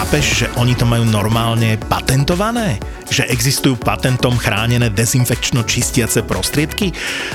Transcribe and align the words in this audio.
Chápeš, 0.00 0.26
že 0.32 0.46
oni 0.56 0.72
to 0.72 0.88
majú 0.88 1.04
normálne 1.04 1.76
patentované? 1.76 2.80
Že 3.12 3.28
existujú 3.36 3.76
patentom 3.76 4.32
chránené 4.32 4.88
dezinfekčno 4.88 5.60
čistiace 5.68 6.24
prostriedky? 6.24 6.88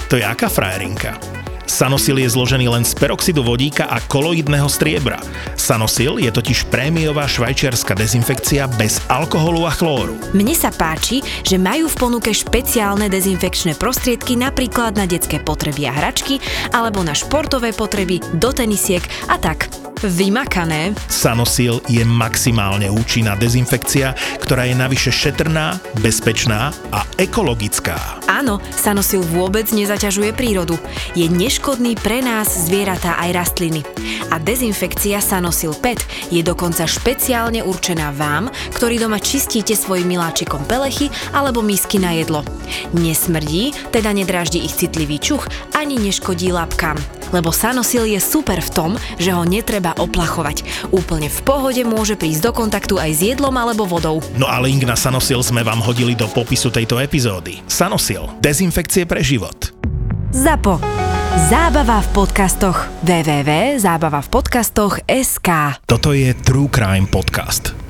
To 0.10 0.18
je 0.18 0.26
aká 0.26 0.50
frajerinka? 0.50 1.14
Sanosil 1.70 2.26
je 2.26 2.34
zložený 2.34 2.66
len 2.66 2.82
z 2.82 2.98
peroxidu 2.98 3.46
vodíka 3.46 3.86
a 3.86 4.02
koloidného 4.02 4.66
striebra. 4.66 5.22
Sanosil 5.54 6.18
je 6.18 6.34
totiž 6.34 6.66
prémiová 6.74 7.30
švajčiarska 7.30 7.94
dezinfekcia 7.94 8.66
bez 8.82 8.98
alkoholu 9.14 9.70
a 9.70 9.72
chlóru. 9.74 10.18
Mne 10.34 10.58
sa 10.58 10.74
páči, 10.74 11.22
že 11.46 11.62
majú 11.62 11.86
v 11.86 12.00
ponuke 12.02 12.34
špeciálne 12.34 13.14
dezinfekčné 13.14 13.78
prostriedky 13.78 14.42
napríklad 14.42 14.98
na 14.98 15.06
detské 15.06 15.38
potreby 15.38 15.86
a 15.86 15.94
hračky 15.94 16.42
alebo 16.74 17.06
na 17.06 17.14
športové 17.14 17.78
potreby, 17.78 18.26
do 18.42 18.50
tenisiek 18.50 19.06
a 19.30 19.38
tak. 19.38 19.70
Vymakané. 20.04 20.92
Sanosil 21.08 21.80
je 21.88 22.04
maximálne 22.04 22.92
účinná 22.92 23.40
dezinfekcia, 23.40 24.18
ktorá 24.42 24.68
je 24.68 24.76
navyše 24.76 25.12
šetrná, 25.14 25.80
bezpečná 26.04 26.76
a 26.92 27.08
ekologická. 27.16 28.20
Áno, 28.28 28.60
Sanosil 28.74 29.24
vôbec 29.24 29.70
nezaťažuje 29.72 30.36
prírodu. 30.36 30.76
Je 31.16 31.30
neškodný 31.32 31.96
pre 31.96 32.20
nás, 32.20 32.52
zvieratá 32.68 33.16
aj 33.22 33.30
rastliny. 33.32 33.82
A 34.34 34.42
dezinfekcia 34.42 35.22
Sanosil 35.24 35.72
PET 35.78 36.04
je 36.34 36.42
dokonca 36.44 36.84
špeciálne 36.84 37.64
určená 37.64 38.12
vám, 38.12 38.52
ktorí 38.76 39.00
doma 39.00 39.22
čistíte 39.22 39.78
svojim 39.78 40.10
miláčikom 40.10 40.66
pelechy 40.66 41.08
alebo 41.32 41.64
misky 41.64 42.02
na 42.02 42.12
jedlo. 42.18 42.42
Nesmrdí, 42.92 43.72
teda 43.94 44.12
nedráždi 44.12 44.66
ich 44.66 44.76
citlivý 44.76 45.22
čuch, 45.22 45.46
ani 45.78 46.02
neškodí 46.02 46.52
labkám 46.52 46.98
lebo 47.36 47.52
Sanosil 47.52 48.08
je 48.08 48.20
super 48.24 48.64
v 48.64 48.72
tom, 48.72 48.92
že 49.20 49.36
ho 49.36 49.44
netreba 49.44 49.85
oplachovať. 49.94 50.90
Úplne 50.90 51.30
v 51.30 51.40
pohode 51.46 51.86
môže 51.86 52.18
prísť 52.18 52.50
do 52.50 52.58
kontaktu 52.58 52.98
aj 52.98 53.12
s 53.14 53.22
jedlom 53.22 53.54
alebo 53.54 53.86
vodou. 53.86 54.26
No 54.42 54.50
a 54.50 54.58
link 54.58 54.82
na 54.88 54.96
Sanosil 54.98 55.46
sme 55.46 55.62
vám 55.62 55.86
hodili 55.86 56.18
do 56.18 56.26
popisu 56.26 56.74
tejto 56.74 56.98
epizódy. 56.98 57.62
Sanosil. 57.70 58.26
Dezinfekcie 58.42 59.06
pre 59.06 59.22
život. 59.22 59.70
ZAPO. 60.34 60.82
Zábava 61.52 62.00
v 62.00 62.08
podcastoch. 62.16 62.88
www.zábavavpodcastoch.sk 63.04 65.50
Toto 65.84 66.16
je 66.16 66.32
True 66.42 66.72
Crime 66.72 67.12
Podcast 67.12 67.85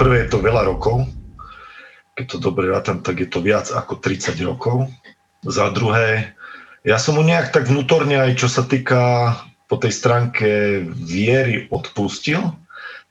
Prvé 0.00 0.24
je 0.24 0.32
to 0.32 0.40
veľa 0.40 0.64
rokov, 0.64 1.04
keď 2.16 2.24
to 2.32 2.38
dobre 2.40 2.72
rátam, 2.72 3.04
tak 3.04 3.20
je 3.20 3.28
to 3.28 3.44
viac 3.44 3.68
ako 3.68 4.00
30 4.00 4.40
rokov. 4.48 4.88
Za 5.44 5.68
druhé, 5.76 6.32
ja 6.88 6.96
som 6.96 7.20
mu 7.20 7.22
nejak 7.24 7.52
tak 7.52 7.68
vnútorne 7.68 8.16
aj 8.16 8.40
čo 8.40 8.48
sa 8.48 8.64
týka 8.64 9.36
po 9.68 9.76
tej 9.76 9.92
stránke 9.92 10.48
viery 10.88 11.68
odpustil. 11.68 12.40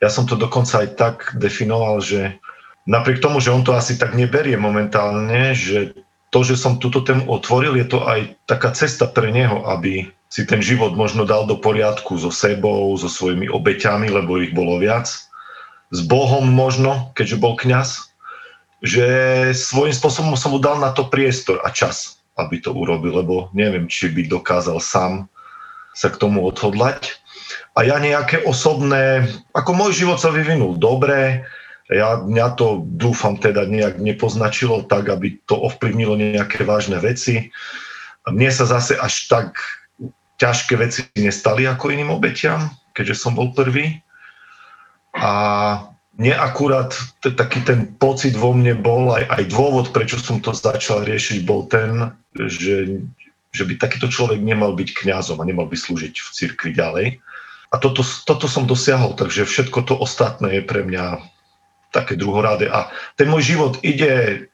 Ja 0.02 0.10
som 0.10 0.26
to 0.26 0.34
dokonca 0.34 0.82
aj 0.82 0.90
tak 0.98 1.16
definoval, 1.38 2.02
že 2.02 2.42
napriek 2.90 3.22
tomu, 3.22 3.38
že 3.38 3.54
on 3.54 3.62
to 3.62 3.78
asi 3.78 4.02
tak 4.02 4.18
neberie 4.18 4.58
momentálne, 4.58 5.54
že 5.54 5.94
to, 6.34 6.42
že 6.42 6.58
som 6.58 6.82
túto 6.82 7.06
tému 7.06 7.30
otvoril, 7.30 7.78
je 7.78 7.86
to 7.86 8.02
aj 8.06 8.34
taká 8.50 8.74
cesta 8.74 9.06
pre 9.10 9.30
neho, 9.30 9.66
aby 9.70 10.10
si 10.30 10.46
ten 10.46 10.62
život 10.62 10.94
možno 10.94 11.26
dal 11.26 11.50
do 11.50 11.58
poriadku 11.58 12.18
so 12.22 12.30
sebou, 12.30 12.94
so 12.98 13.10
svojimi 13.10 13.50
obeťami, 13.50 14.14
lebo 14.14 14.38
ich 14.38 14.54
bolo 14.54 14.78
viac 14.78 15.29
s 15.90 16.00
Bohom 16.06 16.46
možno, 16.46 17.14
keďže 17.18 17.42
bol 17.42 17.58
kňaz, 17.58 18.10
že 18.80 19.08
svojím 19.52 19.92
spôsobom 19.92 20.34
som 20.40 20.56
mu 20.56 20.60
dal 20.62 20.80
na 20.80 20.96
to 20.96 21.10
priestor 21.12 21.60
a 21.66 21.74
čas, 21.74 22.22
aby 22.40 22.62
to 22.64 22.72
urobil, 22.72 23.20
lebo 23.20 23.36
neviem, 23.52 23.90
či 23.92 24.08
by 24.08 24.30
dokázal 24.30 24.80
sám 24.80 25.28
sa 25.92 26.08
k 26.08 26.20
tomu 26.22 26.46
odhodlať. 26.48 27.20
A 27.76 27.84
ja 27.84 28.00
nejaké 28.00 28.46
osobné, 28.46 29.28
ako 29.52 29.72
môj 29.76 29.92
život 30.06 30.22
sa 30.22 30.32
vyvinul 30.32 30.80
dobre, 30.80 31.44
ja, 31.90 32.22
mňa 32.22 32.54
to 32.54 32.86
dúfam 32.86 33.34
teda 33.42 33.66
nejak 33.66 33.98
nepoznačilo 33.98 34.86
tak, 34.86 35.10
aby 35.10 35.42
to 35.50 35.58
ovplyvnilo 35.58 36.14
nejaké 36.14 36.62
vážne 36.62 37.02
veci. 37.02 37.50
Mne 38.30 38.54
sa 38.54 38.70
zase 38.70 38.94
až 38.94 39.26
tak 39.26 39.58
ťažké 40.38 40.78
veci 40.78 41.02
nestali 41.18 41.66
ako 41.66 41.90
iným 41.90 42.14
obetiam, 42.14 42.70
keďže 42.94 43.18
som 43.18 43.34
bol 43.34 43.58
prvý. 43.58 44.06
A 45.20 45.32
mne 46.20 46.36
akurát 46.36 46.92
t- 47.24 47.32
taký 47.32 47.64
ten 47.64 47.88
pocit 47.96 48.36
vo 48.36 48.52
mne 48.52 48.76
bol, 48.76 49.16
aj, 49.16 49.24
aj 49.32 49.44
dôvod, 49.52 49.96
prečo 49.96 50.20
som 50.20 50.44
to 50.44 50.52
začal 50.52 51.08
riešiť, 51.08 51.48
bol 51.48 51.64
ten, 51.72 52.12
že, 52.36 53.04
že 53.56 53.64
by 53.64 53.80
takýto 53.80 54.12
človek 54.12 54.44
nemal 54.44 54.76
byť 54.76 54.90
kňazom 55.00 55.40
a 55.40 55.48
nemal 55.48 55.72
by 55.72 55.80
slúžiť 55.80 56.14
v 56.20 56.30
cirkvi 56.36 56.72
ďalej. 56.76 57.08
A 57.70 57.76
toto, 57.78 58.02
toto 58.26 58.50
som 58.50 58.68
dosiahol, 58.68 59.16
takže 59.16 59.48
všetko 59.48 59.86
to 59.88 59.94
ostatné 59.96 60.60
je 60.60 60.64
pre 60.66 60.84
mňa 60.84 61.24
také 61.96 62.18
druhoráde. 62.18 62.68
A 62.68 62.92
ten 63.16 63.30
môj 63.32 63.56
život 63.56 63.80
ide, 63.86 64.48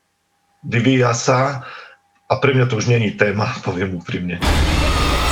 vyvíja 0.62 1.16
sa 1.16 1.64
a 2.28 2.34
pre 2.38 2.54
mňa 2.54 2.66
to 2.70 2.78
už 2.78 2.92
není 2.92 3.16
téma, 3.16 3.58
poviem 3.68 3.98
úprimne. 3.98 4.38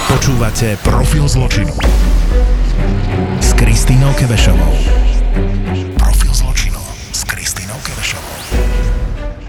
Počúvate 0.10 0.78
Profil 0.82 1.26
zločinu 1.30 1.74
s 3.38 3.50
Kristínou 3.54 4.14
Kevešovou. 4.16 5.03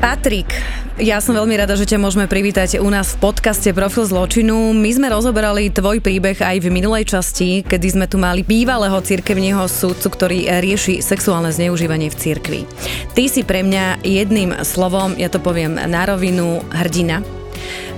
Patrik, 0.05 0.53
ja 1.01 1.17
som 1.17 1.33
veľmi 1.33 1.57
rada, 1.57 1.81
že 1.81 1.89
ťa 1.89 1.97
môžeme 1.97 2.29
privítať 2.29 2.77
u 2.77 2.93
nás 2.93 3.17
v 3.17 3.25
podcaste 3.25 3.73
Profil 3.73 4.05
zločinu. 4.05 4.77
My 4.77 4.93
sme 4.93 5.09
rozoberali 5.09 5.73
tvoj 5.73 6.05
príbeh 6.05 6.37
aj 6.45 6.61
v 6.61 6.69
minulej 6.69 7.09
časti, 7.09 7.65
kedy 7.65 7.89
sme 7.89 8.05
tu 8.05 8.21
mali 8.21 8.45
bývalého 8.45 9.01
cirkevného 9.01 9.65
súdcu, 9.65 10.13
ktorý 10.13 10.61
rieši 10.61 11.01
sexuálne 11.01 11.49
zneužívanie 11.49 12.13
v 12.13 12.21
cirkvi. 12.21 12.61
Ty 13.17 13.25
si 13.33 13.49
pre 13.49 13.65
mňa 13.65 14.05
jedným 14.05 14.61
slovom, 14.61 15.17
ja 15.17 15.33
to 15.33 15.41
poviem 15.41 15.81
na 15.81 16.05
rovinu, 16.05 16.61
hrdina 16.69 17.25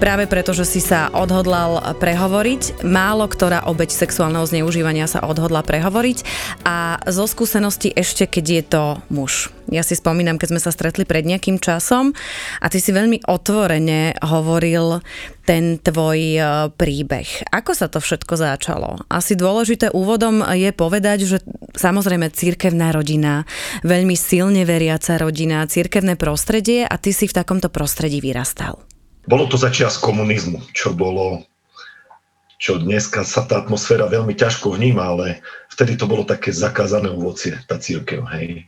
práve 0.03 0.27
preto, 0.27 0.53
že 0.53 0.69
si 0.69 0.81
sa 0.83 1.09
odhodlal 1.15 1.97
prehovoriť. 1.97 2.85
Málo 2.85 3.27
ktorá 3.27 3.67
obeď 3.69 3.93
sexuálneho 3.93 4.47
zneužívania 4.47 5.05
sa 5.11 5.25
odhodla 5.25 5.61
prehovoriť 5.67 6.19
a 6.65 7.03
zo 7.11 7.25
skúsenosti 7.29 7.93
ešte, 7.93 8.25
keď 8.25 8.45
je 8.47 8.63
to 8.65 8.85
muž. 9.11 9.51
Ja 9.67 9.83
si 9.83 9.99
spomínam, 9.99 10.39
keď 10.39 10.55
sme 10.55 10.63
sa 10.63 10.71
stretli 10.71 11.03
pred 11.03 11.27
nejakým 11.27 11.59
časom 11.59 12.15
a 12.63 12.67
ty 12.71 12.79
si 12.79 12.95
veľmi 12.95 13.27
otvorene 13.27 14.15
hovoril 14.23 15.03
ten 15.43 15.79
tvoj 15.83 16.21
e, 16.39 16.43
príbeh. 16.75 17.51
Ako 17.51 17.75
sa 17.75 17.91
to 17.91 17.99
všetko 17.99 18.35
začalo? 18.39 19.03
Asi 19.11 19.35
dôležité 19.35 19.91
úvodom 19.91 20.43
je 20.55 20.71
povedať, 20.71 21.27
že 21.27 21.39
samozrejme 21.75 22.31
církevná 22.31 22.95
rodina, 22.95 23.43
veľmi 23.83 24.15
silne 24.15 24.63
veriaca 24.63 25.19
rodina, 25.19 25.67
církevné 25.67 26.15
prostredie 26.15 26.87
a 26.87 26.95
ty 26.99 27.11
si 27.11 27.27
v 27.27 27.35
takomto 27.35 27.67
prostredí 27.67 28.23
vyrastal. 28.23 28.86
Bolo 29.27 29.51
to 29.51 29.59
začias 29.59 29.99
komunizmu, 29.99 30.63
čo 30.71 30.95
bolo 30.95 31.43
čo 32.57 32.81
dneska 32.81 33.21
sa 33.21 33.45
tá 33.45 33.61
atmosféra 33.61 34.09
veľmi 34.09 34.33
ťažko 34.33 34.81
vníma, 34.81 35.13
ale 35.13 35.45
vtedy 35.69 36.01
to 36.01 36.09
bolo 36.09 36.25
také 36.25 36.57
zakázané 36.57 37.13
ovocie, 37.13 37.53
tá 37.69 37.77
církev, 37.77 38.25
hej. 38.33 38.65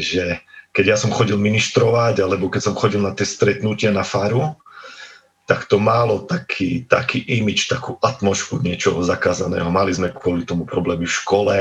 Že 0.00 0.40
keď 0.72 0.84
ja 0.84 0.96
som 0.96 1.12
chodil 1.12 1.36
ministrovať, 1.36 2.24
alebo 2.24 2.48
keď 2.48 2.72
som 2.72 2.78
chodil 2.78 3.04
na 3.04 3.12
tie 3.12 3.28
stretnutia 3.28 3.92
na 3.92 4.00
faru, 4.00 4.56
tak 5.48 5.64
to 5.64 5.80
málo 5.80 6.28
taký, 6.28 6.84
taký 6.84 7.24
imič, 7.24 7.72
takú 7.72 7.96
atmosféru 8.04 8.60
niečoho 8.60 9.00
zakázaného. 9.00 9.72
Mali 9.72 9.96
sme 9.96 10.12
kvôli 10.12 10.44
tomu 10.44 10.68
problémy 10.68 11.08
v 11.08 11.16
škole, 11.24 11.56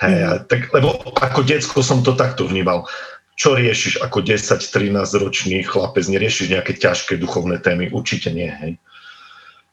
hej, 0.00 0.16
mm. 0.16 0.48
tak, 0.48 0.72
lebo 0.72 0.96
ako 1.20 1.40
detsko 1.44 1.80
som 1.84 2.00
to 2.00 2.16
takto 2.16 2.48
vnímal 2.48 2.88
čo 3.42 3.58
riešiš 3.58 3.98
ako 3.98 4.22
10-13 4.22 4.94
ročný 5.18 5.66
chlapec, 5.66 6.06
neriešiš 6.06 6.54
nejaké 6.54 6.78
ťažké 6.78 7.18
duchovné 7.18 7.58
témy? 7.58 7.90
Určite 7.90 8.30
nie, 8.30 8.46
hej. 8.46 8.78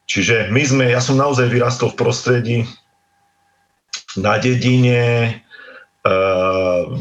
Čiže 0.10 0.50
my 0.50 0.64
sme, 0.66 0.86
ja 0.90 0.98
som 0.98 1.22
naozaj 1.22 1.54
vyrastol 1.54 1.94
v 1.94 2.00
prostredí 2.02 2.58
na 4.18 4.42
dedine, 4.42 5.06
e, 5.22 6.12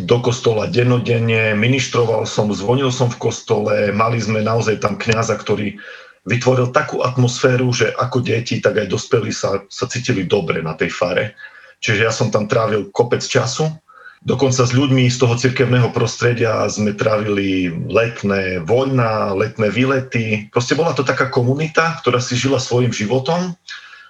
do 0.04 0.16
kostola 0.20 0.68
denodenne, 0.68 1.56
ministroval 1.56 2.28
som, 2.28 2.52
zvonil 2.52 2.92
som 2.92 3.08
v 3.08 3.16
kostole, 3.16 3.88
mali 3.96 4.20
sme 4.20 4.44
naozaj 4.44 4.84
tam 4.84 5.00
kňaza, 5.00 5.40
ktorý 5.40 5.72
vytvoril 6.28 6.68
takú 6.68 7.00
atmosféru, 7.00 7.72
že 7.72 7.96
ako 7.96 8.20
deti, 8.20 8.60
tak 8.60 8.76
aj 8.76 8.92
dospelí 8.92 9.32
sa, 9.32 9.64
sa 9.72 9.88
cítili 9.88 10.28
dobre 10.28 10.60
na 10.60 10.76
tej 10.76 10.92
fare. 10.92 11.32
Čiže 11.80 12.00
ja 12.04 12.12
som 12.12 12.28
tam 12.28 12.44
trávil 12.44 12.92
kopec 12.92 13.24
času. 13.24 13.72
Dokonca 14.26 14.66
s 14.66 14.74
ľuďmi 14.74 15.06
z 15.06 15.18
toho 15.22 15.38
cirkevného 15.38 15.94
prostredia 15.94 16.66
sme 16.66 16.94
trávili 16.94 17.70
letné 17.86 18.58
voľná, 18.66 19.30
letné 19.34 19.70
výlety. 19.70 20.50
Proste 20.50 20.74
bola 20.74 20.90
to 20.92 21.06
taká 21.06 21.30
komunita, 21.30 21.98
ktorá 22.02 22.18
si 22.18 22.34
žila 22.34 22.58
svojim 22.58 22.90
životom. 22.90 23.54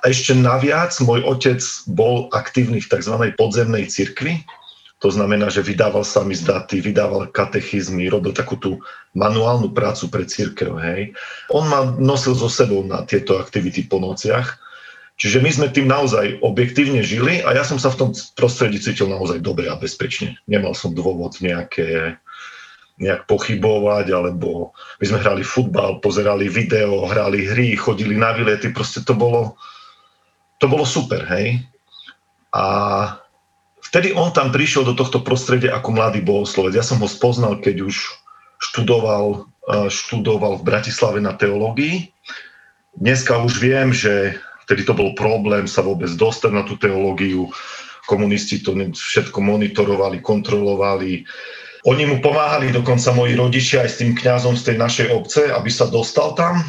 A 0.01 0.05
ešte 0.09 0.33
naviac, 0.33 0.95
môj 1.05 1.27
otec 1.27 1.61
bol 1.91 2.31
aktívny 2.33 2.79
v 2.81 2.89
tzv. 2.89 3.15
podzemnej 3.35 3.91
cirkvi, 3.91 4.47
to 4.99 5.15
znamená, 5.15 5.47
že 5.47 5.63
vydával 5.63 6.03
sami 6.03 6.35
zdaty, 6.35 6.83
vydával 6.83 7.31
katechizmy, 7.31 8.11
robil 8.11 8.35
takú 8.35 8.59
tú 8.59 8.83
manuálnu 9.15 9.71
prácu 9.71 10.11
pre 10.11 10.27
církev. 10.27 10.75
Hej. 10.75 11.15
On 11.55 11.63
ma 11.71 11.87
nosil 11.87 12.35
so 12.35 12.51
sebou 12.51 12.83
na 12.83 13.07
tieto 13.07 13.39
aktivity 13.39 13.87
po 13.87 14.03
nociach. 14.03 14.59
Čiže 15.19 15.43
my 15.43 15.51
sme 15.51 15.67
tým 15.75 15.91
naozaj 15.91 16.39
objektívne 16.47 17.03
žili 17.03 17.43
a 17.43 17.51
ja 17.51 17.67
som 17.67 17.75
sa 17.75 17.91
v 17.91 17.99
tom 18.07 18.11
prostredí 18.39 18.79
cítil 18.79 19.11
naozaj 19.11 19.43
dobre 19.43 19.67
a 19.67 19.75
bezpečne. 19.75 20.39
Nemal 20.47 20.79
som 20.79 20.95
dôvod 20.95 21.43
nejaké, 21.43 22.15
nejak 23.03 23.27
pochybovať, 23.27 24.15
alebo 24.15 24.71
my 25.03 25.05
sme 25.11 25.19
hrali 25.19 25.43
futbal, 25.43 25.99
pozerali 25.99 26.47
video, 26.47 27.03
hrali 27.11 27.51
hry, 27.51 27.75
chodili 27.75 28.15
na 28.15 28.31
výlety, 28.31 28.71
proste 28.71 29.03
to 29.03 29.19
bolo, 29.19 29.59
to 30.63 30.71
bolo 30.71 30.87
super, 30.87 31.27
hej. 31.35 31.67
A 32.55 32.67
vtedy 33.91 34.15
on 34.15 34.31
tam 34.31 34.55
prišiel 34.55 34.87
do 34.87 34.95
tohto 34.95 35.27
prostredia 35.27 35.75
ako 35.75 35.99
mladý 35.99 36.23
bohoslovec. 36.23 36.79
Ja 36.79 36.87
som 36.87 37.03
ho 37.03 37.11
spoznal, 37.11 37.59
keď 37.59 37.91
už 37.91 38.07
študoval, 38.63 39.51
eh, 39.67 39.91
študoval 39.91 40.63
v 40.63 40.67
Bratislave 40.67 41.19
na 41.19 41.35
teológii. 41.35 42.15
Dneska 42.99 43.43
už 43.43 43.59
viem, 43.59 43.91
že 43.91 44.39
vtedy 44.69 44.85
to 44.85 44.93
bol 44.93 45.17
problém 45.17 45.65
sa 45.65 45.81
vôbec 45.81 46.13
dostať 46.13 46.53
na 46.53 46.63
tú 46.69 46.77
teológiu. 46.77 47.49
Komunisti 48.05 48.61
to 48.61 48.77
všetko 48.77 49.41
monitorovali, 49.41 50.21
kontrolovali. 50.21 51.25
Oni 51.89 52.05
mu 52.05 52.21
pomáhali, 52.21 52.69
dokonca 52.69 53.17
moji 53.17 53.33
rodičia 53.33 53.85
aj 53.85 53.91
s 53.91 53.99
tým 54.05 54.13
kňazom 54.13 54.61
z 54.61 54.63
tej 54.73 54.77
našej 54.77 55.09
obce, 55.13 55.41
aby 55.49 55.71
sa 55.73 55.89
dostal 55.89 56.37
tam 56.37 56.61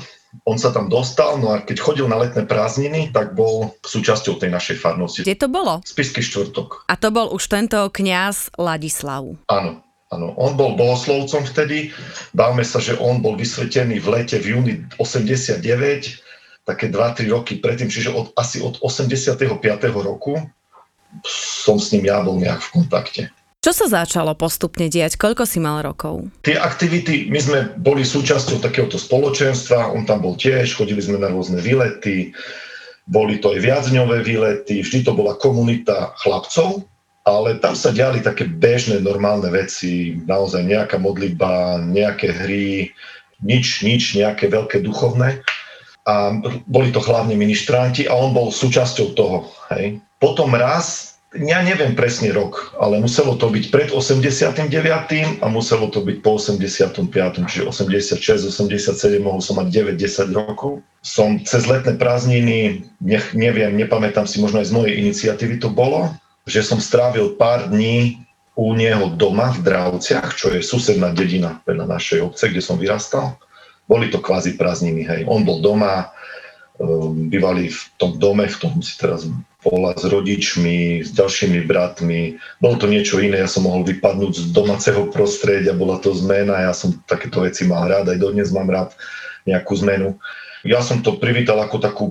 on 0.46 0.62
sa 0.62 0.69
tam 0.69 0.94
dostal, 0.94 1.42
no 1.42 1.57
a 1.57 1.66
keď 1.66 1.78
chodil 1.81 2.06
na 2.06 2.22
letné 2.22 2.46
prázdniny, 2.46 3.10
tak 3.10 3.34
bol 3.34 3.74
súčasťou 3.81 4.38
tej 4.38 4.54
našej 4.54 4.78
farnosti. 4.78 5.25
Kde 5.25 5.38
to 5.38 5.50
bolo? 5.50 5.81
Spisky 5.81 6.22
štvrtok. 6.22 6.86
A 6.86 6.94
to 6.94 7.10
bol 7.10 7.34
už 7.34 7.50
tento 7.50 7.81
kňaz 7.90 8.54
Ladislav. 8.62 9.25
Áno, 9.50 9.81
Áno, 10.10 10.34
on 10.42 10.57
bol 10.57 10.74
bohoslovcom 10.74 11.45
vtedy. 11.45 11.94
Bávme 12.34 12.66
sa, 12.66 12.81
že 12.81 12.98
on 12.98 13.22
bol 13.22 13.38
vysvetený 13.38 14.02
v 14.02 14.07
lete 14.10 14.42
v 14.42 14.57
júni 14.57 14.74
89, 14.98 15.62
také 16.69 16.94
2-3 16.94 17.33
roky 17.33 17.57
predtým, 17.57 17.89
čiže 17.89 18.13
od, 18.13 18.30
asi 18.38 18.62
od 18.62 18.77
85. 18.77 19.42
roku 19.98 20.38
som 21.25 21.81
s 21.81 21.89
ním 21.89 22.06
ja 22.06 22.21
bol 22.21 22.38
nejak 22.38 22.62
v 22.62 22.69
kontakte. 22.69 23.21
Čo 23.60 23.75
sa 23.75 23.92
začalo 23.92 24.39
postupne 24.39 24.88
diať? 24.88 25.19
Koľko 25.19 25.44
si 25.44 25.60
mal 25.60 25.83
rokov? 25.83 26.31
Tie 26.48 26.56
aktivity, 26.56 27.27
my 27.27 27.39
sme 27.44 27.60
boli 27.75 28.07
súčasťou 28.07 28.63
takéhoto 28.63 28.95
spoločenstva, 28.95 29.92
on 29.92 30.07
tam 30.07 30.24
bol 30.24 30.39
tiež, 30.39 30.80
chodili 30.80 31.04
sme 31.04 31.19
na 31.19 31.27
rôzne 31.27 31.60
výlety, 31.60 32.31
boli 33.04 33.42
to 33.44 33.51
aj 33.51 33.60
viacňové 33.60 34.24
výlety, 34.24 34.80
vždy 34.80 35.04
to 35.04 35.12
bola 35.12 35.36
komunita 35.36 36.16
chlapcov, 36.24 36.88
ale 37.27 37.60
tam 37.60 37.75
sa 37.75 37.92
diali 37.92 38.24
také 38.24 38.48
bežné, 38.48 39.04
normálne 39.04 39.51
veci, 39.51 40.16
naozaj 40.24 40.63
nejaká 40.63 40.95
modlitba, 40.95 41.83
nejaké 41.83 42.31
hry, 42.31 42.95
nič, 43.44 43.83
nič, 43.83 44.16
nejaké 44.16 44.48
veľké 44.48 44.80
duchovné. 44.88 45.44
A 46.07 46.31
boli 46.66 46.90
to 46.94 47.04
hlavne 47.04 47.36
ministranti 47.36 48.07
a 48.07 48.16
on 48.16 48.31
bol 48.31 48.50
súčasťou 48.50 49.07
toho. 49.18 49.51
Hej. 49.74 50.00
Potom 50.18 50.56
raz 50.56 51.10
ja 51.38 51.62
neviem 51.62 51.94
presne 51.94 52.34
rok, 52.34 52.74
ale 52.81 52.98
muselo 52.98 53.38
to 53.38 53.54
byť 53.54 53.69
pred 53.69 53.90
89. 53.94 54.66
a 55.38 55.46
muselo 55.46 55.86
to 55.94 56.01
byť 56.01 56.18
po 56.25 56.42
85. 56.42 57.46
Čiže 57.46 57.69
86, 57.69 58.50
87, 58.50 59.22
mohol 59.22 59.38
som 59.38 59.62
mať 59.62 59.94
9-10 59.94 60.34
rokov. 60.34 60.81
Som 61.06 61.38
cez 61.46 61.69
letné 61.69 61.94
prázdniny, 62.02 62.81
nech, 62.98 63.38
neviem, 63.38 63.78
nepamätám 63.78 64.25
si, 64.25 64.42
možno 64.42 64.57
aj 64.57 64.74
z 64.74 64.75
mojej 64.75 64.94
iniciatívy 64.98 65.62
to 65.62 65.69
bolo, 65.69 66.10
že 66.50 66.66
som 66.66 66.81
strávil 66.81 67.38
pár 67.38 67.69
dní 67.69 68.25
u 68.57 68.74
neho 68.74 69.13
doma 69.13 69.54
v 69.54 69.69
Dravciach, 69.69 70.34
čo 70.34 70.50
je 70.50 70.66
susedná 70.66 71.13
dedina 71.13 71.62
na 71.69 71.86
našej 71.86 72.25
obce, 72.25 72.50
kde 72.50 72.66
som 72.66 72.81
vyrastal. 72.81 73.38
Boli 73.90 74.14
to 74.14 74.22
kvázi 74.22 74.54
prázdniny, 74.54 75.02
hej. 75.04 75.22
On 75.26 75.42
bol 75.42 75.66
doma, 75.66 76.14
ehm, 76.78 77.34
bývali 77.34 77.74
v 77.74 77.82
tom 77.98 78.22
dome, 78.22 78.46
v 78.46 78.58
tom 78.62 78.78
si 78.86 78.94
teraz 79.02 79.26
bola 79.60 79.92
s 79.92 80.08
rodičmi, 80.08 81.04
s 81.04 81.12
ďalšími 81.12 81.68
bratmi. 81.68 82.40
Bolo 82.64 82.80
to 82.80 82.88
niečo 82.88 83.20
iné, 83.20 83.44
ja 83.44 83.50
som 83.50 83.68
mohol 83.68 83.84
vypadnúť 83.84 84.34
z 84.40 84.46
domáceho 84.56 85.12
prostredia, 85.12 85.76
bola 85.76 86.00
to 86.00 86.16
zmena, 86.16 86.70
ja 86.70 86.72
som 86.72 86.96
takéto 87.10 87.44
veci 87.44 87.68
mal 87.68 87.92
rád, 87.92 88.08
aj 88.08 88.24
dodnes 88.24 88.54
mám 88.56 88.72
rád 88.72 88.96
nejakú 89.44 89.76
zmenu. 89.84 90.16
Ja 90.64 90.80
som 90.80 91.04
to 91.04 91.20
privítal 91.20 91.60
ako 91.60 91.78
takú 91.82 92.06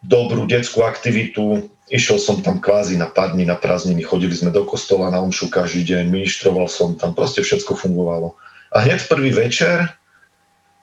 dobrú 0.00 0.48
detskú 0.48 0.86
aktivitu, 0.86 1.68
išiel 1.92 2.16
som 2.16 2.40
tam 2.40 2.62
kvázi 2.62 2.96
na 2.96 3.10
pár 3.10 3.36
dní 3.36 3.44
na 3.44 3.58
prázdniny, 3.58 4.06
chodili 4.06 4.32
sme 4.32 4.54
do 4.54 4.64
kostola 4.64 5.12
na 5.12 5.20
omšu 5.20 5.52
každý 5.52 5.84
deň, 5.84 6.08
ministroval 6.08 6.70
som 6.70 6.96
tam, 6.96 7.12
proste 7.12 7.44
všetko 7.44 7.76
fungovalo. 7.76 8.32
A 8.72 8.82
hneď 8.82 9.04
prvý 9.08 9.36
večer 9.36 9.92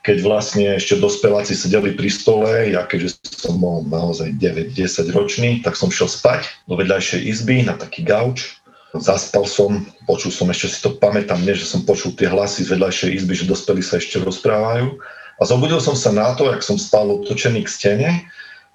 keď 0.04 0.18
vlastne 0.20 0.76
ešte 0.76 1.00
dospeláci 1.00 1.56
sedeli 1.56 1.96
pri 1.96 2.12
stole, 2.12 2.76
ja 2.76 2.84
keďže 2.84 3.24
som 3.40 3.56
bol 3.56 3.88
naozaj 3.88 4.36
9-10 4.36 5.16
ročný, 5.16 5.50
tak 5.64 5.80
som 5.80 5.88
šiel 5.88 6.12
spať 6.12 6.52
do 6.68 6.76
vedľajšej 6.76 7.24
izby 7.24 7.64
na 7.64 7.80
taký 7.80 8.04
gauč. 8.04 8.60
Zaspal 8.94 9.48
som, 9.48 9.88
počul 10.06 10.30
som, 10.30 10.52
ešte 10.52 10.68
si 10.70 10.80
to 10.84 11.00
pamätám, 11.00 11.42
nie, 11.42 11.56
že 11.56 11.66
som 11.66 11.88
počul 11.88 12.14
tie 12.14 12.28
hlasy 12.28 12.68
z 12.68 12.76
vedľajšej 12.76 13.10
izby, 13.16 13.34
že 13.34 13.50
dospelí 13.50 13.82
sa 13.82 13.98
ešte 13.98 14.20
rozprávajú. 14.22 15.00
A 15.40 15.42
zobudil 15.48 15.80
som 15.80 15.98
sa 15.98 16.14
na 16.14 16.36
to, 16.36 16.52
ak 16.52 16.62
som 16.62 16.78
spal 16.78 17.10
otočený 17.24 17.66
k 17.66 17.74
stene, 17.74 18.10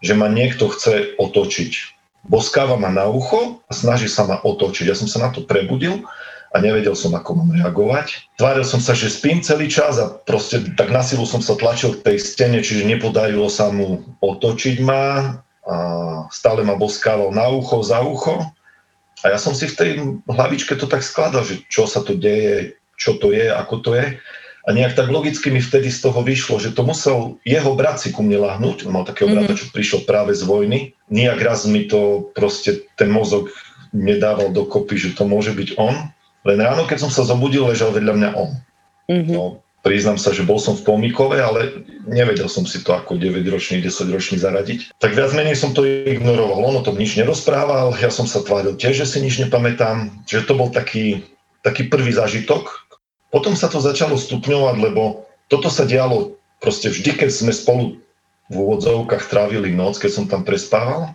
že 0.01 0.17
ma 0.17 0.27
niekto 0.33 0.67
chce 0.73 1.15
otočiť. 1.21 1.73
Boskáva 2.27 2.75
ma 2.81 2.91
na 2.91 3.07
ucho 3.07 3.63
a 3.69 3.73
snaží 3.77 4.11
sa 4.11 4.27
ma 4.27 4.41
otočiť. 4.43 4.91
Ja 4.91 4.97
som 4.97 5.07
sa 5.07 5.23
na 5.23 5.29
to 5.31 5.45
prebudil 5.45 6.03
a 6.49 6.57
nevedel 6.65 6.97
som, 6.97 7.13
ako 7.13 7.45
mám 7.45 7.53
reagovať. 7.53 8.33
Tváril 8.41 8.65
som 8.65 8.81
sa, 8.81 8.97
že 8.97 9.13
spím 9.13 9.45
celý 9.45 9.69
čas 9.69 10.01
a 10.01 10.09
proste 10.09 10.65
tak 10.81 10.89
na 10.89 11.05
silu 11.05 11.29
som 11.29 11.45
sa 11.45 11.53
tlačil 11.55 12.01
k 12.01 12.05
tej 12.13 12.19
stene, 12.21 12.65
čiže 12.65 12.89
nepodarilo 12.89 13.53
sa 13.53 13.69
mu 13.69 14.01
otočiť 14.25 14.77
ma 14.81 15.37
a 15.69 15.77
stále 16.33 16.65
ma 16.65 16.73
boskával 16.81 17.37
na 17.37 17.53
ucho, 17.53 17.85
za 17.85 18.01
ucho. 18.01 18.41
A 19.21 19.35
ja 19.35 19.39
som 19.39 19.53
si 19.53 19.69
v 19.69 19.77
tej 19.77 19.91
hlavičke 20.25 20.79
to 20.79 20.89
tak 20.89 21.05
skladal, 21.05 21.45
že 21.45 21.61
čo 21.69 21.85
sa 21.85 22.01
to 22.01 22.17
deje, 22.17 22.79
čo 22.97 23.21
to 23.21 23.35
je, 23.35 23.51
ako 23.53 23.85
to 23.85 23.91
je. 23.99 24.17
A 24.69 24.77
nejak 24.77 25.01
tak 25.01 25.09
logicky 25.09 25.49
mi 25.49 25.65
vtedy 25.65 25.89
z 25.89 26.05
toho 26.05 26.21
vyšlo, 26.21 26.61
že 26.61 26.77
to 26.77 26.85
musel 26.85 27.41
jeho 27.41 27.73
brat 27.73 28.01
si 28.05 28.13
ku 28.13 28.21
mne 28.21 28.45
lahnúť. 28.45 28.85
On 28.85 28.93
mal 28.93 29.09
takého 29.09 29.33
mm-hmm. 29.33 29.49
brata, 29.49 29.61
čo 29.61 29.73
prišiel 29.73 30.05
práve 30.05 30.37
z 30.37 30.45
vojny. 30.45 30.93
Nijak 31.09 31.41
raz 31.41 31.65
mi 31.65 31.89
to 31.89 32.29
proste 32.37 32.85
ten 33.01 33.09
mozog 33.09 33.49
nedával 33.97 34.53
dokopy, 34.53 35.01
že 35.01 35.17
to 35.17 35.25
môže 35.25 35.57
byť 35.57 35.81
on. 35.81 36.13
Len 36.49 36.59
ráno, 36.65 36.89
keď 36.89 37.05
som 37.05 37.13
sa 37.13 37.29
zobudil, 37.29 37.69
ležal 37.69 37.93
vedľa 37.93 38.15
mňa 38.17 38.31
on. 38.33 38.51
Mm-hmm. 39.13 39.35
No, 39.37 39.61
priznám 39.85 40.17
sa, 40.17 40.33
že 40.33 40.49
bol 40.49 40.57
som 40.57 40.73
v 40.73 40.85
Pomikove, 40.89 41.37
ale 41.37 41.85
nevedel 42.09 42.49
som 42.49 42.65
si 42.65 42.81
to 42.81 42.97
ako 42.97 43.21
9-ročný, 43.21 43.85
10-ročný 43.85 44.41
zaradiť. 44.41 44.97
Tak 44.97 45.13
viac 45.13 45.37
menej 45.37 45.61
som 45.61 45.77
to 45.77 45.85
ignoroval. 45.85 46.65
On 46.65 46.81
o 46.81 46.85
tom 46.85 46.97
nič 46.97 47.21
nerozprával, 47.21 47.93
ja 48.01 48.09
som 48.09 48.25
sa 48.25 48.41
tváril 48.41 48.81
tiež, 48.81 49.05
že 49.05 49.07
si 49.07 49.19
nič 49.21 49.37
nepamätám. 49.45 50.25
Že 50.25 50.49
to 50.49 50.53
bol 50.57 50.73
taký, 50.73 51.21
taký 51.61 51.93
prvý 51.93 52.17
zážitok. 52.17 52.89
Potom 53.29 53.53
sa 53.53 53.69
to 53.69 53.85
začalo 53.85 54.17
stupňovať, 54.17 54.77
lebo 54.81 55.29
toto 55.53 55.69
sa 55.69 55.85
dialo 55.85 56.41
proste 56.65 56.89
vždy, 56.89 57.13
keď 57.13 57.29
sme 57.29 57.53
spolu 57.53 58.01
v 58.49 58.55
úvodzovkách 58.57 59.29
trávili 59.29 59.77
noc, 59.77 60.01
keď 60.01 60.11
som 60.17 60.25
tam 60.25 60.49
prespával, 60.49 61.13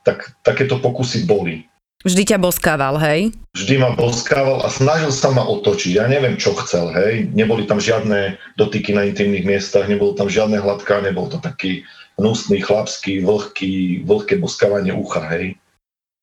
tak 0.00 0.32
takéto 0.40 0.80
pokusy 0.80 1.28
boli. 1.28 1.68
Vždy 2.04 2.22
ťa 2.28 2.38
boskával, 2.38 3.00
hej? 3.00 3.32
Vždy 3.56 3.80
ma 3.80 3.96
boskával 3.96 4.62
a 4.62 4.68
snažil 4.68 5.10
sa 5.10 5.32
ma 5.32 5.42
otočiť. 5.42 5.96
Ja 5.96 6.04
neviem, 6.06 6.36
čo 6.36 6.52
chcel, 6.60 6.92
hej. 6.92 7.32
Neboli 7.32 7.64
tam 7.64 7.80
žiadne 7.80 8.36
dotyky 8.60 8.92
na 8.92 9.08
intimných 9.08 9.48
miestach, 9.48 9.88
nebolo 9.88 10.12
tam 10.12 10.28
žiadne 10.28 10.60
hladká, 10.60 11.00
nebol 11.02 11.26
to 11.26 11.40
taký 11.40 11.82
hnusný, 12.20 12.60
chlapský, 12.62 13.24
vlhký, 13.24 14.04
vlhké 14.04 14.36
boskávanie 14.38 14.92
ucha, 14.92 15.24
hej. 15.34 15.56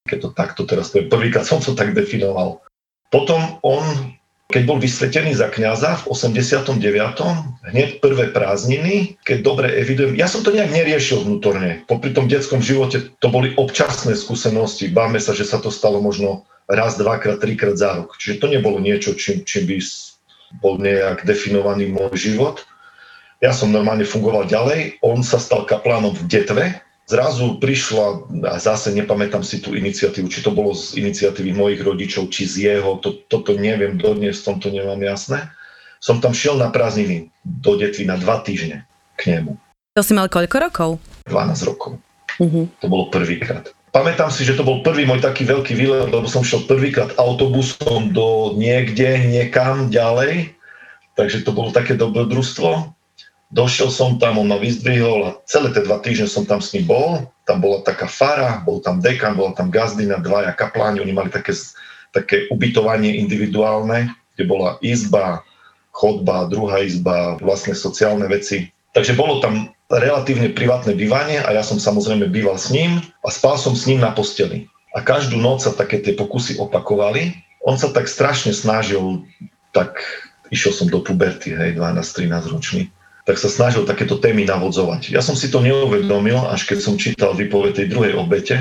Keď 0.07 0.17
to 0.19 0.29
takto 0.35 0.61
teraz 0.69 0.91
poviem, 0.91 1.09
prvýkrát 1.09 1.47
som 1.47 1.59
to 1.59 1.73
tak 1.73 1.97
definoval. 1.97 2.61
Potom 3.09 3.61
on 3.61 4.13
keď 4.53 4.69
bol 4.69 4.77
vysvetený 4.77 5.33
za 5.33 5.49
kňaza 5.49 6.05
v 6.05 6.13
89. 6.13 6.77
hneď 7.73 7.97
prvé 8.05 8.29
prázdniny, 8.29 9.17
keď 9.25 9.37
dobre 9.41 9.73
evidujem, 9.73 10.13
ja 10.13 10.29
som 10.29 10.45
to 10.45 10.53
nejak 10.53 10.69
neriešil 10.69 11.25
vnútorne. 11.25 11.81
Popri 11.89 12.13
tom 12.13 12.29
detskom 12.29 12.61
živote 12.61 13.09
to 13.17 13.27
boli 13.33 13.57
občasné 13.57 14.13
skúsenosti. 14.13 14.93
Báme 14.93 15.17
sa, 15.17 15.33
že 15.33 15.49
sa 15.49 15.57
to 15.57 15.73
stalo 15.73 15.97
možno 15.97 16.45
raz, 16.69 17.01
dvakrát, 17.01 17.41
trikrát 17.41 17.73
za 17.73 17.97
rok. 17.97 18.13
Čiže 18.21 18.45
to 18.45 18.47
nebolo 18.53 18.77
niečo, 18.77 19.17
čím, 19.17 19.41
čím 19.41 19.65
by 19.65 19.77
bol 20.61 20.77
nejak 20.77 21.25
definovaný 21.25 21.89
môj 21.89 22.13
život. 22.13 22.61
ja 23.41 23.57
som 23.57 23.73
normálne 23.73 24.05
fungoval 24.05 24.45
ďalej, 24.45 25.01
on 25.01 25.25
sa 25.25 25.41
stal 25.41 25.65
kaplánom 25.65 26.13
v 26.13 26.23
Detve, 26.29 26.65
zrazu 27.05 27.59
prišla, 27.59 28.31
a 28.47 28.55
zase 28.59 28.95
nepamätám 28.95 29.43
si 29.43 29.59
tú 29.59 29.75
iniciatívu, 29.75 30.27
či 30.31 30.39
to 30.43 30.55
bolo 30.55 30.71
z 30.71 30.99
iniciatívy 30.99 31.51
mojich 31.51 31.81
rodičov, 31.83 32.31
či 32.31 32.47
z 32.47 32.55
jeho, 32.71 32.99
to, 33.03 33.23
toto 33.27 33.55
neviem, 33.55 33.99
dodnes 33.99 34.41
v 34.41 34.45
tomto 34.53 34.71
nemám 34.71 34.99
jasné. 35.03 35.51
Som 36.03 36.19
tam 36.19 36.35
šiel 36.35 36.59
na 36.59 36.67
prázdniny 36.71 37.31
do 37.43 37.79
Detvy 37.79 38.07
na 38.07 38.19
dva 38.19 38.43
týždne 38.43 38.83
k 39.15 39.35
nemu. 39.35 39.55
To 39.95 40.01
si 40.03 40.11
mal 40.11 40.27
koľko 40.27 40.57
rokov? 40.59 40.89
12 41.29 41.69
rokov. 41.69 42.01
Uh-huh. 42.41 42.65
To 42.81 42.87
bolo 42.89 43.13
prvýkrát. 43.13 43.69
Pamätám 43.93 44.33
si, 44.33 44.41
že 44.41 44.57
to 44.57 44.65
bol 44.65 44.81
prvý 44.81 45.05
môj 45.05 45.21
taký 45.21 45.45
veľký 45.45 45.77
výlet, 45.77 46.09
lebo 46.09 46.25
som 46.25 46.41
šiel 46.41 46.65
prvýkrát 46.65 47.13
autobusom 47.21 48.09
do 48.09 48.57
niekde, 48.57 49.29
niekam 49.29 49.93
ďalej. 49.93 50.49
Takže 51.13 51.45
to 51.45 51.53
bolo 51.53 51.69
také 51.69 51.93
dobrodružstvo. 51.93 52.89
Došiel 53.53 53.93
som 53.93 54.17
tam, 54.17 54.41
on 54.41 54.49
ma 54.49 54.57
vyzdvihol 54.57 55.19
a 55.29 55.37
celé 55.45 55.69
tie 55.69 55.85
dva 55.85 56.01
týždne 56.01 56.25
som 56.25 56.41
tam 56.41 56.57
s 56.57 56.73
ním 56.73 56.89
bol. 56.89 57.29
Tam 57.45 57.61
bola 57.61 57.85
taká 57.85 58.09
fara, 58.09 58.65
bol 58.65 58.81
tam 58.81 58.97
dekan, 58.97 59.37
bola 59.37 59.53
tam 59.53 59.69
gazdina, 59.69 60.17
dvaja 60.17 60.57
kapláni, 60.57 61.05
oni 61.05 61.13
mali 61.13 61.29
také, 61.29 61.53
také 62.09 62.49
ubytovanie 62.49 63.21
individuálne, 63.21 64.09
kde 64.33 64.43
bola 64.49 64.81
izba, 64.81 65.45
chodba, 65.93 66.49
druhá 66.49 66.81
izba, 66.81 67.37
vlastne 67.45 67.77
sociálne 67.77 68.25
veci. 68.25 68.73
Takže 68.97 69.13
bolo 69.13 69.37
tam 69.37 69.69
relatívne 69.93 70.49
privátne 70.49 70.97
bývanie 70.97 71.37
a 71.37 71.53
ja 71.53 71.61
som 71.61 71.77
samozrejme 71.77 72.33
býval 72.33 72.57
s 72.57 72.73
ním 72.73 73.05
a 73.21 73.29
spal 73.29 73.61
som 73.61 73.77
s 73.77 73.85
ním 73.85 74.01
na 74.01 74.09
posteli. 74.09 74.65
A 74.97 75.05
každú 75.05 75.37
noc 75.37 75.61
sa 75.61 75.69
také 75.69 76.01
tie 76.01 76.17
pokusy 76.17 76.57
opakovali. 76.57 77.37
On 77.69 77.77
sa 77.77 77.93
tak 77.93 78.09
strašne 78.09 78.49
snažil, 78.49 79.21
tak 79.77 80.01
išiel 80.49 80.73
som 80.73 80.89
do 80.89 81.05
puberty, 81.05 81.53
hej, 81.53 81.77
12-13 81.77 82.49
ročný 82.49 82.89
tak 83.23 83.39
sa 83.39 83.47
snažil 83.47 83.87
takéto 83.87 84.19
témy 84.19 84.43
navodzovať. 84.43 85.15
Ja 85.15 85.23
som 85.23 85.35
si 85.35 85.47
to 85.47 85.63
neuvedomil, 85.63 86.43
až 86.51 86.67
keď 86.67 86.79
som 86.83 86.99
čítal 86.99 87.31
výpoveď 87.35 87.83
tej 87.83 87.87
druhej 87.87 88.13
obete, 88.19 88.59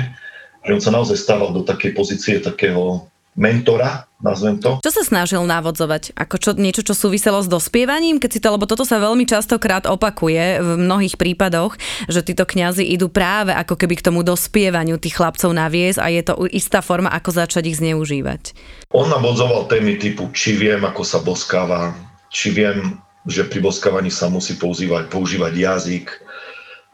že 0.63 0.71
on 0.71 0.79
sa 0.79 0.95
naozaj 0.95 1.19
stával 1.19 1.51
do 1.51 1.67
takej 1.67 1.91
pozície 1.91 2.39
takého 2.39 3.03
mentora, 3.33 4.05
nazvem 4.21 4.61
to. 4.61 4.77
Čo 4.79 4.93
sa 4.93 5.03
snažil 5.03 5.41
navodzovať? 5.43 6.13
Ako 6.15 6.37
čo, 6.37 6.51
niečo, 6.53 6.85
čo 6.85 6.93
súviselo 6.93 7.41
s 7.41 7.49
dospievaním? 7.49 8.21
Keď 8.21 8.29
si 8.29 8.39
to, 8.39 8.53
lebo 8.53 8.69
toto 8.69 8.85
sa 8.85 9.01
veľmi 9.01 9.25
častokrát 9.25 9.89
opakuje 9.89 10.61
v 10.61 10.69
mnohých 10.79 11.17
prípadoch, 11.17 11.75
že 12.07 12.21
títo 12.23 12.45
kňazi 12.45 12.85
idú 12.85 13.09
práve 13.09 13.51
ako 13.51 13.75
keby 13.75 13.99
k 13.99 14.05
tomu 14.05 14.21
dospievaniu 14.21 15.01
tých 15.01 15.17
chlapcov 15.17 15.49
naviesť 15.51 15.99
a 15.99 16.07
je 16.13 16.21
to 16.23 16.33
istá 16.53 16.79
forma, 16.85 17.09
ako 17.09 17.29
začať 17.33 17.73
ich 17.73 17.81
zneužívať. 17.81 18.53
On 18.93 19.09
navodzoval 19.09 19.65
témy 19.65 19.97
typu, 19.97 20.29
či 20.31 20.53
viem, 20.55 20.85
ako 20.85 21.01
sa 21.01 21.19
boskáva, 21.19 21.97
či 22.29 22.53
viem, 22.53 23.01
že 23.27 23.47
pri 23.47 23.63
boskávaní 23.63 24.11
sa 24.11 24.27
musí 24.27 24.59
používať, 24.59 25.07
používať 25.07 25.53
jazyk. 25.55 26.07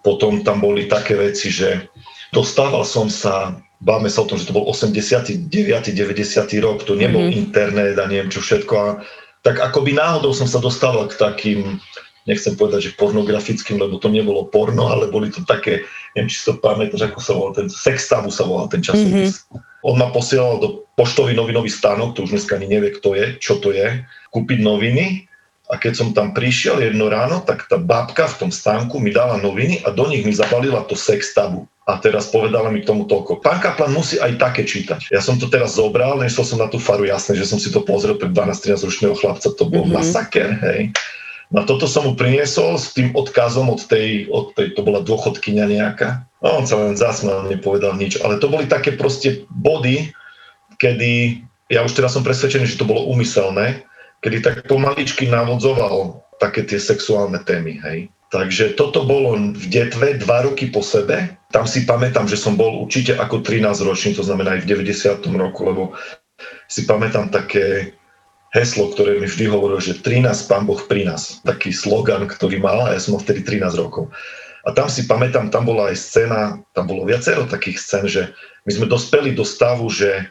Potom 0.05 0.45
tam 0.45 0.61
boli 0.61 0.85
také 0.85 1.17
veci, 1.17 1.49
že 1.49 1.89
dostával 2.31 2.85
som 2.85 3.09
sa, 3.09 3.57
báme 3.81 4.07
sa 4.07 4.23
o 4.23 4.29
tom, 4.29 4.37
že 4.37 4.47
to 4.47 4.55
bol 4.55 4.65
89. 4.69 5.49
90. 5.49 6.65
rok, 6.65 6.85
to 6.85 6.93
nebol 6.93 7.25
mm-hmm. 7.25 7.41
internet 7.49 7.97
a 7.97 8.05
neviem 8.05 8.29
čo 8.29 8.39
všetko. 8.39 8.73
A 8.77 8.87
tak 9.41 9.59
akoby 9.59 9.97
náhodou 9.97 10.31
som 10.35 10.45
sa 10.45 10.61
dostával 10.61 11.09
k 11.09 11.17
takým, 11.17 11.81
nechcem 12.29 12.53
povedať, 12.53 12.91
že 12.91 12.95
pornografickým, 12.99 13.81
lebo 13.81 13.97
to 13.97 14.11
nebolo 14.11 14.45
porno, 14.47 14.91
ale 14.93 15.09
boli 15.09 15.33
to 15.33 15.41
také, 15.49 15.81
neviem, 16.13 16.29
či 16.29 16.45
si 16.45 16.45
to 16.45 16.61
pamätáš, 16.61 17.09
ako 17.09 17.19
sa 17.19 17.33
volal 17.33 17.53
ten, 17.57 17.67
Sextavu 17.71 18.29
sa 18.29 18.45
volal 18.45 18.69
ten 18.69 18.85
časopis. 18.85 19.49
Mm-hmm. 19.49 19.67
On 19.87 19.95
ma 19.95 20.11
posielal 20.11 20.59
do 20.59 20.83
poštový 20.99 21.31
novinový 21.31 21.71
stánok, 21.71 22.11
to 22.13 22.27
už 22.27 22.35
dneska 22.35 22.59
ani 22.59 22.67
nevie, 22.67 22.91
kto 22.99 23.15
je, 23.15 23.39
čo 23.39 23.63
to 23.63 23.71
je, 23.71 24.03
kúpiť 24.35 24.59
noviny 24.59 25.28
a 25.69 25.77
keď 25.77 25.93
som 25.93 26.09
tam 26.17 26.33
prišiel 26.33 26.81
jedno 26.81 27.13
ráno, 27.13 27.45
tak 27.45 27.69
tá 27.69 27.77
babka 27.77 28.25
v 28.25 28.37
tom 28.41 28.51
stánku 28.51 28.97
mi 28.97 29.13
dala 29.13 29.37
noviny 29.37 29.85
a 29.85 29.93
do 29.93 30.09
nich 30.09 30.25
mi 30.25 30.33
zabalila 30.33 30.81
to 30.89 30.97
sex 30.97 31.37
tabu. 31.37 31.69
A 31.85 32.01
teraz 32.01 32.33
povedala 32.33 32.73
mi 32.73 32.81
k 32.81 32.89
tomu 32.89 33.05
toľko. 33.05 33.41
Pán 33.41 33.61
Kaplan 33.61 33.93
musí 33.93 34.17
aj 34.17 34.41
také 34.41 34.65
čítať. 34.65 35.13
Ja 35.13 35.21
som 35.21 35.37
to 35.37 35.45
teraz 35.45 35.77
zobral, 35.77 36.17
nešiel 36.17 36.45
som 36.45 36.57
na 36.57 36.69
tú 36.69 36.81
faru, 36.81 37.05
jasné, 37.05 37.37
že 37.37 37.45
som 37.45 37.61
si 37.61 37.69
to 37.69 37.85
pozrel 37.85 38.17
pre 38.17 38.33
12-13 38.33 38.81
ročného 38.81 39.15
chlapca, 39.17 39.53
to 39.53 39.65
bol 39.69 39.85
mm-hmm. 39.85 39.97
masaker, 39.97 40.49
hej. 40.69 40.89
Na 41.49 41.65
toto 41.65 41.89
som 41.89 42.05
mu 42.05 42.13
priniesol 42.13 42.77
s 42.77 42.93
tým 42.93 43.09
odkazom 43.17 43.73
od 43.73 43.81
tej, 43.89 44.29
od 44.29 44.53
tej 44.53 44.77
to 44.77 44.85
bola 44.85 45.01
dôchodkynia 45.01 45.65
nejaká. 45.65 46.29
No, 46.45 46.61
on 46.61 46.65
sa 46.69 46.77
len 46.77 46.93
zasmel, 46.93 47.49
nepovedal 47.49 47.97
nič. 47.97 48.21
Ale 48.21 48.37
to 48.37 48.53
boli 48.53 48.69
také 48.69 48.93
proste 48.93 49.49
body, 49.49 50.13
kedy 50.77 51.41
ja 51.73 51.81
už 51.81 51.97
teraz 51.97 52.13
som 52.13 52.21
presvedčený, 52.21 52.69
že 52.69 52.77
to 52.77 52.85
bolo 52.85 53.09
úmyselné, 53.09 53.81
kedy 54.23 54.37
tak 54.43 54.55
pomaličky 54.67 55.27
navodzoval 55.27 56.23
také 56.39 56.63
tie 56.63 56.79
sexuálne 56.79 57.39
témy, 57.43 57.79
hej. 57.83 57.99
Takže 58.29 58.77
toto 58.77 59.09
bolo 59.09 59.33
v 59.57 59.65
detve 59.73 60.13
dva 60.21 60.45
roky 60.45 60.69
po 60.69 60.85
sebe. 60.85 61.33
Tam 61.49 61.65
si 61.65 61.89
pamätám, 61.89 62.29
že 62.29 62.37
som 62.37 62.53
bol 62.53 62.77
určite 62.85 63.17
ako 63.17 63.41
13 63.41 63.81
ročný, 63.81 64.13
to 64.13 64.21
znamená 64.21 64.55
aj 64.55 64.69
v 64.69 64.85
90. 64.85 65.25
roku, 65.33 65.65
lebo 65.65 65.83
si 66.69 66.85
pamätám 66.85 67.33
také 67.33 67.97
heslo, 68.53 68.93
ktoré 68.93 69.17
mi 69.17 69.25
vždy 69.25 69.49
hovorilo, 69.49 69.81
že 69.81 69.97
13 69.97 70.29
pán 70.45 70.69
Boh 70.69 70.77
pri 70.77 71.09
nás. 71.09 71.41
Taký 71.41 71.73
slogan, 71.73 72.29
ktorý 72.29 72.61
mal 72.61 72.85
a 72.85 72.93
ja 72.93 73.01
som 73.01 73.17
mal 73.17 73.25
vtedy 73.25 73.41
13 73.41 73.81
rokov. 73.81 74.13
A 74.67 74.77
tam 74.77 74.91
si 74.91 75.09
pamätám, 75.09 75.49
tam 75.49 75.65
bola 75.65 75.89
aj 75.89 75.97
scéna, 75.97 76.61
tam 76.77 76.85
bolo 76.85 77.09
viacero 77.09 77.49
takých 77.49 77.77
scén, 77.81 78.05
že 78.05 78.29
my 78.67 78.71
sme 78.77 78.85
dospeli 78.85 79.33
do 79.33 79.41
stavu, 79.41 79.89
že 79.89 80.29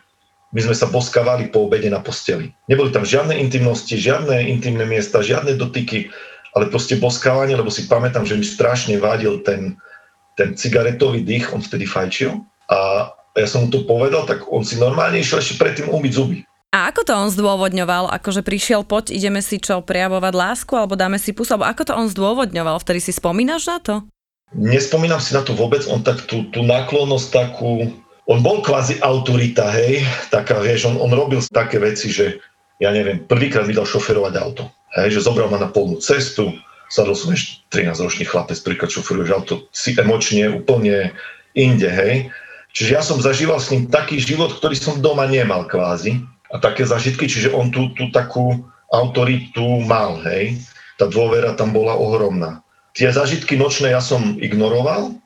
my 0.52 0.60
sme 0.64 0.76
sa 0.76 0.88
boskávali 0.88 1.52
po 1.52 1.68
obede 1.68 1.92
na 1.92 2.00
posteli. 2.00 2.52
Neboli 2.72 2.88
tam 2.88 3.04
žiadne 3.04 3.36
intimnosti, 3.36 3.94
žiadne 4.00 4.48
intimné 4.48 4.88
miesta, 4.88 5.20
žiadne 5.20 5.60
dotyky, 5.60 6.08
ale 6.56 6.72
proste 6.72 6.96
boskávanie, 6.96 7.54
lebo 7.54 7.68
si 7.68 7.84
pamätám, 7.84 8.24
že 8.24 8.38
mi 8.38 8.46
strašne 8.46 8.96
vadil 8.96 9.44
ten, 9.44 9.76
ten 10.40 10.56
cigaretový 10.56 11.20
dých, 11.20 11.52
on 11.52 11.60
vtedy 11.60 11.84
fajčil 11.84 12.40
a 12.72 13.10
ja 13.38 13.46
som 13.46 13.66
mu 13.66 13.68
to 13.70 13.86
povedal, 13.86 14.26
tak 14.26 14.48
on 14.50 14.66
si 14.66 14.80
normálne 14.80 15.20
išiel 15.22 15.38
ešte 15.38 15.60
predtým 15.60 15.92
umyť 15.92 16.12
zuby. 16.12 16.38
A 16.68 16.92
ako 16.92 17.00
to 17.06 17.12
on 17.16 17.32
zdôvodňoval? 17.32 18.12
Akože 18.12 18.44
prišiel, 18.44 18.84
poď, 18.84 19.16
ideme 19.16 19.40
si 19.40 19.56
čo, 19.56 19.80
prejavovať 19.80 20.32
lásku, 20.36 20.72
alebo 20.76 21.00
dáme 21.00 21.16
si 21.16 21.32
pusu, 21.32 21.56
alebo 21.56 21.64
ako 21.64 21.82
to 21.88 21.92
on 21.96 22.08
zdôvodňoval? 22.12 22.76
Vtedy 22.84 23.00
si 23.00 23.12
spomínaš 23.16 23.64
na 23.64 23.78
to? 23.80 23.94
Nespomínam 24.52 25.20
si 25.20 25.32
na 25.32 25.40
to 25.40 25.56
vôbec, 25.56 25.84
on 25.88 26.04
tak 26.04 26.28
tú, 26.28 26.44
tú 26.52 26.60
náklonnosť 26.60 27.26
takú, 27.32 27.88
on 28.28 28.44
bol 28.44 28.60
kvázi 28.60 29.00
autorita, 29.00 29.72
hej, 29.72 30.04
taká, 30.28 30.60
vieš, 30.60 30.92
on, 30.92 31.00
on 31.00 31.08
robil 31.16 31.40
také 31.48 31.80
veci, 31.80 32.12
že 32.12 32.36
ja 32.76 32.92
neviem, 32.92 33.24
prvýkrát 33.24 33.64
mi 33.64 33.72
dal 33.72 33.88
šoferovať 33.88 34.34
auto, 34.36 34.68
hej, 35.00 35.16
že 35.16 35.24
zobral 35.24 35.48
ma 35.48 35.56
na 35.56 35.72
polnú 35.72 35.96
cestu, 35.96 36.52
sadol 36.92 37.16
som 37.16 37.32
ešte 37.32 37.64
13-ročný 37.72 38.28
chlapec, 38.28 38.60
prvýkrát 38.60 38.92
šoferuješ 38.92 39.30
auto, 39.32 39.54
si 39.72 39.96
emočne 39.96 40.52
úplne 40.52 41.16
inde, 41.56 41.88
hej. 41.88 42.28
Čiže 42.76 42.90
ja 42.92 43.02
som 43.02 43.16
zažíval 43.16 43.58
s 43.64 43.72
ním 43.72 43.88
taký 43.88 44.20
život, 44.20 44.52
ktorý 44.60 44.76
som 44.76 45.00
doma 45.00 45.24
nemal 45.24 45.64
kvázi 45.64 46.20
a 46.52 46.60
také 46.60 46.84
zažitky, 46.84 47.24
čiže 47.24 47.48
on 47.56 47.72
tú, 47.72 47.96
tú 47.96 48.12
takú 48.12 48.60
autoritu 48.92 49.84
mal, 49.88 50.20
hej. 50.28 50.60
Tá 51.00 51.08
dôvera 51.08 51.56
tam 51.56 51.72
bola 51.72 51.96
ohromná. 51.96 52.60
Tie 52.92 53.08
zažitky 53.08 53.56
nočné 53.56 53.96
ja 53.96 54.04
som 54.04 54.36
ignoroval, 54.36 55.16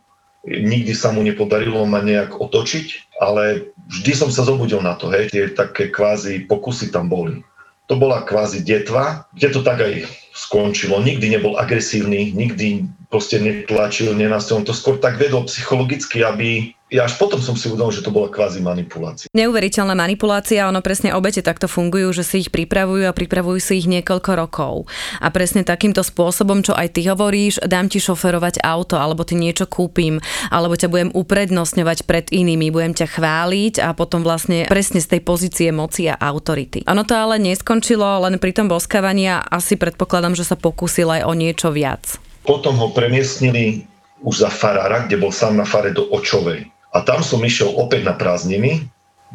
nikdy 0.46 0.92
sa 0.94 1.14
mu 1.14 1.22
nepodarilo 1.22 1.86
ma 1.86 2.02
nejak 2.02 2.38
otočiť, 2.38 3.16
ale 3.22 3.70
vždy 3.86 4.12
som 4.14 4.30
sa 4.30 4.42
zobudil 4.42 4.82
na 4.82 4.98
to, 4.98 5.10
hej, 5.10 5.30
tie 5.30 5.50
také 5.54 5.90
kvázi 5.90 6.46
pokusy 6.50 6.90
tam 6.90 7.06
boli. 7.06 7.42
To 7.90 7.98
bola 7.98 8.26
kvázi 8.26 8.62
detva, 8.62 9.26
kde 9.34 9.48
to 9.52 9.60
tak 9.62 9.82
aj 9.82 10.06
skončilo. 10.32 11.02
Nikdy 11.02 11.38
nebol 11.38 11.58
agresívny, 11.58 12.32
nikdy 12.32 12.88
proste 13.12 13.36
netlačil, 13.36 14.16
nenasil. 14.16 14.56
On 14.56 14.64
to 14.64 14.72
skôr 14.72 14.96
tak 14.96 15.20
vedol 15.20 15.44
psychologicky, 15.44 16.24
aby 16.24 16.72
ja 16.92 17.08
až 17.08 17.16
potom 17.16 17.40
som 17.40 17.56
si 17.56 17.72
uvedomil, 17.72 17.88
že 17.88 18.04
to 18.04 18.12
bola 18.12 18.28
kvázi 18.28 18.60
manipulácia. 18.60 19.24
Neuveriteľná 19.32 19.96
manipulácia, 19.96 20.68
ono 20.68 20.84
presne 20.84 21.16
obete 21.16 21.40
takto 21.40 21.64
fungujú, 21.64 22.12
že 22.12 22.20
si 22.20 22.44
ich 22.44 22.52
pripravujú 22.52 23.08
a 23.08 23.16
pripravujú 23.16 23.58
si 23.64 23.80
ich 23.80 23.88
niekoľko 23.88 24.30
rokov. 24.36 24.74
A 25.16 25.32
presne 25.32 25.64
takýmto 25.64 26.04
spôsobom, 26.04 26.60
čo 26.60 26.76
aj 26.76 26.92
ty 26.92 27.08
hovoríš, 27.08 27.64
dám 27.64 27.88
ti 27.88 27.96
šoferovať 27.96 28.60
auto, 28.60 29.00
alebo 29.00 29.24
ti 29.24 29.40
niečo 29.40 29.64
kúpim, 29.64 30.20
alebo 30.52 30.76
ťa 30.76 30.92
budem 30.92 31.10
uprednostňovať 31.16 32.04
pred 32.04 32.28
inými, 32.28 32.68
budem 32.68 32.92
ťa 32.92 33.08
chváliť 33.08 33.80
a 33.80 33.96
potom 33.96 34.20
vlastne 34.20 34.68
presne 34.68 35.00
z 35.00 35.16
tej 35.16 35.20
pozície 35.24 35.72
moci 35.72 36.12
a 36.12 36.20
autority. 36.20 36.84
Ono 36.92 37.08
to 37.08 37.16
ale 37.16 37.40
neskončilo 37.40 38.04
len 38.28 38.36
pri 38.36 38.52
tom 38.52 38.68
boskávaní 38.68 39.32
a 39.32 39.40
asi 39.40 39.80
predpokladám, 39.80 40.36
že 40.36 40.44
sa 40.44 40.60
pokúsil 40.60 41.08
aj 41.08 41.24
o 41.24 41.32
niečo 41.32 41.72
viac. 41.72 42.20
Potom 42.42 42.74
ho 42.78 42.90
premiestnili 42.90 43.86
už 44.22 44.46
za 44.46 44.50
farára, 44.50 45.06
kde 45.06 45.18
bol 45.18 45.34
sám 45.34 45.58
na 45.58 45.66
fare 45.66 45.90
do 45.90 46.06
Očovej. 46.10 46.70
A 46.92 47.00
tam 47.02 47.24
som 47.24 47.42
išiel 47.42 47.72
opäť 47.74 48.06
na 48.06 48.14
prázdniny, 48.14 48.86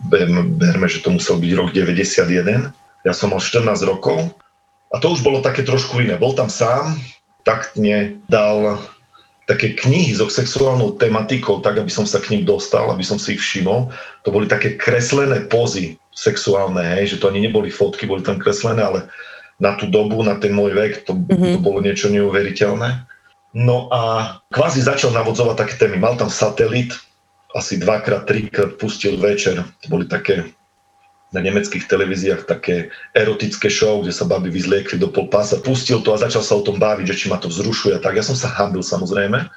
berme, 0.05 0.87
že 0.87 1.01
to 1.01 1.09
musel 1.09 1.41
byť 1.41 1.51
rok 1.57 1.69
91, 1.73 2.71
ja 3.05 3.13
som 3.15 3.33
mal 3.33 3.41
14 3.41 3.65
rokov 3.87 4.19
a 4.93 5.01
to 5.01 5.11
už 5.11 5.25
bolo 5.25 5.41
také 5.41 5.65
trošku 5.65 5.99
iné. 5.99 6.15
Bol 6.19 6.37
tam 6.37 6.47
sám, 6.51 6.95
taktne 7.43 8.19
dal 8.29 8.77
také 9.47 9.73
knihy 9.79 10.11
so 10.11 10.27
sexuálnou 10.27 10.99
tematikou, 10.99 11.63
tak 11.63 11.79
aby 11.79 11.87
som 11.87 12.03
sa 12.03 12.19
k 12.19 12.35
ním 12.35 12.43
dostal, 12.43 12.91
aby 12.91 13.03
som 13.03 13.15
si 13.15 13.39
ich 13.39 13.41
všimol. 13.41 13.87
To 14.27 14.29
boli 14.29 14.43
také 14.43 14.75
kreslené 14.75 15.47
pozy 15.47 15.95
sexuálne, 16.11 16.83
hej, 16.83 17.15
že 17.15 17.19
to 17.23 17.31
ani 17.31 17.47
neboli 17.47 17.71
fotky, 17.71 18.03
boli 18.03 18.19
tam 18.21 18.37
kreslené, 18.43 18.83
ale 18.83 18.99
na 19.57 19.73
tú 19.73 19.89
dobu, 19.89 20.21
na 20.21 20.37
ten 20.37 20.53
môj 20.53 20.77
vek, 20.77 21.05
to, 21.09 21.17
mm-hmm. 21.17 21.57
to 21.57 21.59
bolo 21.61 21.81
niečo 21.81 22.13
neuveriteľné. 22.13 23.05
No 23.57 23.89
a 23.89 24.37
kvázi 24.53 24.85
začal 24.85 25.17
navodzovať 25.17 25.55
také 25.57 25.73
témy. 25.81 25.97
Mal 25.97 26.13
tam 26.13 26.29
satelit, 26.29 26.93
asi 27.57 27.81
dvakrát, 27.81 28.29
trikrát 28.29 28.77
pustil 28.77 29.17
večer. 29.17 29.65
To 29.81 29.87
boli 29.89 30.05
také 30.05 30.53
na 31.33 31.41
nemeckých 31.43 31.89
televíziách 31.89 32.47
také 32.47 32.93
erotické 33.11 33.67
show, 33.67 33.99
kde 33.99 34.15
sa 34.15 34.29
baby 34.29 34.53
vyzliekli 34.53 35.01
do 35.01 35.09
polpása. 35.11 35.59
Pustil 35.59 35.99
to 36.05 36.13
a 36.13 36.21
začal 36.21 36.45
sa 36.45 36.55
o 36.55 36.63
tom 36.63 36.77
baviť, 36.79 37.05
že 37.09 37.17
či 37.17 37.25
ma 37.27 37.41
to 37.41 37.49
vzrušuje. 37.51 37.99
Tak 37.99 38.15
ja 38.15 38.23
som 38.23 38.37
sa 38.37 38.53
hambil 38.53 38.85
samozrejme. 38.85 39.49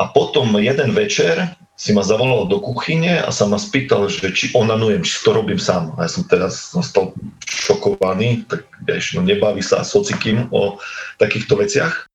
A 0.00 0.08
potom 0.08 0.56
jeden 0.56 0.96
večer 0.96 1.52
si 1.76 1.92
ma 1.92 2.00
zavolal 2.00 2.48
do 2.48 2.56
kuchyne 2.56 3.20
a 3.20 3.28
sa 3.28 3.44
ma 3.44 3.60
spýtal, 3.60 4.08
že 4.08 4.32
či 4.32 4.48
onanujem, 4.56 5.04
či 5.04 5.20
to 5.20 5.36
robím 5.36 5.60
sám. 5.60 5.92
A 6.00 6.08
ja 6.08 6.10
som 6.12 6.24
teraz 6.24 6.72
zostal 6.72 7.12
šokovaný, 7.44 8.48
tak 8.48 8.64
vieš, 8.84 9.16
no 9.16 9.20
nebaví 9.20 9.60
sa 9.60 9.84
socikým 9.84 10.48
o 10.52 10.80
takýchto 11.20 11.60
veciach. 11.60 12.08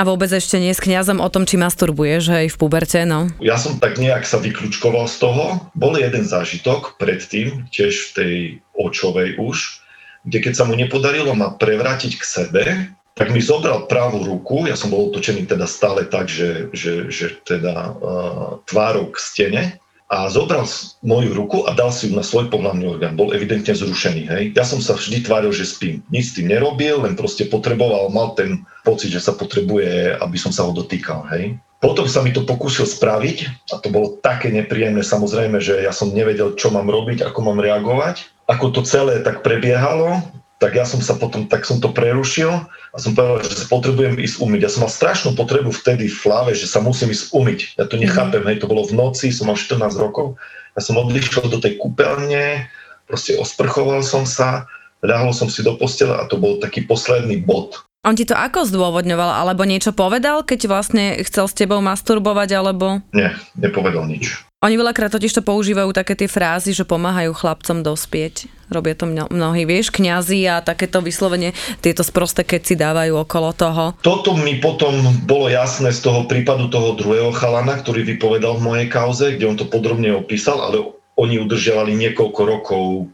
A 0.00 0.08
vôbec 0.08 0.32
ešte 0.32 0.56
nie 0.56 0.72
s 0.72 0.80
kňazom 0.80 1.20
o 1.20 1.28
tom, 1.28 1.44
či 1.44 1.60
masturbuješ 1.60 2.32
aj 2.32 2.46
v 2.52 2.56
puberte, 2.56 3.04
no? 3.04 3.28
Ja 3.44 3.60
som 3.60 3.76
tak 3.76 4.00
nejak 4.00 4.24
sa 4.24 4.40
vyklúčkoval 4.40 5.04
z 5.04 5.20
toho. 5.20 5.44
Bol 5.76 6.00
jeden 6.00 6.24
zážitok 6.24 6.96
predtým, 6.96 7.68
tiež 7.68 7.92
v 7.92 8.10
tej 8.16 8.34
očovej 8.72 9.36
už, 9.36 9.84
kde 10.24 10.38
keď 10.40 10.52
sa 10.56 10.64
mu 10.64 10.72
nepodarilo 10.72 11.36
ma 11.36 11.52
prevrátiť 11.52 12.16
k 12.16 12.24
sebe, 12.24 12.64
tak 13.20 13.36
mi 13.36 13.44
zobral 13.44 13.84
pravú 13.84 14.24
ruku, 14.24 14.64
ja 14.64 14.72
som 14.72 14.88
bol 14.88 15.12
otočený 15.12 15.44
teda 15.44 15.68
stále 15.68 16.08
tak, 16.08 16.24
že, 16.24 16.72
že, 16.72 17.12
že 17.12 17.36
teda 17.44 17.92
uh, 18.00 18.64
tvárou 18.64 19.12
k 19.12 19.16
stene 19.20 19.62
a 20.08 20.24
zobral 20.32 20.64
moju 21.04 21.36
ruku 21.36 21.68
a 21.68 21.76
dal 21.76 21.92
si 21.92 22.08
ju 22.08 22.16
na 22.16 22.24
svoj 22.24 22.48
pohľadný 22.48 22.88
orgán. 22.88 23.20
Bol 23.20 23.36
evidentne 23.36 23.76
zrušený. 23.76 24.22
Hej. 24.24 24.44
Ja 24.56 24.64
som 24.64 24.80
sa 24.80 24.96
vždy 24.96 25.28
tváril, 25.28 25.52
že 25.52 25.68
spím. 25.68 26.00
Nic 26.08 26.32
s 26.32 26.34
tým 26.40 26.48
nerobil, 26.48 27.04
len 27.04 27.12
proste 27.12 27.44
potreboval, 27.44 28.08
mal 28.08 28.32
ten 28.34 28.64
pocit, 28.88 29.12
že 29.12 29.20
sa 29.20 29.36
potrebuje, 29.36 30.16
aby 30.16 30.36
som 30.40 30.50
sa 30.50 30.64
ho 30.64 30.72
dotýkal. 30.72 31.28
Hej. 31.30 31.60
Potom 31.78 32.08
sa 32.08 32.24
mi 32.24 32.32
to 32.32 32.48
pokúsil 32.48 32.88
spraviť 32.88 33.68
a 33.70 33.78
to 33.84 33.92
bolo 33.92 34.16
také 34.24 34.48
nepríjemné 34.48 35.04
samozrejme, 35.04 35.60
že 35.60 35.84
ja 35.84 35.92
som 35.92 36.10
nevedel, 36.10 36.56
čo 36.56 36.72
mám 36.72 36.88
robiť, 36.88 37.20
ako 37.20 37.52
mám 37.52 37.60
reagovať. 37.60 38.32
Ako 38.48 38.72
to 38.72 38.80
celé 38.82 39.22
tak 39.22 39.44
prebiehalo, 39.44 40.39
tak 40.60 40.76
ja 40.76 40.84
som 40.84 41.00
sa 41.00 41.16
potom, 41.16 41.48
tak 41.48 41.64
som 41.64 41.80
to 41.80 41.88
prerušil 41.88 42.52
a 42.68 42.96
som 43.00 43.16
povedal, 43.16 43.40
že 43.48 43.64
sa 43.64 43.66
potrebujem 43.72 44.20
ísť 44.20 44.44
umyť. 44.44 44.60
Ja 44.60 44.70
som 44.70 44.84
mal 44.84 44.92
strašnú 44.92 45.32
potrebu 45.32 45.72
vtedy 45.72 46.12
v 46.12 46.20
fláve, 46.20 46.52
že 46.52 46.68
sa 46.68 46.84
musím 46.84 47.08
ísť 47.16 47.32
umyť. 47.32 47.80
Ja 47.80 47.88
to 47.88 47.96
nechápem, 47.96 48.44
hej, 48.44 48.60
to 48.60 48.68
bolo 48.68 48.84
v 48.84 48.92
noci, 48.92 49.32
som 49.32 49.48
mal 49.48 49.56
14 49.56 49.80
rokov. 49.96 50.36
Ja 50.76 50.84
som 50.84 51.00
odišiel 51.00 51.48
do 51.48 51.56
tej 51.64 51.80
kúpeľne, 51.80 52.68
proste 53.08 53.40
osprchoval 53.40 54.04
som 54.04 54.28
sa, 54.28 54.68
ľahol 55.00 55.32
som 55.32 55.48
si 55.48 55.64
do 55.64 55.80
postele 55.80 56.12
a 56.12 56.28
to 56.28 56.36
bol 56.36 56.60
taký 56.60 56.84
posledný 56.84 57.40
bod. 57.40 57.80
On 58.04 58.12
ti 58.16 58.28
to 58.28 58.36
ako 58.36 58.68
zdôvodňoval, 58.68 59.44
alebo 59.44 59.64
niečo 59.64 59.96
povedal, 59.96 60.44
keď 60.44 60.60
vlastne 60.68 61.04
chcel 61.24 61.48
s 61.48 61.56
tebou 61.56 61.80
masturbovať, 61.84 62.48
alebo? 62.56 63.00
Nie, 63.16 63.36
nepovedal 63.56 64.08
nič. 64.08 64.44
Oni 64.60 64.76
veľakrát 64.76 65.08
totiž 65.08 65.40
to 65.40 65.40
používajú 65.40 65.88
také 65.96 66.12
tie 66.12 66.28
frázy, 66.28 66.76
že 66.76 66.84
pomáhajú 66.84 67.32
chlapcom 67.32 67.80
dospieť. 67.80 68.44
Robia 68.68 68.92
to 68.92 69.08
mnohí, 69.08 69.64
vieš, 69.64 69.88
kňazi 69.88 70.44
a 70.52 70.60
takéto 70.60 71.00
vyslovene 71.00 71.56
tieto 71.80 72.04
sprosté 72.04 72.44
si 72.44 72.76
dávajú 72.76 73.24
okolo 73.24 73.56
toho. 73.56 73.96
Toto 74.04 74.36
mi 74.36 74.60
potom 74.60 75.00
bolo 75.24 75.48
jasné 75.48 75.96
z 75.96 76.04
toho 76.04 76.28
prípadu 76.28 76.68
toho 76.68 76.92
druhého 76.92 77.32
chalana, 77.32 77.80
ktorý 77.80 78.04
vypovedal 78.04 78.60
v 78.60 78.66
mojej 78.68 78.86
kauze, 78.92 79.32
kde 79.32 79.48
on 79.48 79.56
to 79.56 79.64
podrobne 79.64 80.12
opísal, 80.12 80.60
ale 80.60 80.92
oni 81.16 81.40
udržiavali 81.40 81.96
niekoľko 81.96 82.40
rokov 82.44 83.08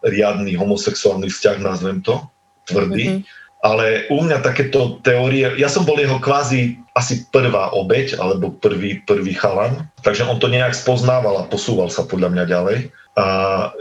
riadny 0.00 0.56
homosexuálny 0.56 1.28
vzťah, 1.28 1.56
nazvem 1.60 2.00
to, 2.00 2.16
tvrdý. 2.64 3.04
Mm-hmm 3.20 3.37
ale 3.58 4.06
u 4.06 4.22
mňa 4.22 4.38
takéto 4.38 5.02
teórie, 5.02 5.58
ja 5.58 5.66
som 5.66 5.82
bol 5.82 5.98
jeho 5.98 6.22
kvázi 6.22 6.78
asi 6.94 7.26
prvá 7.30 7.74
obeď, 7.74 8.18
alebo 8.18 8.54
prvý, 8.54 9.02
prvý 9.02 9.34
chalan, 9.34 9.86
takže 10.02 10.26
on 10.26 10.38
to 10.38 10.50
nejak 10.50 10.74
spoznával 10.74 11.42
a 11.42 11.48
posúval 11.50 11.90
sa 11.90 12.06
podľa 12.06 12.34
mňa 12.34 12.44
ďalej. 12.46 12.78
A 13.18 13.24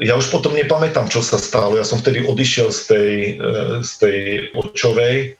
ja 0.02 0.18
už 0.18 0.34
potom 0.34 0.58
nepamätám, 0.58 1.13
čo 1.13 1.22
sa 1.22 1.38
stalo. 1.38 1.78
Ja 1.78 1.86
som 1.86 2.02
vtedy 2.02 2.26
odišiel 2.26 2.74
z 2.74 2.82
tej, 2.90 3.12
e, 3.38 3.54
z 3.86 3.92
tej 4.02 4.20
očovej 4.58 5.38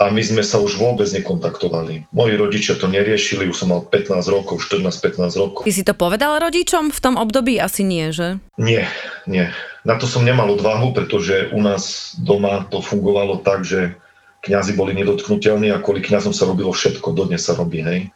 a 0.00 0.08
my 0.08 0.22
sme 0.24 0.40
sa 0.40 0.56
už 0.62 0.80
vôbec 0.80 1.10
nekontaktovali. 1.12 2.08
Moji 2.08 2.34
rodičia 2.40 2.80
to 2.80 2.88
neriešili, 2.88 3.50
už 3.50 3.66
som 3.66 3.68
mal 3.68 3.84
15 3.84 4.32
rokov, 4.32 4.64
14-15 4.64 5.36
rokov. 5.36 5.62
Ty 5.68 5.74
si 5.76 5.84
to 5.84 5.92
povedal 5.92 6.40
rodičom 6.40 6.88
v 6.88 7.00
tom 7.04 7.20
období? 7.20 7.60
Asi 7.60 7.84
nie, 7.84 8.14
že? 8.16 8.40
Nie, 8.56 8.88
nie. 9.28 9.52
Na 9.86 9.94
to 9.98 10.10
som 10.10 10.26
nemal 10.26 10.50
odvahu, 10.50 10.90
pretože 10.94 11.50
u 11.54 11.62
nás 11.62 12.14
doma 12.18 12.66
to 12.66 12.82
fungovalo 12.82 13.42
tak, 13.42 13.62
že 13.62 13.94
kňazi 14.42 14.74
boli 14.78 14.94
nedotknutelní 14.94 15.70
a 15.74 15.82
kvôli 15.82 16.02
kňazom 16.02 16.34
sa 16.34 16.46
robilo 16.46 16.70
všetko, 16.70 17.14
dodnes 17.14 17.42
sa 17.42 17.58
robí, 17.58 17.82
hej. 17.82 18.10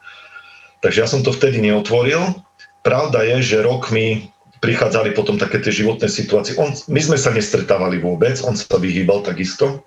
Takže 0.82 0.98
ja 0.98 1.06
som 1.06 1.22
to 1.22 1.30
vtedy 1.30 1.62
neotvoril. 1.62 2.42
Pravda 2.82 3.22
je, 3.22 3.54
že 3.54 3.62
rok 3.62 3.94
mi 3.94 4.32
prichádzali 4.62 5.14
potom 5.14 5.38
také 5.38 5.58
tie 5.62 5.70
životné 5.70 6.06
situácie. 6.06 6.58
On, 6.58 6.70
my 6.70 7.00
sme 7.02 7.18
sa 7.18 7.34
nestretávali 7.34 7.98
vôbec, 8.02 8.38
on 8.42 8.54
sa 8.54 8.78
vyhýbal 8.78 9.22
takisto. 9.22 9.82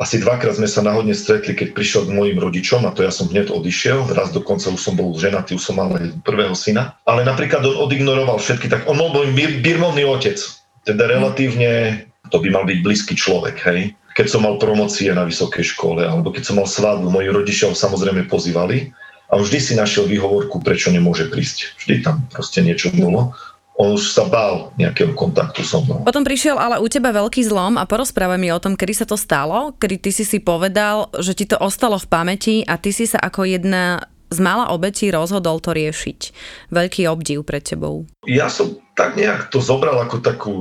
Asi 0.00 0.16
dvakrát 0.16 0.56
sme 0.56 0.64
sa 0.64 0.80
náhodne 0.80 1.12
stretli, 1.12 1.52
keď 1.52 1.76
prišiel 1.76 2.08
k 2.08 2.16
mojim 2.16 2.40
rodičom 2.40 2.88
a 2.88 2.94
to 2.96 3.04
ja 3.04 3.12
som 3.12 3.28
hneď 3.28 3.52
odišiel. 3.52 4.08
Raz 4.16 4.32
dokonca 4.32 4.72
už 4.72 4.80
som 4.80 4.96
bol 4.96 5.12
ženatý, 5.12 5.60
už 5.60 5.64
som 5.64 5.76
mal 5.76 5.92
prvého 6.24 6.56
syna. 6.56 6.96
Ale 7.04 7.24
napríklad 7.28 7.60
on 7.64 7.76
odignoroval 7.84 8.40
všetky, 8.40 8.72
tak 8.72 8.88
on 8.88 8.96
bol 8.96 9.12
môj 9.12 9.28
birmovný 9.60 10.08
otec. 10.08 10.40
Teda 10.84 11.08
relatívne 11.08 12.04
to 12.30 12.38
by 12.38 12.48
mal 12.52 12.64
byť 12.64 12.78
blízky 12.80 13.14
človek, 13.18 13.56
hej. 13.66 13.92
Keď 14.14 14.26
som 14.26 14.42
mal 14.42 14.58
promocie 14.58 15.10
na 15.14 15.26
vysokej 15.26 15.64
škole, 15.74 16.02
alebo 16.02 16.34
keď 16.34 16.42
som 16.50 16.58
mal 16.58 16.66
svadbu, 16.66 17.08
moji 17.08 17.30
rodičia 17.30 17.70
ho 17.70 17.74
samozrejme 17.74 18.26
pozývali 18.26 18.90
a 19.30 19.38
vždy 19.38 19.58
si 19.62 19.72
našiel 19.78 20.10
výhovorku, 20.10 20.58
prečo 20.62 20.90
nemôže 20.90 21.30
prísť. 21.30 21.78
Vždy 21.78 21.94
tam 22.02 22.26
proste 22.30 22.60
niečo 22.62 22.90
bolo 22.90 23.34
on 23.80 23.96
už 23.96 24.12
sa 24.12 24.28
bál 24.28 24.76
nejakého 24.76 25.16
kontaktu 25.16 25.64
so 25.64 25.80
mnou. 25.80 26.04
Potom 26.04 26.20
prišiel 26.20 26.60
ale 26.60 26.76
u 26.76 26.84
teba 26.84 27.16
veľký 27.16 27.40
zlom 27.48 27.80
a 27.80 27.88
porozprávaj 27.88 28.36
mi 28.36 28.52
o 28.52 28.60
tom, 28.60 28.76
kedy 28.76 28.92
sa 28.92 29.06
to 29.08 29.16
stalo, 29.16 29.72
kedy 29.80 29.96
ty 29.96 30.10
si 30.12 30.28
si 30.28 30.36
povedal, 30.36 31.08
že 31.16 31.32
ti 31.32 31.48
to 31.48 31.56
ostalo 31.56 31.96
v 31.96 32.04
pamäti 32.12 32.60
a 32.68 32.76
ty 32.76 32.92
si 32.92 33.08
sa 33.08 33.16
ako 33.16 33.48
jedna 33.48 34.04
z 34.30 34.38
mála 34.38 34.70
obetí 34.70 35.10
rozhodol 35.10 35.58
to 35.58 35.74
riešiť. 35.74 36.20
Veľký 36.70 37.10
obdiv 37.10 37.42
pred 37.42 37.66
tebou. 37.66 38.06
Ja 38.24 38.46
som 38.46 38.78
tak 38.94 39.18
nejak 39.18 39.50
to 39.50 39.58
zobral 39.58 39.98
ako 39.98 40.22
takú 40.22 40.54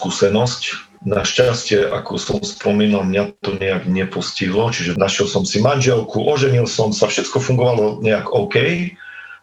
skúsenosť. 0.00 0.88
Našťastie, 1.00 1.88
ako 1.88 2.20
som 2.20 2.36
spomínal, 2.44 3.08
mňa 3.08 3.32
to 3.40 3.56
nejak 3.56 3.88
nepostihlo, 3.88 4.68
čiže 4.68 5.00
našiel 5.00 5.32
som 5.32 5.48
si 5.48 5.56
manželku, 5.56 6.20
oženil 6.20 6.68
som 6.68 6.92
sa, 6.92 7.08
všetko 7.08 7.40
fungovalo 7.40 8.04
nejak 8.04 8.28
OK. 8.28 8.56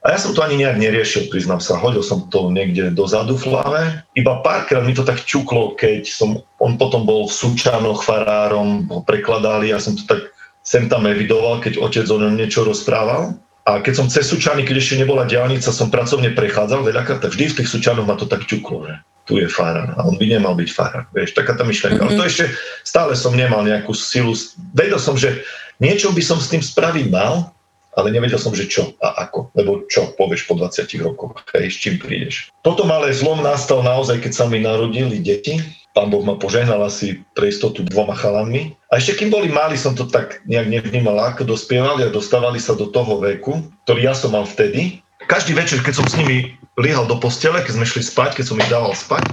A 0.06 0.14
ja 0.14 0.18
som 0.22 0.38
to 0.38 0.46
ani 0.46 0.62
nejak 0.62 0.78
neriešil, 0.78 1.34
priznám 1.34 1.58
sa. 1.58 1.82
Hodil 1.82 2.06
som 2.06 2.30
to 2.30 2.54
niekde 2.54 2.94
dozadu 2.94 3.34
v 3.42 3.50
hlave. 3.50 4.06
Iba 4.14 4.46
párkrát 4.46 4.86
mi 4.86 4.94
to 4.94 5.02
tak 5.02 5.26
čuklo, 5.26 5.74
keď 5.74 6.06
som, 6.06 6.46
on 6.62 6.78
potom 6.78 7.10
bol 7.10 7.26
v 7.26 7.34
Súčanoch 7.34 8.06
farárom, 8.06 8.86
ho 8.94 9.02
prekladali, 9.02 9.74
ja 9.74 9.82
som 9.82 9.98
to 9.98 10.06
tak 10.06 10.30
sem 10.68 10.92
tam 10.92 11.08
evidoval, 11.08 11.64
keď 11.64 11.80
otec 11.80 12.04
o 12.12 12.20
ňom 12.20 12.36
niečo 12.36 12.68
rozprával. 12.68 13.40
A 13.64 13.80
keď 13.80 13.94
som 14.04 14.12
cez 14.12 14.28
Sučany, 14.28 14.68
keď 14.68 14.84
ešte 14.84 15.00
nebola 15.00 15.24
diálnica, 15.24 15.72
som 15.72 15.88
pracovne 15.88 16.36
prechádzal 16.36 16.84
veľakrát, 16.84 17.24
tak 17.24 17.32
vždy 17.32 17.52
v 17.52 17.58
tých 17.64 17.72
Sučanoch 17.72 18.04
ma 18.04 18.20
to 18.20 18.28
tak 18.28 18.44
čuklo, 18.44 18.84
že 18.84 19.00
tu 19.28 19.40
je 19.40 19.48
farár 19.48 19.92
a 19.96 20.08
on 20.08 20.16
by 20.16 20.24
nemal 20.28 20.56
byť 20.56 20.70
farár. 20.72 21.04
Vieš, 21.12 21.36
taká 21.36 21.56
tá 21.56 21.68
myšlenka. 21.68 22.00
Mm-hmm. 22.00 22.16
Ale 22.16 22.20
to 22.20 22.32
ešte 22.32 22.46
stále 22.84 23.12
som 23.16 23.36
nemal 23.36 23.64
nejakú 23.64 23.92
silu. 23.92 24.32
Vedel 24.72 25.00
som, 25.00 25.20
že 25.20 25.44
niečo 25.84 26.16
by 26.16 26.24
som 26.24 26.40
s 26.40 26.48
tým 26.48 26.64
spraviť 26.64 27.12
mal, 27.12 27.52
ale 28.00 28.08
nevedel 28.14 28.40
som, 28.40 28.56
že 28.56 28.72
čo 28.72 28.96
a 29.04 29.28
ako. 29.28 29.52
Lebo 29.52 29.84
čo 29.92 30.16
povieš 30.16 30.48
po 30.48 30.56
20 30.56 30.88
rokoch, 31.04 31.44
hej, 31.56 31.68
s 31.68 31.78
čím 31.80 32.00
prídeš. 32.00 32.48
Potom 32.64 32.88
ale 32.88 33.12
zlom 33.12 33.44
nastal 33.44 33.84
naozaj, 33.84 34.24
keď 34.24 34.32
sa 34.32 34.46
mi 34.48 34.64
narodili 34.64 35.20
deti 35.20 35.60
pán 35.98 36.14
Boh 36.14 36.22
ma 36.22 36.38
požehnal 36.38 36.86
asi 36.86 37.26
pre 37.34 37.50
istotu 37.50 37.82
dvoma 37.82 38.14
chalanmi. 38.14 38.78
A 38.94 39.02
ešte 39.02 39.18
kým 39.18 39.34
boli 39.34 39.50
mali, 39.50 39.74
som 39.74 39.98
to 39.98 40.06
tak 40.06 40.46
nejak 40.46 40.70
nevnímal, 40.70 41.18
ako 41.18 41.50
dospievali 41.50 42.06
a 42.06 42.14
dostávali 42.14 42.62
sa 42.62 42.78
do 42.78 42.94
toho 42.94 43.18
veku, 43.18 43.66
ktorý 43.90 44.06
ja 44.06 44.14
som 44.14 44.38
mal 44.38 44.46
vtedy. 44.46 45.02
Každý 45.26 45.58
večer, 45.58 45.82
keď 45.82 45.98
som 45.98 46.06
s 46.06 46.14
nimi 46.14 46.54
liehal 46.78 47.10
do 47.10 47.18
postele, 47.18 47.66
keď 47.66 47.82
sme 47.82 47.90
šli 47.90 48.06
spať, 48.06 48.38
keď 48.38 48.46
som 48.46 48.62
ich 48.62 48.70
dával 48.70 48.94
spať, 48.94 49.26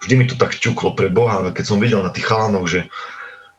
vždy 0.00 0.14
mi 0.16 0.24
to 0.24 0.40
tak 0.40 0.56
ťuklo 0.56 0.96
pre 0.96 1.12
Boha, 1.12 1.44
keď 1.52 1.68
som 1.68 1.76
videl 1.76 2.00
na 2.00 2.08
tých 2.08 2.24
chalanoch, 2.24 2.64
že 2.64 2.88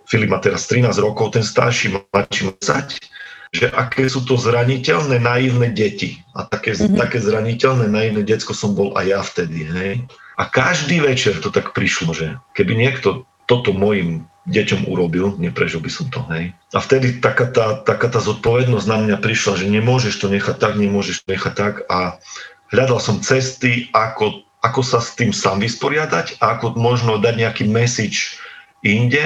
Filip 0.10 0.34
má 0.34 0.42
teraz 0.42 0.66
13 0.66 0.98
rokov, 0.98 1.38
ten 1.38 1.46
starší 1.46 1.94
má 1.94 2.26
10, 2.26 2.58
že 3.54 3.70
aké 3.72 4.10
sú 4.10 4.26
to 4.26 4.36
zraniteľné, 4.36 5.22
naivné 5.22 5.72
deti. 5.72 6.20
A 6.34 6.50
také, 6.50 6.74
mm-hmm. 6.74 6.98
také 6.98 7.22
zraniteľné, 7.22 7.86
naivné 7.88 8.26
detsko 8.26 8.58
som 8.58 8.74
bol 8.74 8.98
aj 8.98 9.06
ja 9.06 9.22
vtedy. 9.22 9.70
Hej? 9.70 9.94
A 10.42 10.50
každý 10.50 11.06
večer 11.06 11.38
to 11.38 11.54
tak 11.54 11.78
prišlo, 11.78 12.18
že 12.18 12.34
keby 12.58 12.74
niekto 12.74 13.30
toto 13.46 13.78
mojim 13.78 14.26
deťom 14.50 14.90
urobil, 14.90 15.38
neprežil 15.38 15.78
by 15.78 15.92
som 15.94 16.10
to, 16.10 16.26
hej. 16.34 16.50
A 16.74 16.82
vtedy 16.82 17.22
taká 17.22 17.46
tá, 17.54 17.78
taká 17.86 18.10
tá 18.10 18.18
zodpovednosť 18.18 18.88
na 18.90 18.98
mňa 18.98 19.18
prišla, 19.22 19.62
že 19.62 19.70
nemôžeš 19.70 20.18
to 20.18 20.34
nechať 20.34 20.58
tak, 20.58 20.82
nemôžeš 20.82 21.22
to 21.22 21.38
nechať 21.38 21.54
tak 21.54 21.86
a 21.86 22.18
hľadal 22.74 22.98
som 22.98 23.22
cesty, 23.22 23.94
ako, 23.94 24.42
ako 24.66 24.82
sa 24.82 24.98
s 24.98 25.14
tým 25.14 25.30
sám 25.30 25.62
vysporiadať 25.62 26.42
ako 26.42 26.74
možno 26.74 27.22
dať 27.22 27.38
nejaký 27.38 27.70
message 27.70 28.42
inde, 28.82 29.22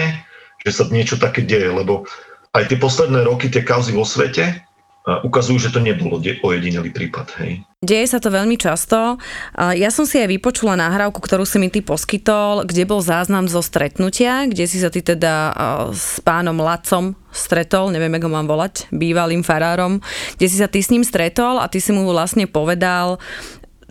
že 0.67 0.71
sa 0.75 0.83
niečo 0.91 1.15
také 1.15 1.47
deje, 1.47 1.71
lebo 1.71 2.03
aj 2.51 2.67
tie 2.67 2.75
posledné 2.75 3.23
roky, 3.23 3.47
tie 3.47 3.63
kauzy 3.63 3.95
vo 3.95 4.03
svete, 4.03 4.64
ukazujú, 5.05 5.61
že 5.61 5.69
to 5.69 5.77
nebolo 5.77 6.17
ojedinelý 6.17 6.89
prípad. 6.89 7.37
Hej. 7.37 7.61
Deje 7.85 8.09
sa 8.09 8.17
to 8.17 8.33
veľmi 8.33 8.57
často. 8.57 9.21
Ja 9.53 9.93
som 9.93 10.09
si 10.09 10.17
aj 10.17 10.33
vypočula 10.33 10.73
nahrávku, 10.73 11.21
ktorú 11.21 11.45
si 11.45 11.61
mi 11.61 11.69
ty 11.69 11.85
poskytol, 11.85 12.65
kde 12.65 12.89
bol 12.89 13.05
záznam 13.05 13.45
zo 13.45 13.61
stretnutia, 13.61 14.49
kde 14.49 14.65
si 14.65 14.81
sa 14.81 14.89
ty 14.89 15.05
teda 15.05 15.53
s 15.93 16.17
pánom 16.25 16.57
Lacom 16.57 17.13
stretol, 17.29 17.93
neviem, 17.93 18.17
ako 18.17 18.27
mám 18.33 18.49
volať, 18.49 18.89
bývalým 18.89 19.45
farárom, 19.45 20.01
kde 20.41 20.47
si 20.49 20.57
sa 20.57 20.65
ty 20.65 20.81
s 20.81 20.89
ním 20.89 21.05
stretol 21.05 21.61
a 21.61 21.69
ty 21.69 21.77
si 21.77 21.93
mu 21.93 22.09
vlastne 22.09 22.49
povedal, 22.49 23.21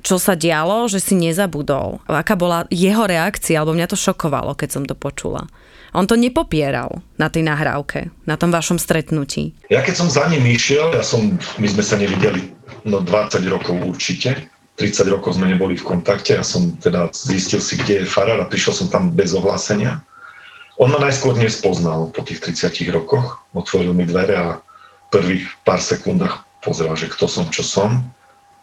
čo 0.04 0.20
sa 0.20 0.36
dialo, 0.36 0.84
že 0.90 1.00
si 1.00 1.16
nezabudol. 1.16 2.02
Aká 2.10 2.36
bola 2.36 2.68
jeho 2.68 3.08
reakcia, 3.08 3.62
alebo 3.62 3.72
mňa 3.72 3.88
to 3.88 3.96
šokovalo, 3.96 4.52
keď 4.52 4.68
som 4.68 4.84
to 4.84 4.92
počula. 4.92 5.48
On 5.94 6.10
to 6.10 6.18
nepopieral 6.18 7.06
na 7.14 7.30
tej 7.30 7.46
nahrávke, 7.46 8.10
na 8.26 8.34
tom 8.34 8.50
vašom 8.50 8.82
stretnutí. 8.82 9.54
Ja 9.70 9.78
keď 9.78 9.94
som 9.94 10.08
za 10.10 10.26
ním 10.26 10.42
išiel, 10.42 10.90
ja 10.90 11.06
som, 11.06 11.38
my 11.62 11.66
sme 11.70 11.86
sa 11.86 11.94
nevideli 11.94 12.50
no 12.82 12.98
20 12.98 13.46
rokov 13.46 13.78
určite, 13.78 14.50
30 14.74 15.06
rokov 15.06 15.38
sme 15.38 15.46
neboli 15.46 15.78
v 15.78 15.86
kontakte, 15.86 16.34
ja 16.34 16.42
som 16.42 16.74
teda 16.82 17.14
zistil 17.14 17.62
si, 17.62 17.78
kde 17.78 18.02
je 18.02 18.10
farár 18.10 18.42
a 18.42 18.50
prišiel 18.50 18.74
som 18.74 18.88
tam 18.90 19.14
bez 19.14 19.30
ohlásenia. 19.30 20.02
On 20.82 20.90
ma 20.90 20.98
najskôr 20.98 21.38
nespoznal 21.38 22.10
po 22.10 22.26
tých 22.26 22.42
30 22.42 22.90
rokoch, 22.90 23.46
otvoril 23.54 23.94
mi 23.94 24.02
dvere 24.02 24.34
a 24.34 24.48
v 24.58 25.08
prvých 25.14 25.46
pár 25.62 25.78
sekundách 25.78 26.42
pozrel, 26.58 26.90
že 26.98 27.06
kto 27.06 27.30
som, 27.30 27.46
čo 27.54 27.62
som. 27.62 28.02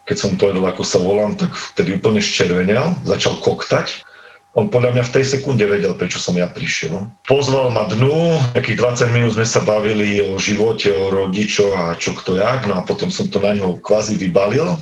Keď 0.04 0.16
som 0.20 0.36
povedal, 0.36 0.68
ako 0.68 0.84
sa 0.84 1.00
volám, 1.00 1.32
tak 1.32 1.48
vtedy 1.72 1.96
úplne 1.96 2.20
ščervenel, 2.20 2.92
začal 3.08 3.40
koktať 3.40 4.04
on 4.52 4.68
podľa 4.68 4.92
mňa 4.92 5.04
v 5.08 5.14
tej 5.16 5.24
sekunde 5.24 5.64
vedel, 5.64 5.96
prečo 5.96 6.20
som 6.20 6.36
ja 6.36 6.44
prišiel. 6.44 7.08
Pozval 7.24 7.72
ma 7.72 7.88
dnu, 7.88 8.36
nejakých 8.52 9.08
20 9.08 9.16
minút 9.16 9.32
sme 9.32 9.48
sa 9.48 9.64
bavili 9.64 10.20
o 10.20 10.36
živote, 10.36 10.92
o 10.92 11.08
rodičoch 11.08 11.72
a 11.72 11.96
čo 11.96 12.12
kto 12.12 12.36
jak, 12.36 12.68
no 12.68 12.76
a 12.76 12.84
potom 12.84 13.08
som 13.08 13.32
to 13.32 13.40
na 13.40 13.56
ňo 13.56 13.80
kvázi 13.80 14.20
vybalil. 14.20 14.76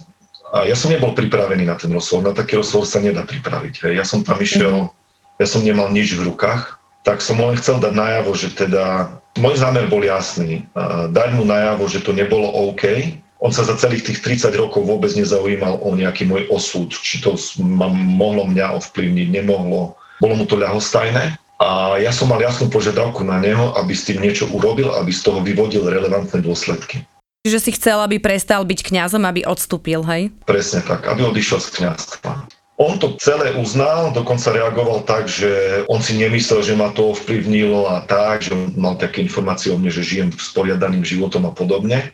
A 0.50 0.66
ja 0.66 0.74
som 0.74 0.90
nebol 0.90 1.14
pripravený 1.14 1.70
na 1.70 1.78
ten 1.78 1.94
rozhovor, 1.94 2.26
na 2.26 2.34
taký 2.34 2.58
rozhovor 2.58 2.82
sa 2.82 2.98
nedá 2.98 3.22
pripraviť. 3.22 3.86
Hej. 3.86 3.92
Ja 3.94 4.04
som 4.04 4.26
tam 4.26 4.42
išiel, 4.42 4.90
ja 5.38 5.46
som 5.46 5.62
nemal 5.62 5.94
nič 5.94 6.18
v 6.18 6.26
rukách, 6.26 6.74
tak 7.06 7.22
som 7.22 7.38
len 7.38 7.54
chcel 7.54 7.78
dať 7.78 7.94
najavo, 7.94 8.34
že 8.34 8.50
teda, 8.50 9.14
môj 9.38 9.62
zámer 9.62 9.86
bol 9.86 10.02
jasný, 10.02 10.66
dať 11.14 11.38
mu 11.38 11.46
najavo, 11.46 11.86
že 11.86 12.02
to 12.02 12.10
nebolo 12.10 12.50
OK, 12.50 13.14
on 13.40 13.50
sa 13.50 13.64
za 13.64 13.74
celých 13.80 14.04
tých 14.04 14.20
30 14.20 14.52
rokov 14.60 14.84
vôbec 14.84 15.08
nezaujímal 15.16 15.80
o 15.80 15.96
nejaký 15.96 16.28
môj 16.28 16.44
osud, 16.52 16.92
či 16.92 17.24
to 17.24 17.40
ma 17.64 17.88
mohlo 17.88 18.44
mňa 18.44 18.76
ovplyvniť, 18.76 19.28
nemohlo. 19.32 19.96
Bolo 20.20 20.34
mu 20.36 20.44
to 20.44 20.60
ľahostajné 20.60 21.40
a 21.56 21.96
ja 21.96 22.12
som 22.12 22.28
mal 22.28 22.40
jasnú 22.44 22.68
požiadavku 22.68 23.24
na 23.24 23.40
neho, 23.40 23.72
aby 23.80 23.96
s 23.96 24.04
tým 24.04 24.20
niečo 24.20 24.44
urobil, 24.52 24.92
aby 24.92 25.08
z 25.08 25.24
toho 25.24 25.40
vyvodil 25.40 25.88
relevantné 25.88 26.44
dôsledky. 26.44 27.00
Čiže 27.40 27.58
si 27.64 27.70
chcel, 27.72 27.96
aby 28.04 28.20
prestal 28.20 28.68
byť 28.68 28.84
kňazom, 28.84 29.24
aby 29.24 29.48
odstúpil, 29.48 30.04
hej? 30.04 30.28
Presne 30.44 30.84
tak, 30.84 31.08
aby 31.08 31.24
odišiel 31.24 31.56
z 31.64 31.68
kňazstva. 31.80 32.32
On 32.80 32.96
to 33.00 33.16
celé 33.20 33.56
uznal, 33.56 34.12
dokonca 34.12 34.52
reagoval 34.56 35.04
tak, 35.04 35.28
že 35.28 35.84
on 35.88 36.00
si 36.00 36.16
nemyslel, 36.16 36.64
že 36.64 36.76
ma 36.76 36.92
to 36.92 37.12
ovplyvnilo 37.16 37.88
a 37.88 38.04
tak, 38.04 38.44
že 38.44 38.52
mal 38.76 38.96
také 39.00 39.24
informácie 39.24 39.72
o 39.72 39.76
mne, 39.80 39.92
že 39.92 40.04
žijem 40.04 40.32
sporiadaným 40.32 41.04
životom 41.04 41.48
a 41.48 41.52
podobne 41.52 42.12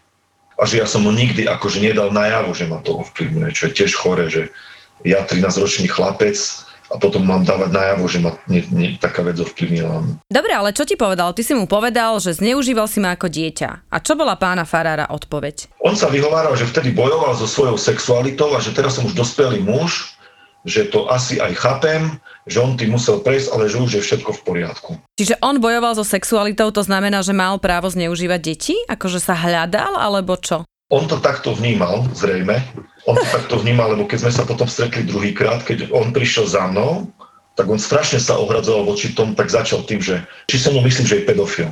a 0.56 0.62
že 0.64 0.80
ja 0.80 0.86
som 0.88 1.04
mu 1.04 1.12
nikdy 1.12 1.44
akože 1.44 1.84
nedal 1.84 2.08
najavo, 2.10 2.56
že 2.56 2.64
ma 2.64 2.80
to 2.80 2.96
ovplyvňuje, 3.04 3.52
čo 3.52 3.68
je 3.68 3.76
tiež 3.76 3.92
chore, 3.92 4.26
že 4.32 4.48
ja 5.04 5.20
13-ročný 5.22 5.92
chlapec 5.92 6.36
a 6.86 6.96
potom 7.02 7.26
mám 7.26 7.42
dávať 7.42 7.70
najavo, 7.74 8.04
že 8.06 8.18
ma 8.22 8.38
nie, 8.46 8.62
nie, 8.70 8.94
taká 8.96 9.26
vec 9.26 9.36
ovplyvnila. 9.42 10.06
Dobre, 10.30 10.52
ale 10.54 10.70
čo 10.70 10.86
ti 10.86 10.94
povedal? 10.94 11.34
Ty 11.34 11.42
si 11.42 11.52
mu 11.52 11.66
povedal, 11.66 12.16
že 12.22 12.38
zneužíval 12.38 12.86
si 12.86 13.02
ma 13.02 13.18
ako 13.18 13.26
dieťa. 13.26 13.90
A 13.90 13.96
čo 13.98 14.14
bola 14.14 14.38
pána 14.38 14.62
Farára 14.62 15.10
odpoveď? 15.10 15.68
On 15.82 15.98
sa 15.98 16.06
vyhováral, 16.06 16.54
že 16.54 16.64
vtedy 16.64 16.94
bojoval 16.94 17.34
so 17.34 17.44
svojou 17.50 17.76
sexualitou 17.76 18.54
a 18.54 18.62
že 18.62 18.70
teraz 18.70 18.96
som 18.96 19.04
už 19.04 19.18
dospelý 19.18 19.60
muž, 19.66 20.15
že 20.66 20.90
to 20.90 21.06
asi 21.06 21.38
aj 21.38 21.54
chápem, 21.54 22.18
že 22.44 22.58
on 22.58 22.74
tým 22.74 22.98
musel 22.98 23.22
prejsť, 23.22 23.54
ale 23.54 23.70
že 23.70 23.78
už 23.78 23.90
je 23.96 24.02
všetko 24.02 24.30
v 24.34 24.40
poriadku. 24.42 24.90
Čiže 25.14 25.38
on 25.38 25.62
bojoval 25.62 25.94
so 25.94 26.02
sexualitou, 26.02 26.74
to 26.74 26.82
znamená, 26.82 27.22
že 27.22 27.30
mal 27.30 27.56
právo 27.62 27.86
zneužívať 27.86 28.40
deti? 28.42 28.74
Akože 28.90 29.22
sa 29.22 29.38
hľadal, 29.38 29.94
alebo 29.94 30.34
čo? 30.34 30.66
On 30.90 31.06
to 31.06 31.22
takto 31.22 31.54
vnímal, 31.54 32.06
zrejme. 32.14 32.62
On 33.06 33.14
to 33.14 33.26
takto 33.30 33.62
vnímal, 33.62 33.94
lebo 33.94 34.06
keď 34.10 34.26
sme 34.26 34.32
sa 34.34 34.42
potom 34.42 34.66
stretli 34.66 35.06
druhýkrát, 35.06 35.62
keď 35.62 35.94
on 35.94 36.10
prišiel 36.10 36.50
za 36.50 36.66
mnou, 36.66 37.10
tak 37.56 37.70
on 37.70 37.80
strašne 37.80 38.20
sa 38.20 38.36
ohradzoval 38.36 38.84
voči 38.84 39.14
tomu, 39.16 39.32
tak 39.32 39.48
začal 39.48 39.86
tým, 39.86 40.02
že 40.02 40.22
či 40.50 40.60
sa 40.60 40.74
mu 40.74 40.82
myslím, 40.84 41.06
že 41.08 41.22
je 41.22 41.26
pedofil. 41.26 41.70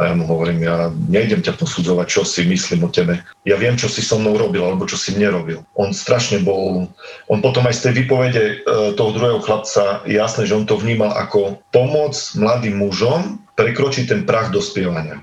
A 0.00 0.08
ja 0.08 0.14
mu 0.16 0.24
hovorím, 0.24 0.64
ja 0.64 0.88
nejdem 1.12 1.44
ťa 1.44 1.60
posudzovať, 1.60 2.06
čo 2.08 2.22
si 2.24 2.48
myslím 2.48 2.88
o 2.88 2.90
tebe. 2.90 3.20
Ja 3.44 3.60
viem, 3.60 3.76
čo 3.76 3.92
si 3.92 4.00
so 4.00 4.16
mnou 4.16 4.40
robil, 4.40 4.64
alebo 4.64 4.88
čo 4.88 4.96
si 4.96 5.12
mne 5.12 5.36
robil. 5.36 5.58
On 5.76 5.92
strašne 5.92 6.40
bol... 6.40 6.88
On 7.28 7.38
potom 7.44 7.68
aj 7.68 7.76
z 7.76 7.82
tej 7.88 7.92
výpovede 8.04 8.42
e, 8.42 8.54
toho 8.96 9.10
druhého 9.12 9.44
chlapca 9.44 10.00
jasné, 10.08 10.48
že 10.48 10.56
on 10.56 10.64
to 10.64 10.80
vnímal 10.80 11.12
ako 11.12 11.60
pomoc 11.76 12.16
mladým 12.40 12.80
mužom 12.80 13.36
prekročiť 13.52 14.08
ten 14.08 14.20
prach 14.24 14.48
dospievania. 14.48 15.20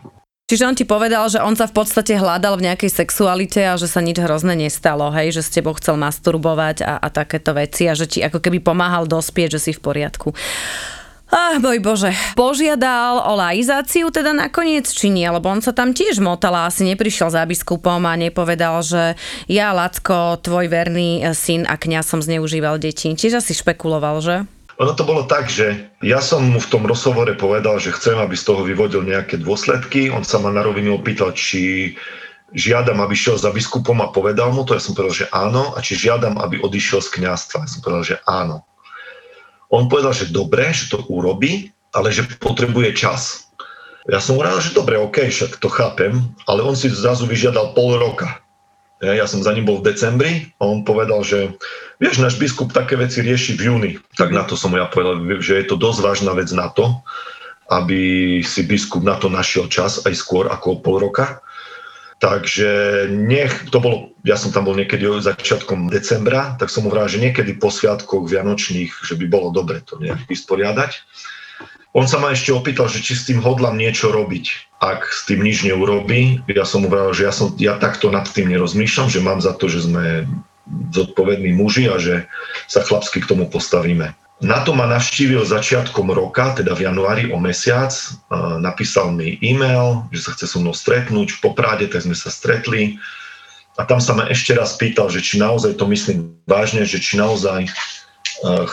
Čiže 0.49 0.65
on 0.65 0.73
ti 0.73 0.81
povedal, 0.81 1.29
že 1.29 1.37
on 1.45 1.53
sa 1.53 1.69
v 1.69 1.77
podstate 1.77 2.17
hľadal 2.17 2.57
v 2.57 2.65
nejakej 2.65 2.89
sexualite 2.89 3.61
a 3.69 3.77
že 3.77 3.85
sa 3.85 4.01
nič 4.01 4.17
hrozné 4.17 4.57
nestalo, 4.57 5.13
hej, 5.13 5.29
že 5.29 5.45
s 5.45 5.53
tebou 5.53 5.77
chcel 5.77 5.93
masturbovať 6.01 6.81
a, 6.81 6.97
a 6.97 7.07
takéto 7.13 7.53
veci 7.53 7.85
a 7.85 7.93
že 7.93 8.09
ti 8.09 8.25
ako 8.25 8.41
keby 8.41 8.57
pomáhal 8.57 9.05
dospieť, 9.05 9.61
že 9.61 9.69
si 9.69 9.71
v 9.77 9.81
poriadku. 9.85 10.33
Ach, 11.29 11.61
boj 11.61 11.77
bože. 11.77 12.09
Požiadal 12.33 13.21
o 13.21 13.37
laizáciu 13.37 14.09
teda 14.09 14.33
nakoniec, 14.33 14.89
či 14.89 15.13
nie? 15.13 15.29
Lebo 15.29 15.45
on 15.53 15.61
sa 15.61 15.69
tam 15.69 15.93
tiež 15.93 16.17
motal 16.17 16.57
a 16.57 16.65
asi 16.65 16.81
neprišiel 16.89 17.29
za 17.29 17.45
biskupom 17.45 18.01
a 18.09 18.17
nepovedal, 18.17 18.81
že 18.81 19.13
ja, 19.45 19.69
Lacko, 19.69 20.41
tvoj 20.41 20.65
verný 20.65 21.21
eh, 21.21 21.37
syn 21.37 21.69
a 21.69 21.77
kňaz 21.77 22.17
som 22.17 22.25
zneužíval 22.25 22.81
deti. 22.81 23.13
Tiež 23.13 23.45
asi 23.45 23.53
špekuloval, 23.53 24.25
že? 24.25 24.35
Ono 24.81 24.95
to 24.97 25.05
bolo 25.05 25.29
tak, 25.29 25.51
že 25.53 25.91
ja 26.01 26.17
som 26.17 26.49
mu 26.49 26.57
v 26.57 26.71
tom 26.71 26.87
rozhovore 26.89 27.29
povedal, 27.37 27.77
že 27.77 27.93
chcem, 27.93 28.17
aby 28.17 28.33
z 28.33 28.49
toho 28.49 28.65
vyvodil 28.65 29.05
nejaké 29.05 29.37
dôsledky. 29.37 30.09
On 30.09 30.25
sa 30.25 30.41
ma 30.41 30.49
na 30.49 30.65
rovinu 30.65 30.97
opýtal, 30.97 31.35
či 31.35 31.93
žiadam, 32.55 33.03
aby 33.05 33.13
šiel 33.13 33.37
za 33.37 33.53
biskupom 33.53 34.01
a 34.01 34.09
povedal 34.09 34.49
mu 34.49 34.65
to. 34.65 34.73
Ja 34.73 34.81
som 34.81 34.97
povedal, 34.97 35.27
že 35.27 35.27
áno. 35.29 35.77
A 35.77 35.83
či 35.83 35.99
žiadam, 35.99 36.41
aby 36.41 36.57
odišiel 36.63 37.05
z 37.05 37.21
kňazstva. 37.21 37.67
Ja 37.67 37.69
som 37.69 37.81
povedal, 37.85 38.03
že 38.07 38.17
áno. 38.25 38.68
On 39.69 39.85
povedal, 39.85 40.13
že 40.13 40.33
dobre, 40.33 40.73
že 40.73 40.89
to 40.89 41.05
urobí, 41.09 41.69
ale 41.93 42.09
že 42.09 42.25
potrebuje 42.41 42.97
čas. 42.97 43.49
Ja 44.09 44.17
som 44.17 44.37
hovoril, 44.37 44.57
že 44.57 44.73
dobre, 44.73 44.97
OK, 44.97 45.29
však 45.29 45.61
to 45.61 45.69
chápem, 45.69 46.25
ale 46.49 46.65
on 46.65 46.73
si 46.73 46.89
zrazu 46.89 47.29
vyžiadal 47.29 47.77
pol 47.77 48.01
roka. 48.01 48.41
Ja, 48.99 49.23
som 49.29 49.39
za 49.39 49.55
ním 49.55 49.63
bol 49.63 49.79
v 49.79 49.95
decembri 49.95 50.51
a 50.59 50.67
on 50.67 50.83
povedal, 50.83 51.23
že 51.23 51.55
vieš, 52.03 52.19
náš 52.19 52.35
biskup 52.35 52.75
také 52.75 52.99
veci 52.99 53.23
rieši 53.23 53.55
v 53.55 53.61
júni. 53.71 53.91
Tak 54.19 54.35
na 54.35 54.43
to 54.43 54.59
som 54.59 54.75
ja 54.75 54.91
povedal, 54.91 55.23
že 55.39 55.55
je 55.55 55.65
to 55.71 55.79
dosť 55.79 55.99
vážna 56.03 56.35
vec 56.35 56.51
na 56.51 56.67
to, 56.67 56.99
aby 57.71 58.41
si 58.43 58.67
biskup 58.67 59.05
na 59.05 59.15
to 59.15 59.31
našiel 59.31 59.71
čas 59.71 60.03
aj 60.03 60.11
skôr 60.17 60.51
ako 60.51 60.83
pol 60.83 60.99
roka. 60.99 61.39
Takže 62.19 63.07
nech, 63.07 63.71
to 63.71 63.79
bolo, 63.79 64.11
ja 64.27 64.35
som 64.35 64.51
tam 64.51 64.67
bol 64.67 64.75
niekedy 64.75 65.07
začiatkom 65.07 65.87
decembra, 65.87 66.59
tak 66.59 66.67
som 66.67 66.83
mu 66.83 66.91
že 66.91 67.15
niekedy 67.15 67.55
po 67.55 67.71
sviatkoch 67.71 68.27
vianočných, 68.27 68.91
že 68.91 69.15
by 69.15 69.25
bolo 69.31 69.55
dobre 69.55 69.79
to 69.79 69.95
nejak 70.03 70.27
vysporiadať. 70.27 70.99
On 71.95 72.05
sa 72.05 72.19
ma 72.21 72.35
ešte 72.35 72.51
opýtal, 72.53 72.91
že 72.91 73.01
či 73.01 73.15
s 73.17 73.25
tým 73.25 73.39
hodlám 73.39 73.79
niečo 73.79 74.11
robiť. 74.11 74.77
Ak 74.83 75.09
s 75.09 75.25
tým 75.25 75.41
nič 75.41 75.63
neurobí, 75.63 76.43
ja 76.51 76.67
som 76.67 76.85
mu 76.85 76.91
vral, 76.91 77.15
že 77.15 77.25
ja, 77.25 77.33
som, 77.33 77.55
ja 77.55 77.79
takto 77.79 78.11
nad 78.13 78.27
tým 78.29 78.51
nerozmýšľam, 78.51 79.09
že 79.09 79.23
mám 79.23 79.39
za 79.39 79.55
to, 79.57 79.71
že 79.71 79.87
sme 79.87 80.27
zodpovední 80.93 81.55
muži 81.55 81.89
a 81.89 81.97
že 81.97 82.29
sa 82.69 82.85
chlapsky 82.85 83.23
k 83.23 83.29
tomu 83.31 83.49
postavíme. 83.49 84.13
Na 84.39 84.63
to 84.63 84.71
ma 84.71 84.87
navštívil 84.87 85.43
začiatkom 85.43 86.15
roka, 86.15 86.55
teda 86.55 86.71
v 86.71 86.87
januári 86.87 87.27
o 87.27 87.35
mesiac. 87.35 87.91
Napísal 88.63 89.11
mi 89.11 89.35
e-mail, 89.43 90.07
že 90.15 90.23
sa 90.23 90.31
chce 90.31 90.47
so 90.47 90.63
mnou 90.63 90.71
stretnúť 90.71 91.35
v 91.35 91.41
Popráde, 91.43 91.91
tak 91.91 92.07
sme 92.07 92.15
sa 92.15 92.31
stretli. 92.31 92.95
A 93.75 93.83
tam 93.83 93.99
sa 93.99 94.15
ma 94.15 94.31
ešte 94.31 94.55
raz 94.55 94.79
pýtal, 94.79 95.11
že 95.11 95.19
či 95.19 95.43
naozaj 95.43 95.75
to 95.75 95.83
myslím 95.91 96.39
vážne, 96.47 96.87
že 96.87 97.03
či 97.03 97.19
naozaj 97.19 97.67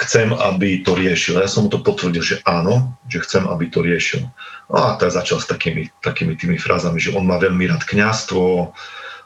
chcem, 0.06 0.30
aby 0.30 0.86
to 0.86 0.94
riešil. 0.94 1.42
Ja 1.42 1.50
som 1.50 1.66
mu 1.66 1.70
to 1.74 1.82
potvrdil, 1.82 2.22
že 2.22 2.36
áno, 2.46 2.94
že 3.10 3.18
chcem, 3.26 3.42
aby 3.50 3.66
to 3.66 3.82
riešil. 3.82 4.22
No 4.70 4.78
a 4.78 4.94
tak 4.94 5.10
začal 5.10 5.42
s 5.42 5.50
takými, 5.50 5.90
takými 6.06 6.38
tými 6.38 6.62
frázami, 6.62 7.02
že 7.02 7.10
on 7.10 7.26
má 7.26 7.42
veľmi 7.42 7.66
rád 7.66 7.82
kňastvo 7.82 8.70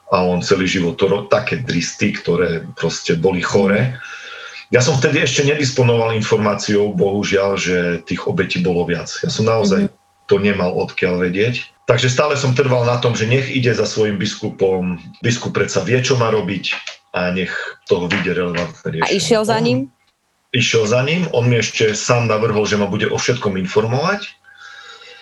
a 0.09 0.17
on 0.25 0.41
celý 0.41 0.65
život 0.65 0.97
to 0.97 1.29
také 1.29 1.61
dristy, 1.61 2.17
ktoré 2.17 2.65
proste 2.81 3.21
boli 3.21 3.45
chore. 3.45 4.01
Ja 4.71 4.79
som 4.79 4.95
vtedy 4.95 5.27
ešte 5.27 5.43
nedisponoval 5.47 6.15
informáciou, 6.15 6.95
bohužiaľ, 6.95 7.59
že 7.59 7.77
tých 8.07 8.27
obetí 8.31 8.63
bolo 8.63 8.87
viac. 8.87 9.11
Ja 9.23 9.31
som 9.31 9.51
naozaj 9.51 9.91
mm-hmm. 9.91 10.27
to 10.31 10.35
nemal 10.39 10.71
odkiaľ 10.79 11.27
vedieť. 11.27 11.67
Takže 11.91 12.07
stále 12.07 12.39
som 12.39 12.55
trval 12.55 12.87
na 12.87 13.03
tom, 13.03 13.19
že 13.19 13.27
nech 13.27 13.51
ide 13.51 13.75
za 13.75 13.83
svojim 13.83 14.15
biskupom. 14.15 15.03
Biskup 15.27 15.59
predsa 15.59 15.83
vie, 15.83 15.99
čo 15.99 16.15
má 16.15 16.31
robiť 16.31 16.79
a 17.11 17.35
nech 17.35 17.51
toho 17.91 18.07
vyjde 18.07 18.39
relevantné 18.39 19.03
riešenie. 19.03 19.11
A 19.11 19.19
išiel 19.19 19.43
za 19.43 19.59
ním? 19.59 19.91
išiel 20.53 20.87
za 20.87 21.03
ním. 21.03 21.27
On 21.31 21.47
mi 21.47 21.59
ešte 21.59 21.95
sám 21.95 22.27
navrhol, 22.27 22.67
že 22.67 22.79
ma 22.79 22.91
bude 22.91 23.07
o 23.11 23.19
všetkom 23.19 23.59
informovať. 23.59 24.35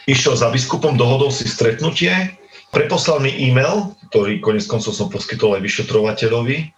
išiel 0.08 0.40
za 0.40 0.48
biskupom, 0.48 0.96
dohodol 0.96 1.28
si 1.28 1.44
stretnutie, 1.44 2.32
preposlal 2.72 3.20
mi 3.20 3.28
e-mail, 3.28 3.92
ktorý 4.08 4.40
konec 4.40 4.64
koncov 4.64 4.96
som 4.96 5.12
poskytol 5.12 5.60
aj 5.60 5.68
vyšetrovateľovi, 5.68 6.72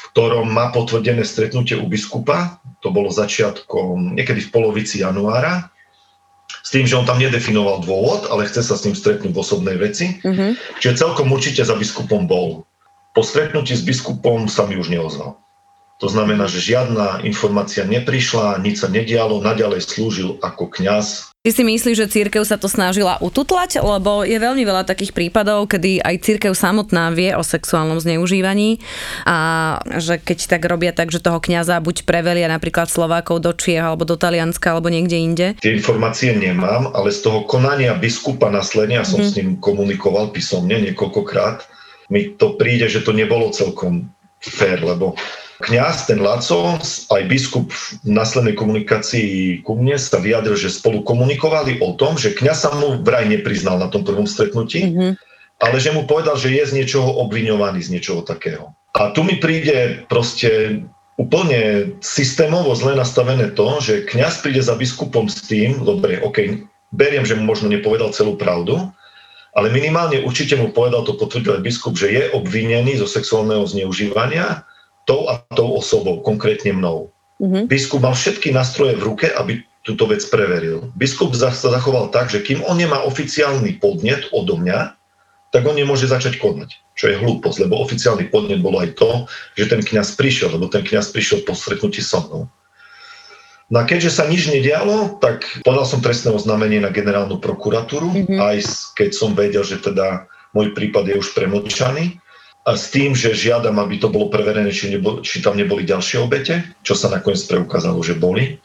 v 0.00 0.04
ktorom 0.16 0.48
má 0.48 0.72
potvrdené 0.72 1.22
stretnutie 1.22 1.76
u 1.76 1.84
biskupa, 1.84 2.60
to 2.80 2.88
bolo 2.88 3.12
začiatkom, 3.12 4.16
niekedy 4.16 4.40
v 4.40 4.52
polovici 4.52 5.04
januára, 5.04 5.68
s 6.60 6.74
tým, 6.74 6.84
že 6.84 6.98
on 6.98 7.06
tam 7.06 7.22
nedefinoval 7.22 7.86
dôvod, 7.86 8.26
ale 8.28 8.46
chce 8.48 8.66
sa 8.66 8.74
s 8.74 8.84
ním 8.84 8.98
stretnúť 8.98 9.32
v 9.32 9.42
osobnej 9.42 9.76
veci. 9.78 10.18
Mm-hmm. 10.20 10.82
Čiže 10.82 10.98
celkom 10.98 11.30
určite 11.30 11.62
za 11.62 11.78
biskupom 11.78 12.26
bol. 12.26 12.66
Po 13.14 13.22
stretnutí 13.22 13.74
s 13.74 13.86
biskupom 13.86 14.50
sa 14.50 14.66
mi 14.66 14.74
už 14.74 14.90
neozval. 14.90 15.38
To 16.00 16.08
znamená, 16.08 16.48
že 16.48 16.64
žiadna 16.64 17.22
informácia 17.28 17.84
neprišla, 17.84 18.58
nič 18.64 18.80
sa 18.80 18.88
nedialo, 18.88 19.44
naďalej 19.44 19.84
slúžil 19.84 20.40
ako 20.40 20.72
kňaz 20.72 21.29
Ty 21.40 21.56
si 21.56 21.64
myslíš, 21.64 21.96
že 21.96 22.12
církev 22.12 22.44
sa 22.44 22.60
to 22.60 22.68
snažila 22.68 23.16
ututlať? 23.24 23.80
Lebo 23.80 24.28
je 24.28 24.36
veľmi 24.36 24.60
veľa 24.60 24.84
takých 24.84 25.16
prípadov, 25.16 25.72
kedy 25.72 26.04
aj 26.04 26.20
církev 26.20 26.52
samotná 26.52 27.08
vie 27.16 27.32
o 27.32 27.40
sexuálnom 27.40 27.96
zneužívaní 27.96 28.76
a 29.24 29.80
že 29.96 30.20
keď 30.20 30.36
tak 30.52 30.68
robia 30.68 30.92
tak, 30.92 31.08
že 31.08 31.16
toho 31.16 31.40
kňaza 31.40 31.80
buď 31.80 32.04
prevelia 32.04 32.44
napríklad 32.44 32.92
Slovákov 32.92 33.40
do 33.40 33.56
Čiech 33.56 33.80
alebo 33.80 34.04
do 34.04 34.20
Talianska 34.20 34.76
alebo 34.76 34.92
niekde 34.92 35.16
inde. 35.16 35.46
Tie 35.64 35.72
informácie 35.72 36.36
nemám, 36.36 36.92
ale 36.92 37.08
z 37.08 37.24
toho 37.24 37.48
konania 37.48 37.96
biskupa 37.96 38.52
následne, 38.52 39.00
ja 39.00 39.08
som 39.08 39.24
mm. 39.24 39.28
s 39.32 39.32
ním 39.40 39.56
komunikoval 39.64 40.36
písomne 40.36 40.76
niekoľkokrát, 40.92 41.64
mi 42.12 42.36
to 42.36 42.60
príde, 42.60 42.84
že 42.92 43.00
to 43.00 43.16
nebolo 43.16 43.48
celkom 43.48 44.12
fér, 44.44 44.84
lebo 44.84 45.16
Kňaz, 45.60 46.08
ten 46.08 46.24
Laco, 46.24 46.80
aj 47.12 47.22
biskup 47.28 47.68
v 47.68 48.08
následnej 48.08 48.56
komunikácii 48.56 49.60
ku 49.60 49.76
mne 49.76 50.00
sa 50.00 50.16
vyjadril, 50.16 50.56
že 50.56 50.72
spolu 50.72 51.04
komunikovali 51.04 51.84
o 51.84 51.92
tom, 52.00 52.16
že 52.16 52.32
kňaz 52.32 52.58
sa 52.64 52.70
mu 52.72 53.04
vraj 53.04 53.28
nepriznal 53.28 53.76
na 53.76 53.92
tom 53.92 54.00
prvom 54.00 54.24
stretnutí, 54.24 54.88
mm-hmm. 54.88 55.12
ale 55.60 55.76
že 55.76 55.92
mu 55.92 56.08
povedal, 56.08 56.40
že 56.40 56.48
je 56.56 56.64
z 56.64 56.72
niečoho 56.80 57.12
obviňovaný, 57.28 57.84
z 57.84 57.92
niečoho 57.92 58.24
takého. 58.24 58.72
A 58.96 59.12
tu 59.12 59.20
mi 59.20 59.36
príde 59.36 60.02
proste 60.08 60.80
úplne 61.20 61.92
systémovo 62.00 62.72
zle 62.72 62.96
nastavené 62.96 63.52
to, 63.52 63.84
že 63.84 64.08
kňaz 64.08 64.40
príde 64.40 64.64
za 64.64 64.72
biskupom 64.72 65.28
s 65.28 65.44
tým, 65.44 65.84
dobre, 65.84 66.24
ok, 66.24 66.64
beriem, 66.96 67.28
že 67.28 67.36
mu 67.36 67.44
možno 67.44 67.68
nepovedal 67.68 68.16
celú 68.16 68.40
pravdu, 68.40 68.88
ale 69.52 69.68
minimálne 69.68 70.24
určite 70.24 70.56
mu 70.56 70.72
povedal, 70.72 71.04
to 71.04 71.20
potvrdil 71.20 71.60
aj 71.60 71.66
biskup, 71.66 71.98
že 71.98 72.08
je 72.08 72.22
obvinený 72.32 72.96
zo 72.96 73.04
sexuálneho 73.04 73.66
zneužívania 73.68 74.64
tou 75.10 75.26
a 75.26 75.42
tou 75.58 75.74
osobou, 75.74 76.22
konkrétne 76.22 76.70
mnou. 76.70 77.10
Mm-hmm. 77.42 77.66
Biskup 77.66 78.06
mal 78.06 78.14
všetky 78.14 78.54
nástroje 78.54 78.94
v 78.94 79.10
ruke, 79.10 79.26
aby 79.34 79.66
túto 79.82 80.06
vec 80.06 80.22
preveril. 80.30 80.86
Biskup 80.94 81.34
sa 81.34 81.50
zachoval 81.50 82.14
tak, 82.14 82.30
že 82.30 82.38
kým 82.38 82.62
on 82.70 82.78
nemá 82.78 83.02
oficiálny 83.02 83.82
podnet 83.82 84.30
odo 84.30 84.54
mňa, 84.54 84.94
tak 85.50 85.66
on 85.66 85.74
nemôže 85.74 86.06
začať 86.06 86.38
konať. 86.38 86.78
Čo 86.94 87.10
je 87.10 87.18
hlúposť, 87.18 87.66
lebo 87.66 87.82
oficiálny 87.82 88.30
podnet 88.30 88.62
bolo 88.62 88.78
aj 88.78 88.94
to, 88.94 89.26
že 89.58 89.66
ten 89.66 89.82
kňaz 89.82 90.14
prišiel, 90.14 90.54
lebo 90.54 90.70
ten 90.70 90.86
kňaz 90.86 91.10
prišiel 91.10 91.42
po 91.42 91.58
stretnutí 91.58 91.98
so 91.98 92.22
mnou. 92.22 92.42
No 93.70 93.76
a 93.82 93.86
keďže 93.86 94.14
sa 94.14 94.30
nič 94.30 94.46
nedialo, 94.46 95.18
tak 95.22 95.46
podal 95.66 95.86
som 95.86 96.02
trestné 96.02 96.30
oznámenie 96.30 96.82
na 96.82 96.94
generálnu 96.94 97.42
prokuratúru, 97.42 98.14
mm-hmm. 98.14 98.38
aj 98.38 98.56
keď 98.94 99.10
som 99.10 99.34
vedel, 99.34 99.66
že 99.66 99.82
teda 99.82 100.30
môj 100.54 100.70
prípad 100.74 101.06
je 101.06 101.18
už 101.18 101.34
premlčaný 101.34 102.20
a 102.68 102.76
s 102.76 102.92
tým, 102.92 103.16
že 103.16 103.32
žiadam, 103.32 103.80
aby 103.80 103.96
to 103.96 104.12
bolo 104.12 104.28
preverené, 104.28 104.68
či, 104.68 104.92
nebol, 104.92 105.24
či 105.24 105.40
tam 105.40 105.56
neboli 105.56 105.88
ďalšie 105.88 106.20
obete, 106.20 106.60
čo 106.84 106.92
sa 106.92 107.08
nakoniec 107.08 107.40
preukázalo, 107.48 108.04
že 108.04 108.20
boli. 108.20 108.60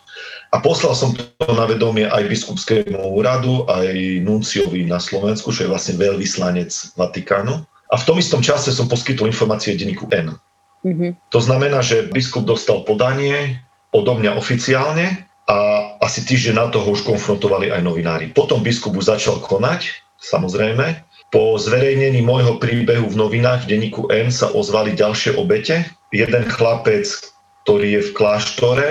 A 0.51 0.59
poslal 0.59 0.95
som 0.95 1.15
to 1.15 1.51
na 1.55 1.67
vedomie 1.67 2.07
aj 2.07 2.27
biskupskému 2.27 2.95
úradu, 2.95 3.63
aj 3.67 3.95
nunciovi 4.23 4.83
na 4.87 4.99
Slovensku, 4.99 5.51
čo 5.51 5.67
je 5.67 5.71
vlastne 5.71 5.95
veľvyslanec 5.95 6.71
Vatikánu. 6.95 7.63
A 7.91 7.95
v 7.95 8.03
tom 8.07 8.19
istom 8.19 8.43
čase 8.43 8.75
som 8.75 8.91
poskytol 8.91 9.31
informácie 9.31 9.75
denníku 9.79 10.11
N. 10.11 10.35
Mm-hmm. 10.85 11.31
To 11.31 11.39
znamená, 11.41 11.79
že 11.81 12.11
biskup 12.11 12.45
dostal 12.45 12.83
podanie 12.85 13.57
odo 13.95 14.13
mňa 14.19 14.35
oficiálne 14.35 15.23
a 15.47 15.57
asi 16.03 16.25
týždeň 16.25 16.55
na 16.57 16.67
toho 16.67 16.93
už 16.93 17.07
konfrontovali 17.07 17.71
aj 17.71 17.81
novinári. 17.81 18.33
Potom 18.33 18.59
biskup 18.59 18.97
už 18.97 19.17
začal 19.17 19.39
konať, 19.39 19.87
samozrejme, 20.19 21.04
po 21.33 21.57
zverejnení 21.59 22.21
môjho 22.23 22.61
príbehu 22.61 23.11
v 23.11 23.19
novinách 23.19 23.65
v 23.65 23.77
denníku 23.77 24.07
N 24.13 24.31
sa 24.31 24.51
ozvali 24.53 24.95
ďalšie 24.95 25.35
obete. 25.35 25.83
Jeden 26.15 26.47
chlapec, 26.47 27.05
ktorý 27.65 27.99
je 27.99 28.01
v 28.07 28.11
kláštore, 28.15 28.89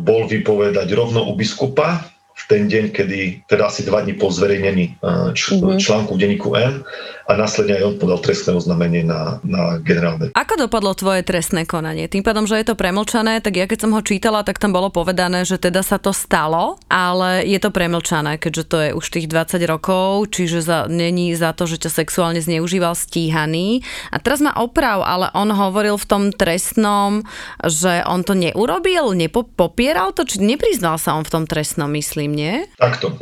bol 0.00 0.24
vypovedať 0.24 0.88
rovno 0.96 1.28
u 1.28 1.36
biskupa 1.36 2.08
v 2.38 2.42
ten 2.46 2.62
deň, 2.70 2.84
kedy, 2.94 3.20
teda 3.50 3.66
asi 3.66 3.82
dva 3.82 4.00
dní 4.00 4.14
po 4.14 4.30
zverejnení 4.30 4.94
eh, 4.94 5.28
č- 5.34 5.58
mm-hmm. 5.58 5.82
článku 5.82 6.14
v 6.14 6.22
denníku 6.22 6.54
N 6.54 6.86
a 7.28 7.32
následne 7.36 7.78
aj 7.78 7.84
on 7.84 7.96
podal 7.96 8.18
trestné 8.18 8.56
oznámenie 8.56 9.06
na, 9.06 9.38
na 9.46 9.78
generálne. 9.78 10.34
Ako 10.34 10.58
dopadlo 10.58 10.96
tvoje 10.98 11.22
trestné 11.22 11.64
konanie? 11.64 12.10
Tým 12.10 12.26
pádom, 12.26 12.48
že 12.48 12.60
je 12.60 12.66
to 12.72 12.76
premlčané, 12.76 13.38
tak 13.44 13.54
ja 13.54 13.70
keď 13.70 13.86
som 13.86 13.94
ho 13.94 14.02
čítala, 14.02 14.42
tak 14.42 14.60
tam 14.60 14.74
bolo 14.76 14.92
povedané, 14.92 15.48
že 15.48 15.56
teda 15.56 15.80
sa 15.80 15.96
to 15.96 16.10
stalo, 16.10 16.76
ale 16.90 17.46
je 17.48 17.58
to 17.62 17.72
premlčané, 17.72 18.36
keďže 18.40 18.64
to 18.68 18.76
je 18.82 18.90
už 18.96 19.06
tých 19.08 19.26
20 19.30 19.60
rokov, 19.64 20.34
čiže 20.34 20.64
za, 20.64 20.78
není 20.90 21.32
za 21.38 21.54
to, 21.54 21.70
že 21.70 21.86
ťa 21.86 22.02
sexuálne 22.02 22.40
zneužíval 22.42 22.98
stíhaný. 22.98 23.86
A 24.10 24.18
teraz 24.18 24.42
ma 24.42 24.56
oprav, 24.58 25.06
ale 25.06 25.30
on 25.38 25.52
hovoril 25.54 26.00
v 26.00 26.08
tom 26.08 26.22
trestnom, 26.34 27.22
že 27.62 28.02
on 28.08 28.26
to 28.26 28.34
neurobil, 28.34 29.14
nepopieral 29.14 30.10
to, 30.16 30.26
či 30.26 30.42
nepriznal 30.42 30.98
sa 30.98 31.14
on 31.14 31.22
v 31.22 31.32
tom 31.32 31.44
trestnom, 31.44 31.88
myslím 31.92 32.08
myslím, 32.08 32.34
nie? 32.34 32.54
Takto. 32.74 33.14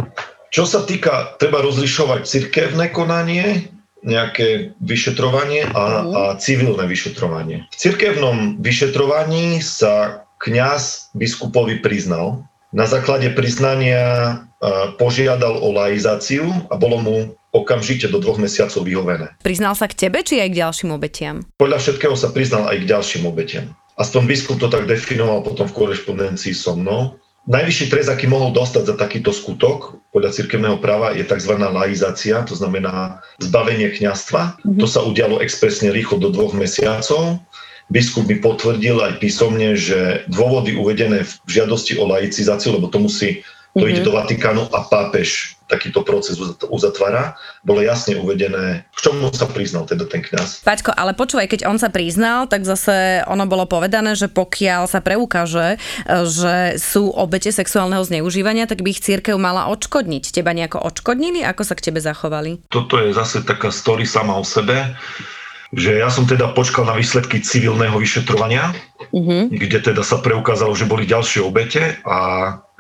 Čo 0.48 0.64
sa 0.64 0.86
týka, 0.88 1.36
treba 1.36 1.60
rozlišovať 1.60 2.24
cirkevné 2.24 2.88
konanie, 2.94 3.68
nejaké 4.04 4.76
vyšetrovanie 4.84 5.68
a, 5.70 5.70
uh-huh. 5.72 6.12
a 6.12 6.22
civilné 6.36 6.84
vyšetrovanie. 6.84 7.64
V 7.72 7.76
cirkevnom 7.76 8.60
vyšetrovaní 8.60 9.64
sa 9.64 10.26
kňaz 10.42 11.12
biskupovi 11.16 11.80
priznal. 11.80 12.44
Na 12.76 12.84
základe 12.84 13.32
priznania 13.32 14.36
požiadal 15.00 15.60
o 15.60 15.72
laizáciu 15.72 16.48
a 16.68 16.76
bolo 16.76 16.96
mu 17.00 17.16
okamžite 17.52 18.08
do 18.12 18.20
dvoch 18.20 18.36
mesiacov 18.36 18.84
vyhovené. 18.84 19.32
Priznal 19.40 19.72
sa 19.72 19.88
k 19.88 20.08
tebe, 20.08 20.20
či 20.20 20.40
aj 20.44 20.52
k 20.52 20.60
ďalším 20.60 20.90
obetiam? 20.92 21.44
Podľa 21.56 21.80
všetkého 21.80 22.16
sa 22.16 22.28
priznal 22.32 22.68
aj 22.68 22.84
k 22.84 22.88
ďalším 22.88 23.24
obetiam. 23.24 23.72
Aspoň 23.96 24.22
biskup 24.28 24.60
to 24.60 24.68
tak 24.68 24.84
definoval 24.84 25.40
potom 25.40 25.64
v 25.64 25.76
korešpondencii 25.76 26.52
so 26.52 26.76
mnou. 26.76 27.16
Najvyšší 27.46 27.86
trest, 27.94 28.10
aký 28.10 28.26
mohol 28.26 28.50
dostať 28.50 28.90
za 28.90 28.94
takýto 28.98 29.30
skutok 29.30 30.02
podľa 30.10 30.34
cirkevného 30.34 30.82
práva 30.82 31.14
je 31.14 31.22
tzv. 31.22 31.54
laizácia, 31.54 32.42
to 32.42 32.58
znamená 32.58 33.22
zbavenie 33.38 33.86
kňastva. 33.94 34.58
Mm-hmm. 34.58 34.82
To 34.82 34.86
sa 34.90 35.06
udialo 35.06 35.38
expresne 35.38 35.94
rýchlo 35.94 36.18
do 36.18 36.34
dvoch 36.34 36.58
mesiacov. 36.58 37.38
Biskup 37.86 38.26
mi 38.26 38.42
potvrdil 38.42 38.98
aj 38.98 39.22
písomne, 39.22 39.78
že 39.78 40.26
dôvody 40.26 40.74
uvedené 40.74 41.22
v 41.22 41.32
žiadosti 41.46 41.94
o 42.02 42.10
laicizáciu, 42.10 42.74
lebo 42.74 42.90
to 42.90 42.98
musí 42.98 43.46
to 43.76 43.84
ide 43.84 44.02
do 44.02 44.16
Vatikánu 44.16 44.72
a 44.72 44.88
pápež 44.88 45.56
takýto 45.66 46.06
proces 46.06 46.38
uzatvára, 46.70 47.34
bolo 47.66 47.82
jasne 47.82 48.14
uvedené, 48.14 48.86
k 48.94 48.98
čomu 49.02 49.34
sa 49.34 49.50
priznal 49.50 49.82
teda 49.82 50.06
ten 50.06 50.22
kňaz. 50.22 50.62
Paťko, 50.62 50.94
ale 50.94 51.10
počúvaj, 51.12 51.50
keď 51.50 51.66
on 51.66 51.76
sa 51.76 51.90
priznal, 51.90 52.46
tak 52.46 52.62
zase 52.62 53.26
ono 53.26 53.50
bolo 53.50 53.66
povedané, 53.66 54.14
že 54.14 54.30
pokiaľ 54.30 54.86
sa 54.86 55.02
preukáže, 55.02 55.82
že 56.06 56.78
sú 56.78 57.10
obete 57.10 57.50
sexuálneho 57.50 58.06
zneužívania, 58.06 58.70
tak 58.70 58.86
by 58.86 58.94
ich 58.94 59.02
církev 59.02 59.34
mala 59.36 59.66
odškodniť. 59.74 60.30
Teba 60.30 60.54
nejako 60.54 60.86
odškodnili? 60.86 61.42
Ako 61.42 61.66
sa 61.66 61.74
k 61.74 61.90
tebe 61.90 61.98
zachovali? 61.98 62.62
Toto 62.70 63.02
je 63.02 63.10
zase 63.10 63.42
taká 63.42 63.74
story 63.74 64.06
sama 64.06 64.38
o 64.38 64.46
sebe 64.46 64.94
že 65.74 65.98
ja 65.98 66.06
som 66.06 66.24
teda 66.30 66.54
počkal 66.54 66.86
na 66.86 66.94
výsledky 66.94 67.42
civilného 67.42 67.98
vyšetrovania, 67.98 68.70
uh-huh. 69.12 69.50
kde 69.50 69.78
teda 69.82 70.02
sa 70.02 70.18
preukázalo, 70.22 70.72
že 70.74 70.88
boli 70.88 71.08
ďalšie 71.08 71.40
obete 71.44 71.98
a 72.06 72.18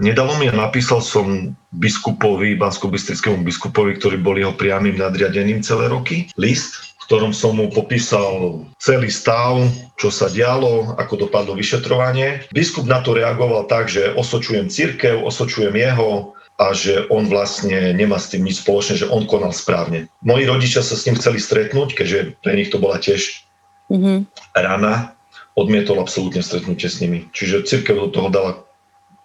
nedalo 0.00 0.36
mi 0.40 0.50
a 0.50 0.54
napísal 0.54 1.00
som 1.00 1.54
biskupovi, 1.74 2.56
bansko 2.56 2.88
biskupovi, 2.88 3.92
ktorý 3.98 4.16
bol 4.20 4.36
jeho 4.36 4.54
priamým 4.54 4.96
nadriadeným 4.96 5.60
celé 5.60 5.90
roky, 5.90 6.30
list, 6.38 6.96
v 7.04 7.12
ktorom 7.12 7.30
som 7.30 7.56
mu 7.56 7.70
popísal 7.70 8.64
celý 8.82 9.12
stav, 9.12 9.62
čo 9.96 10.10
sa 10.10 10.26
dialo, 10.26 10.98
ako 10.98 11.28
dopadlo 11.28 11.54
vyšetrovanie. 11.54 12.46
Biskup 12.50 12.88
na 12.88 12.98
to 13.04 13.14
reagoval 13.14 13.70
tak, 13.70 13.86
že 13.86 14.10
osočujem 14.18 14.66
církev, 14.66 15.22
osočujem 15.22 15.74
jeho, 15.74 16.36
a 16.56 16.72
že 16.72 17.04
on 17.12 17.28
vlastne 17.28 17.92
nemá 17.92 18.16
s 18.16 18.32
tým 18.32 18.48
nič 18.48 18.64
spoločné, 18.64 19.04
že 19.04 19.10
on 19.12 19.28
konal 19.28 19.52
správne. 19.52 20.08
Moji 20.24 20.48
rodičia 20.48 20.80
sa 20.80 20.96
s 20.96 21.04
ním 21.04 21.20
chceli 21.20 21.36
stretnúť, 21.36 21.92
keďže 21.92 22.40
pre 22.40 22.56
nich 22.56 22.72
to 22.72 22.80
bola 22.80 22.96
tiež 22.96 23.44
mm-hmm. 23.92 24.24
rana, 24.56 25.15
odmietol 25.56 25.98
absolútne 25.98 26.44
stretnutie 26.44 26.86
s 26.86 27.00
nimi. 27.00 27.26
Čiže 27.32 27.64
církev 27.64 27.96
do 27.96 28.08
toho 28.12 28.28
dala 28.28 28.62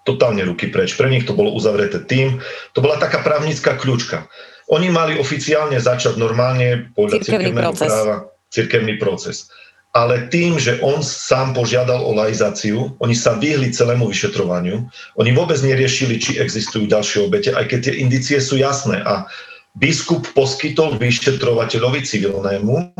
totálne 0.08 0.42
ruky 0.48 0.72
preč. 0.72 0.98
Pre 0.98 1.12
nich 1.12 1.28
to 1.28 1.38
bolo 1.38 1.54
uzavreté 1.54 2.02
tým. 2.02 2.42
To 2.74 2.80
bola 2.82 2.98
taká 2.98 3.22
právnická 3.22 3.78
kľúčka. 3.78 4.26
Oni 4.72 4.88
mali 4.88 5.20
oficiálne 5.20 5.78
začať 5.78 6.16
normálne 6.16 6.90
podľa 6.96 7.22
cirkevného 7.22 7.76
práva 7.76 8.32
cirkevný 8.52 9.00
proces. 9.00 9.48
ale 9.92 10.32
tým, 10.32 10.56
že 10.56 10.80
on 10.80 11.04
sám 11.04 11.52
požiadal 11.52 12.00
o 12.00 12.16
laizáciu, 12.16 12.96
oni 13.04 13.12
sa 13.12 13.36
vyhli 13.36 13.76
celému 13.76 14.08
vyšetrovaniu, 14.08 14.88
oni 15.20 15.32
vôbec 15.36 15.60
neriešili, 15.60 16.16
či 16.16 16.40
existujú 16.40 16.88
ďalšie 16.88 17.28
obete, 17.28 17.52
aj 17.52 17.68
keď 17.68 17.80
tie 17.92 17.96
indície 18.00 18.40
sú 18.40 18.56
jasné. 18.56 19.04
A 19.04 19.28
biskup 19.76 20.24
poskytol 20.32 20.96
vyšetrovateľovi 20.96 22.08
civilnému 22.08 22.96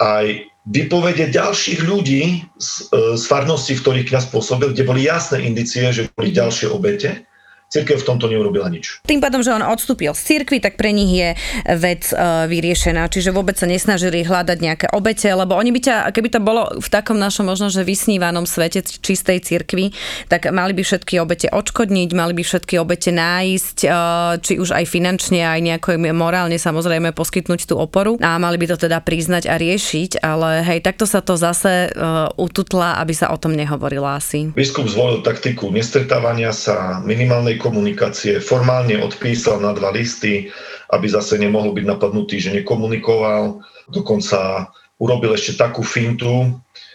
aj 0.00 0.24
vypovede 0.66 1.34
ďalších 1.34 1.82
ľudí 1.82 2.46
z, 2.54 2.70
e, 2.94 3.18
z 3.18 3.24
farnosti, 3.26 3.74
ktorých 3.74 4.14
kniaz 4.14 4.30
pôsobil, 4.30 4.70
kde 4.70 4.86
boli 4.86 5.02
jasné 5.06 5.42
indície, 5.42 5.82
že 5.90 6.06
boli 6.14 6.30
ďalšie 6.30 6.70
obete 6.70 7.26
Cirkev 7.72 8.04
v 8.04 8.08
tomto 8.12 8.28
neurobila 8.28 8.68
nič. 8.68 9.00
Tým 9.08 9.24
pádom, 9.24 9.40
že 9.40 9.48
on 9.48 9.64
odstúpil 9.64 10.12
z 10.12 10.20
cirkvi, 10.20 10.60
tak 10.60 10.76
pre 10.76 10.92
nich 10.92 11.08
je 11.08 11.32
vec 11.72 12.04
uh, 12.12 12.44
vyriešená. 12.44 13.08
Čiže 13.08 13.32
vôbec 13.32 13.56
sa 13.56 13.64
nesnažili 13.64 14.28
hľadať 14.28 14.58
nejaké 14.60 14.86
obete, 14.92 15.32
lebo 15.32 15.56
oni 15.56 15.72
by 15.72 15.80
ťa, 15.80 15.96
keby 16.12 16.28
to 16.36 16.44
bolo 16.44 16.68
v 16.76 16.88
takom 16.92 17.16
našom 17.16 17.48
možno, 17.48 17.72
že 17.72 17.80
vysnívanom 17.80 18.44
svete 18.44 18.84
čistej 18.84 19.40
cirkvi, 19.40 19.96
tak 20.28 20.52
mali 20.52 20.76
by 20.76 20.84
všetky 20.84 21.16
obete 21.16 21.48
odškodniť, 21.48 22.08
mali 22.12 22.36
by 22.36 22.44
všetky 22.44 22.76
obete 22.76 23.08
nájsť, 23.08 23.76
uh, 23.88 24.36
či 24.44 24.60
už 24.60 24.76
aj 24.76 24.84
finančne, 24.92 25.40
aj 25.40 25.60
nejako 25.64 25.96
morálne 26.12 26.60
samozrejme 26.60 27.16
poskytnúť 27.16 27.64
tú 27.64 27.80
oporu 27.80 28.20
a 28.20 28.36
mali 28.36 28.60
by 28.60 28.76
to 28.76 28.84
teda 28.84 29.00
priznať 29.00 29.48
a 29.48 29.56
riešiť, 29.56 30.20
ale 30.20 30.60
hej, 30.60 30.84
takto 30.84 31.08
sa 31.08 31.24
to 31.24 31.40
zase 31.40 31.88
uh, 31.88 32.28
ututla, 32.36 33.00
aby 33.00 33.16
sa 33.16 33.32
o 33.32 33.40
tom 33.40 33.56
nehovorilo 33.56 34.04
asi. 34.04 34.52
Biskup 34.52 34.92
zvolil 34.92 35.24
taktiku 35.24 35.72
nestretávania 35.72 36.52
sa, 36.52 37.00
minimálnej 37.00 37.61
komunikácie, 37.62 38.42
formálne 38.42 38.98
odpísal 38.98 39.62
na 39.62 39.70
dva 39.70 39.94
listy, 39.94 40.50
aby 40.90 41.06
zase 41.06 41.38
nemohol 41.38 41.70
byť 41.72 41.84
napadnutý, 41.86 42.42
že 42.42 42.50
nekomunikoval. 42.50 43.62
Dokonca 43.88 44.66
urobil 44.98 45.38
ešte 45.38 45.54
takú 45.54 45.86
fintu. 45.86 46.50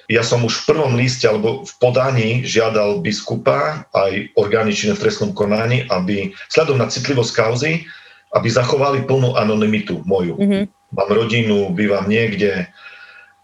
Ja 0.08 0.24
som 0.24 0.44
už 0.44 0.64
v 0.64 0.76
prvom 0.76 0.94
liste 0.96 1.28
alebo 1.28 1.68
v 1.68 1.74
podaní 1.80 2.44
žiadal 2.44 3.04
biskupa 3.04 3.88
aj 3.92 4.32
orgány 4.40 4.72
v 4.72 4.96
trestnom 4.96 5.36
konaní, 5.36 5.84
aby 5.92 6.32
sledom 6.48 6.80
na 6.80 6.88
citlivosť 6.88 7.32
kauzy, 7.36 7.84
aby 8.36 8.48
zachovali 8.48 9.04
plnú 9.04 9.36
anonymitu 9.36 10.04
moju. 10.08 10.40
Mm-hmm. 10.40 10.64
Mám 10.96 11.10
rodinu, 11.12 11.72
bývam 11.76 12.08
niekde, 12.08 12.72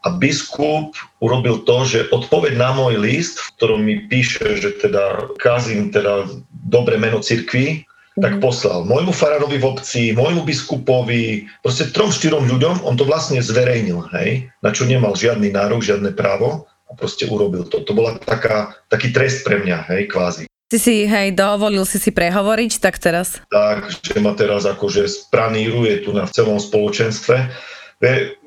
a 0.04 0.08
biskup 0.12 0.96
urobil 1.24 1.63
to, 1.63 1.88
že 1.88 2.12
odpoveď 2.12 2.60
na 2.60 2.76
môj 2.76 3.00
list, 3.00 3.39
v 3.39 3.48
ktorom 3.56 3.82
mi 3.88 3.96
píše, 4.04 4.60
že 4.60 4.76
teda 4.76 5.32
kazím 5.39 5.96
teda 5.96 6.28
dobre 6.52 7.00
meno 7.00 7.24
cirkvi, 7.24 7.82
mm-hmm. 7.82 8.22
tak 8.22 8.34
mhm. 8.38 8.42
poslal 8.44 8.84
môjmu 8.84 9.16
farárovi 9.16 9.58
v 9.58 9.66
obci, 9.66 10.12
môjmu 10.12 10.44
biskupovi, 10.44 11.48
proste 11.63 11.88
trom, 11.96 12.12
štyrom 12.12 12.44
ľuďom, 12.44 12.84
on 12.84 13.00
to 13.00 13.08
vlastne 13.08 13.39
zverejnil, 13.39 14.04
hej, 14.20 14.52
na 14.60 14.76
čo 14.76 14.84
nemal 14.84 15.16
žiadny 15.16 15.56
nárok, 15.56 15.80
žiadne 15.82 16.12
právo 16.12 16.68
a 16.92 16.92
proste 17.00 17.24
urobil 17.26 17.63
to. 17.63 17.82
To 17.88 17.92
bola 17.96 18.20
taká, 18.20 18.76
taký 18.92 19.16
trest 19.16 19.48
pre 19.48 19.63
mňa, 19.63 19.88
hej, 19.88 20.12
kvázi. 20.12 20.44
Si 20.74 20.82
si, 20.82 20.96
hej, 21.06 21.38
dovolil 21.38 21.86
si 21.86 22.02
si 22.02 22.10
prehovoriť, 22.10 22.82
tak 22.82 22.98
teraz? 22.98 23.38
Tak, 23.54 23.94
že 23.94 24.18
ma 24.18 24.34
teraz 24.34 24.66
akože 24.66 25.06
spraníruje 25.06 26.02
tu 26.02 26.18
na 26.18 26.26
celom 26.26 26.58
spoločenstve 26.58 27.54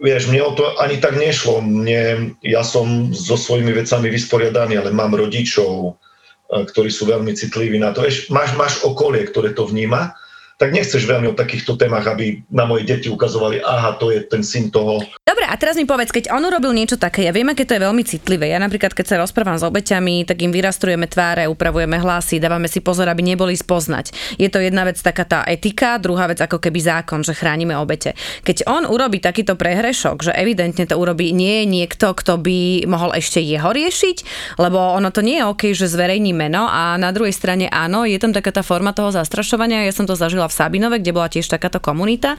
Vieš, 0.05 0.29
mne 0.29 0.41
o 0.45 0.53
to 0.53 0.77
ani 0.77 1.01
tak 1.01 1.17
nešlo. 1.17 1.65
Mne, 1.65 2.37
ja 2.45 2.61
som 2.61 3.17
so 3.17 3.41
svojimi 3.41 3.73
vecami 3.73 4.13
vysporiadaný, 4.13 4.77
ale 4.77 4.93
mám 4.93 5.17
rodičov, 5.17 5.97
eh, 5.97 6.63
ktorí 6.69 6.93
sú 6.93 7.09
veľmi 7.09 7.33
citliví 7.33 7.81
na 7.81 7.97
to. 7.97 8.05
Vieš, 8.05 8.29
máš, 8.29 8.53
máš 8.61 8.85
okolie, 8.85 9.25
ktoré 9.25 9.57
to 9.57 9.65
vníma 9.65 10.13
tak 10.57 10.73
nechceš 10.73 11.05
veľmi 11.05 11.29
o 11.33 11.39
takýchto 11.39 11.77
témach, 11.77 12.09
aby 12.09 12.41
na 12.49 12.65
moje 12.65 12.89
deti 12.89 13.13
ukazovali, 13.13 13.61
aha, 13.61 14.01
to 14.01 14.09
je 14.09 14.25
ten 14.25 14.41
syn 14.41 14.73
toho. 14.73 15.05
Dobre, 15.27 15.43
a 15.43 15.59
teraz 15.59 15.75
mi 15.75 15.83
povedz, 15.83 16.15
keď 16.15 16.31
on 16.31 16.47
urobil 16.47 16.71
niečo 16.71 17.03
také, 17.03 17.27
ja 17.27 17.35
viem, 17.35 17.51
aké 17.51 17.67
to 17.67 17.75
je 17.75 17.83
veľmi 17.83 18.07
citlivé. 18.07 18.47
Ja 18.55 18.63
napríklad, 18.63 18.95
keď 18.95 19.07
sa 19.11 19.17
rozprávam 19.19 19.59
s 19.59 19.67
obeťami, 19.67 20.23
tak 20.23 20.39
im 20.39 20.55
vyrastrujeme 20.55 21.11
tváre, 21.11 21.51
upravujeme 21.51 21.99
hlasy, 21.99 22.39
dávame 22.39 22.71
si 22.71 22.79
pozor, 22.79 23.11
aby 23.11 23.27
neboli 23.27 23.59
spoznať. 23.59 24.15
Je 24.39 24.47
to 24.47 24.63
jedna 24.63 24.87
vec 24.87 25.03
taká 25.03 25.27
tá 25.27 25.43
etika, 25.51 25.99
druhá 25.99 26.31
vec 26.31 26.39
ako 26.39 26.63
keby 26.63 26.79
zákon, 26.79 27.27
že 27.27 27.35
chránime 27.35 27.75
obete. 27.75 28.15
Keď 28.47 28.71
on 28.71 28.87
urobí 28.87 29.19
takýto 29.19 29.59
prehrešok, 29.59 30.31
že 30.31 30.33
evidentne 30.33 30.87
to 30.87 30.95
urobí 30.95 31.35
nie 31.35 31.67
je 31.67 31.75
niekto, 31.75 32.15
kto 32.15 32.39
by 32.39 32.87
mohol 32.87 33.11
ešte 33.11 33.43
jeho 33.43 33.75
riešiť, 33.75 34.17
lebo 34.63 34.79
ono 34.79 35.11
to 35.11 35.27
nie 35.27 35.43
je 35.43 35.49
OK, 35.51 35.75
že 35.75 35.91
zverejní 35.91 36.39
meno 36.39 36.71
a 36.71 36.95
na 37.03 37.11
druhej 37.11 37.35
strane 37.35 37.67
áno, 37.67 38.07
je 38.07 38.23
tam 38.23 38.31
taká 38.31 38.55
tá 38.55 38.63
forma 38.63 38.95
toho 38.95 39.11
zastrašovania, 39.11 39.91
ja 39.91 39.91
som 39.91 40.07
to 40.07 40.15
zažila 40.15 40.47
v 40.47 40.55
Sabinove, 40.55 41.03
kde 41.03 41.11
bola 41.11 41.27
tiež 41.27 41.51
takáto 41.51 41.83
komunita. 41.83 42.39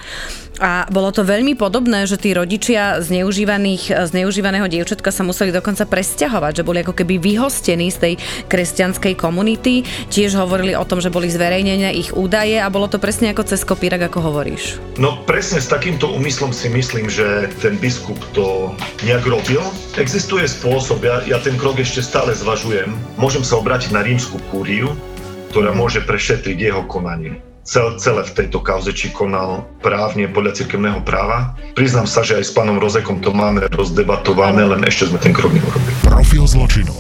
A 0.63 0.88
bolo 0.88 1.12
to 1.12 1.28
veľmi 1.28 1.60
podobné, 1.60 2.08
že 2.08 2.15
tí 2.15 2.32
rodičia 2.32 2.76
zneužívaných, 3.01 4.07
zneužívaného 4.13 4.69
dievčatka 4.69 5.09
sa 5.09 5.25
museli 5.25 5.49
dokonca 5.49 5.83
presťahovať, 5.83 6.61
že 6.61 6.65
boli 6.67 6.81
ako 6.85 6.93
keby 6.93 7.19
vyhostení 7.19 7.89
z 7.89 7.97
tej 7.97 8.13
kresťanskej 8.47 9.13
komunity. 9.17 9.83
Tiež 10.07 10.37
hovorili 10.37 10.77
o 10.77 10.85
tom, 10.85 11.01
že 11.01 11.13
boli 11.13 11.27
zverejnené 11.27 11.93
ich 11.97 12.13
údaje 12.13 12.61
a 12.61 12.69
bolo 12.69 12.85
to 12.85 13.01
presne 13.01 13.33
ako 13.33 13.43
cez 13.47 13.65
kopírak, 13.65 14.07
ako 14.07 14.31
hovoríš. 14.31 14.77
No 15.01 15.23
presne 15.25 15.59
s 15.59 15.71
takýmto 15.71 16.09
úmyslom 16.13 16.53
si 16.53 16.69
myslím, 16.69 17.09
že 17.09 17.49
ten 17.63 17.75
biskup 17.81 18.17
to 18.37 18.73
nejak 19.03 19.25
robil. 19.25 19.61
Existuje 19.97 20.45
spôsob, 20.45 21.01
ja, 21.01 21.25
ja 21.25 21.41
ten 21.41 21.57
krok 21.57 21.81
ešte 21.81 22.05
stále 22.05 22.35
zvažujem. 22.37 22.93
Môžem 23.17 23.41
sa 23.41 23.57
obrátiť 23.57 23.93
na 23.95 24.05
rímsku 24.05 24.37
kúriu, 24.53 24.93
ktorá 25.49 25.73
môže 25.73 26.03
prešetriť 26.05 26.57
jeho 26.59 26.83
konanie 26.85 27.46
celé 27.67 28.23
v 28.23 28.32
tejto 28.32 28.63
kauze, 28.63 28.95
či 28.95 29.12
konal 29.12 29.67
právne 29.84 30.32
podľa 30.32 30.63
cirkevného 30.63 31.03
práva. 31.03 31.51
Priznám 31.75 32.08
sa, 32.08 32.23
že 32.23 32.39
aj 32.39 32.47
s 32.47 32.56
pánom 32.56 32.80
Rozekom 32.80 33.19
to 33.19 33.36
máme 33.36 33.67
rozdebatované, 33.75 34.63
len 34.63 34.88
ešte 34.88 35.12
sme 35.12 35.19
ten 35.19 35.36
krok 35.36 35.51
neurobili. 35.51 35.93
Profil 36.08 36.47
zločinu. 36.47 36.95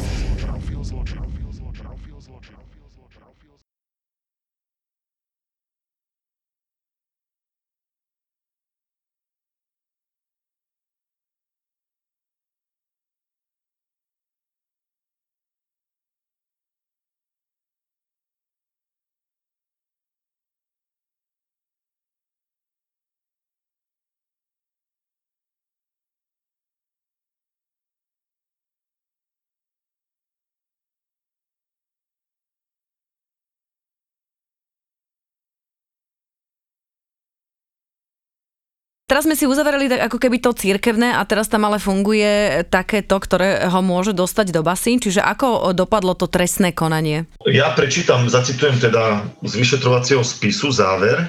Teraz 39.07 39.23
sme 39.23 39.39
si 39.39 39.47
uzavreli 39.47 39.87
ako 39.87 40.19
keby 40.19 40.43
to 40.43 40.51
církevné 40.51 41.15
a 41.15 41.23
teraz 41.23 41.47
tam 41.47 41.63
ale 41.63 41.79
funguje 41.79 42.59
takéto, 42.67 43.15
ktoré 43.23 43.63
ho 43.63 43.79
môže 43.79 44.11
dostať 44.11 44.51
do 44.51 44.67
basy. 44.67 44.99
Čiže 44.99 45.23
ako 45.23 45.71
dopadlo 45.71 46.11
to 46.11 46.27
trestné 46.27 46.75
konanie? 46.75 47.23
Ja 47.47 47.71
prečítam, 47.71 48.27
zacitujem 48.27 48.75
teda 48.83 49.23
z 49.47 49.53
vyšetrovacieho 49.63 50.27
spisu 50.27 50.75
záver, 50.75 51.23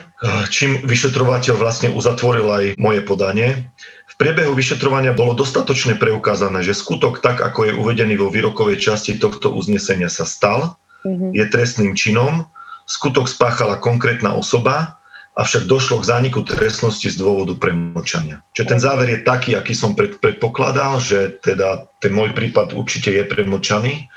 čím 0.50 0.82
vyšetrovateľ 0.82 1.54
vlastne 1.54 1.94
uzatvoril 1.94 2.50
aj 2.50 2.64
moje 2.82 2.98
podanie. 3.06 3.70
V 4.10 4.14
priebehu 4.18 4.58
vyšetrovania 4.58 5.14
bolo 5.14 5.38
dostatočne 5.38 5.94
preukázané, 6.02 6.66
že 6.66 6.74
skutok 6.74 7.22
tak, 7.22 7.38
ako 7.38 7.70
je 7.70 7.78
uvedený 7.78 8.18
vo 8.18 8.26
výrokovej 8.26 8.82
časti 8.82 9.22
tohto 9.22 9.54
uznesenia 9.54 10.10
sa 10.10 10.26
stal, 10.26 10.74
mm-hmm. 11.06 11.30
je 11.30 11.44
trestným 11.46 11.94
činom, 11.94 12.42
skutok 12.90 13.30
spáchala 13.30 13.78
konkrétna 13.78 14.34
osoba, 14.34 14.97
avšak 15.38 15.70
došlo 15.70 16.02
k 16.02 16.08
zániku 16.10 16.42
trestnosti 16.42 17.06
z 17.06 17.14
dôvodu 17.14 17.54
premlčania. 17.54 18.42
Čiže 18.58 18.66
ten 18.74 18.80
záver 18.82 19.06
je 19.14 19.22
taký, 19.22 19.54
aký 19.54 19.70
som 19.70 19.94
pred, 19.94 20.18
predpokladal, 20.18 20.98
že 20.98 21.38
teda 21.46 21.86
ten 22.02 22.10
môj 22.10 22.34
prípad 22.34 22.74
určite 22.74 23.14
je 23.14 23.22
premlčaný, 23.22 24.10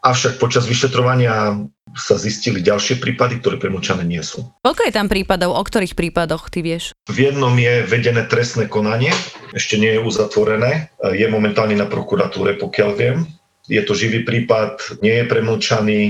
avšak 0.00 0.40
počas 0.40 0.64
vyšetrovania 0.64 1.68
sa 1.96 2.14
zistili 2.16 2.64
ďalšie 2.64 3.00
prípady, 3.00 3.40
ktoré 3.40 3.60
premlčané 3.60 4.04
nie 4.08 4.20
sú. 4.24 4.44
Koľko 4.64 4.88
je 4.88 4.92
tam 4.92 5.08
prípadov? 5.08 5.56
O 5.56 5.62
ktorých 5.64 5.96
prípadoch 5.96 6.48
ty 6.48 6.64
vieš? 6.64 6.96
V 7.08 7.28
jednom 7.28 7.52
je 7.56 7.84
vedené 7.84 8.24
trestné 8.28 8.68
konanie, 8.68 9.12
ešte 9.52 9.76
nie 9.80 9.96
je 9.96 10.00
uzatvorené, 10.00 10.92
je 11.00 11.26
momentálne 11.28 11.76
na 11.76 11.88
prokuratúre, 11.88 12.60
pokiaľ 12.60 12.90
viem. 12.96 13.18
Je 13.68 13.80
to 13.84 13.92
živý 13.92 14.24
prípad, 14.24 15.00
nie 15.04 15.12
je 15.12 15.24
premlčaný, 15.28 16.00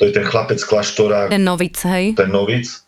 to 0.00 0.08
je 0.08 0.12
ten 0.12 0.24
chlapec 0.24 0.60
kláštora. 0.60 1.28
Ten 1.28 1.44
novic, 1.44 1.76
hej? 1.84 2.16
Ten 2.16 2.32
novic 2.32 2.83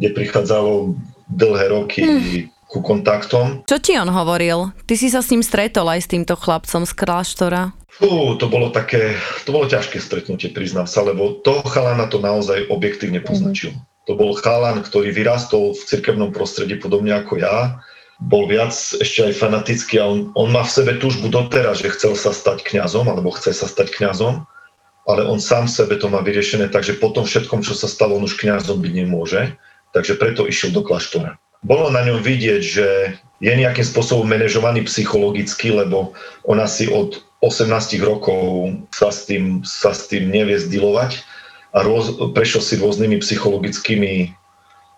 kde 0.00 0.16
prichádzalo 0.16 0.96
dlhé 1.28 1.66
roky 1.68 2.00
mm. 2.00 2.48
ku 2.72 2.80
kontaktom. 2.80 3.68
Čo 3.68 3.76
ti 3.78 4.00
on 4.00 4.08
hovoril? 4.08 4.72
Ty 4.88 4.94
si 4.96 5.12
sa 5.12 5.20
s 5.20 5.28
ním 5.28 5.44
stretol 5.44 5.86
aj 5.92 6.08
s 6.08 6.10
týmto 6.10 6.34
chlapcom 6.40 6.88
z 6.88 6.92
kláštora? 6.96 7.76
Fú, 7.92 8.40
to 8.40 8.48
bolo 8.48 8.72
také, 8.72 9.20
to 9.44 9.52
bolo 9.52 9.68
ťažké 9.68 10.00
stretnutie, 10.00 10.48
priznám 10.48 10.88
sa, 10.88 11.04
lebo 11.04 11.36
toho 11.44 11.60
chalana 11.68 12.08
to 12.08 12.16
naozaj 12.16 12.64
objektívne 12.72 13.20
poznačil. 13.20 13.76
Mm. 13.76 13.84
To 14.08 14.16
bol 14.16 14.32
chalan, 14.32 14.80
ktorý 14.80 15.12
vyrastol 15.12 15.76
v 15.76 15.82
cirkevnom 15.84 16.32
prostredí 16.32 16.80
podobne 16.80 17.14
ako 17.14 17.38
ja. 17.38 17.78
bol 18.18 18.48
viac 18.48 18.72
ešte 18.74 19.28
aj 19.28 19.38
fanatický 19.38 20.00
a 20.00 20.08
on, 20.08 20.32
on 20.34 20.48
má 20.50 20.64
v 20.64 20.72
sebe 20.72 20.92
túžbu 20.96 21.28
doteraz, 21.28 21.84
že 21.84 21.92
chcel 21.94 22.16
sa 22.16 22.34
stať 22.34 22.64
kňazom 22.64 23.06
alebo 23.06 23.30
chce 23.30 23.52
sa 23.52 23.68
stať 23.68 23.92
kňazom, 23.94 24.48
ale 25.06 25.22
on 25.24 25.38
sám 25.38 25.70
sebe 25.70 25.96
to 25.96 26.10
má 26.12 26.20
vyriešené, 26.20 26.68
takže 26.68 27.00
po 27.00 27.12
tom 27.14 27.24
všetkom, 27.24 27.64
čo 27.64 27.76
sa 27.76 27.86
stalo, 27.86 28.16
on 28.16 28.26
už 28.26 28.36
kňazom 28.40 28.80
byť 28.82 28.92
nemôže, 28.92 29.56
takže 29.94 30.18
preto 30.18 30.46
išiel 30.46 30.74
do 30.74 30.82
kláštora. 30.82 31.38
Bolo 31.60 31.92
na 31.92 32.00
ňom 32.00 32.24
vidieť, 32.24 32.62
že 32.64 32.88
je 33.40 33.52
nejakým 33.52 33.84
spôsobom 33.84 34.24
manažovaný 34.24 34.88
psychologicky, 34.88 35.72
lebo 35.72 36.16
on 36.48 36.56
asi 36.60 36.88
od 36.88 37.20
18 37.44 38.00
rokov 38.00 38.72
sa 38.92 39.08
s 39.12 39.28
tým, 39.28 39.64
sa 39.64 39.92
s 39.96 40.08
tým 40.08 40.28
nevie 40.28 40.56
zdilovať 40.60 41.24
a 41.72 41.84
roz, 41.84 42.16
prešiel 42.36 42.60
si 42.64 42.74
rôznymi 42.76 43.20
psychologickými 43.20 44.32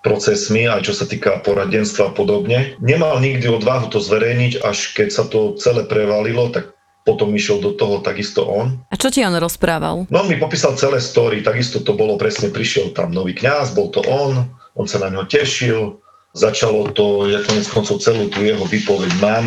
procesmi, 0.02 0.66
aj 0.66 0.90
čo 0.90 0.94
sa 0.98 1.06
týka 1.06 1.38
poradenstva 1.46 2.10
a 2.10 2.14
podobne. 2.14 2.74
Nemal 2.82 3.22
nikdy 3.22 3.46
odvahu 3.46 3.86
to 3.94 4.02
zverejniť, 4.02 4.62
až 4.66 4.90
keď 4.98 5.08
sa 5.14 5.24
to 5.30 5.54
celé 5.62 5.86
prevalilo, 5.86 6.50
tak 6.50 6.74
potom 7.06 7.34
išiel 7.34 7.58
do 7.62 7.74
toho 7.74 8.02
takisto 8.02 8.46
on. 8.46 8.82
A 8.90 8.98
čo 8.98 9.10
ti 9.10 9.22
on 9.22 9.34
rozprával? 9.34 10.06
No 10.10 10.22
on 10.22 10.30
mi 10.30 10.38
popísal 10.38 10.74
celé 10.78 10.98
story, 10.98 11.42
takisto 11.42 11.82
to 11.82 11.94
bolo 11.94 12.18
presne, 12.18 12.50
prišiel 12.50 12.94
tam 12.94 13.14
nový 13.14 13.34
kňaz, 13.34 13.74
bol 13.74 13.90
to 13.94 14.02
on, 14.06 14.50
on 14.76 14.86
sa 14.88 15.00
na 15.02 15.12
ňo 15.12 15.28
tešil, 15.28 16.00
začalo 16.32 16.88
to, 16.96 17.28
ja 17.28 17.44
konec 17.44 17.68
koncov 17.68 18.00
celú 18.00 18.32
tú 18.32 18.40
jeho 18.40 18.64
výpoveď 18.64 19.12
mám, 19.20 19.44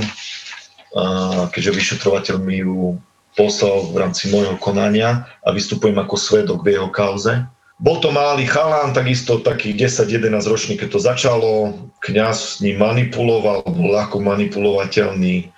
keďže 1.51 1.71
vyšetrovateľ 1.75 2.37
mi 2.39 2.61
ju 2.61 3.01
poslal 3.35 3.91
v 3.91 3.99
rámci 3.99 4.31
môjho 4.31 4.55
konania 4.61 5.27
a 5.43 5.51
vystupujem 5.51 5.97
ako 5.99 6.15
svedok 6.15 6.63
v 6.63 6.79
jeho 6.79 6.87
kauze. 6.87 7.43
Bol 7.75 7.99
to 7.99 8.07
malý 8.07 8.47
chalán, 8.47 8.95
takisto 8.95 9.43
taký 9.43 9.75
10-11 9.75 10.31
ročný, 10.47 10.73
keď 10.79 10.95
to 10.95 10.99
začalo. 11.03 11.51
Kňaz 11.99 12.37
s 12.39 12.55
ním 12.63 12.79
manipuloval, 12.79 13.67
bol 13.67 13.91
ľahko 13.91 14.23
manipulovateľný. 14.23 15.51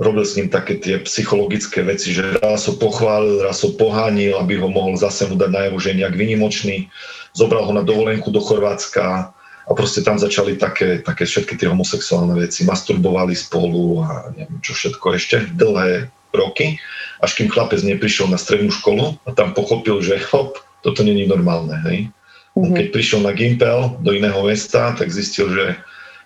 Robil 0.00 0.24
s 0.24 0.40
ním 0.40 0.48
také 0.48 0.80
tie 0.80 0.96
psychologické 1.04 1.84
veci, 1.84 2.16
že 2.16 2.40
raz 2.40 2.64
ho 2.64 2.74
pochválil, 2.80 3.44
raz 3.44 3.60
ho 3.60 3.76
pohánil, 3.76 4.40
aby 4.40 4.56
ho 4.56 4.72
mohol 4.72 4.96
zase 4.96 5.28
mu 5.28 5.36
dať 5.36 5.52
najavo, 5.52 5.76
že 5.76 5.92
je 5.92 6.00
nejak 6.00 6.16
vynimočný. 6.16 6.88
Zobral 7.36 7.68
ho 7.68 7.72
na 7.76 7.84
dovolenku 7.84 8.32
do 8.32 8.40
Chorvátska 8.40 9.36
a 9.68 9.70
proste 9.76 10.00
tam 10.00 10.16
začali 10.16 10.56
také, 10.56 11.04
také 11.04 11.28
všetky 11.28 11.60
tie 11.60 11.68
homosexuálne 11.68 12.32
veci. 12.40 12.64
Masturbovali 12.64 13.36
spolu 13.36 14.00
a 14.00 14.32
neviem 14.32 14.64
čo 14.64 14.72
všetko 14.72 15.06
ešte 15.12 15.36
dlhé 15.60 16.08
roky, 16.32 16.80
až 17.20 17.36
kým 17.36 17.52
chlapec 17.52 17.84
neprišiel 17.84 18.32
na 18.32 18.40
strednú 18.40 18.72
školu 18.72 19.20
a 19.28 19.36
tam 19.36 19.52
pochopil, 19.52 20.00
že 20.00 20.16
hop, 20.32 20.56
toto 20.80 21.04
není 21.04 21.28
normálne, 21.28 21.76
hej. 21.84 22.08
Mm-hmm. 22.56 22.76
Keď 22.76 22.86
prišiel 22.92 23.20
na 23.24 23.32
Gimpel 23.32 23.96
do 24.00 24.12
iného 24.12 24.40
mesta, 24.44 24.92
tak 24.96 25.08
zistil, 25.12 25.52
že 25.52 25.76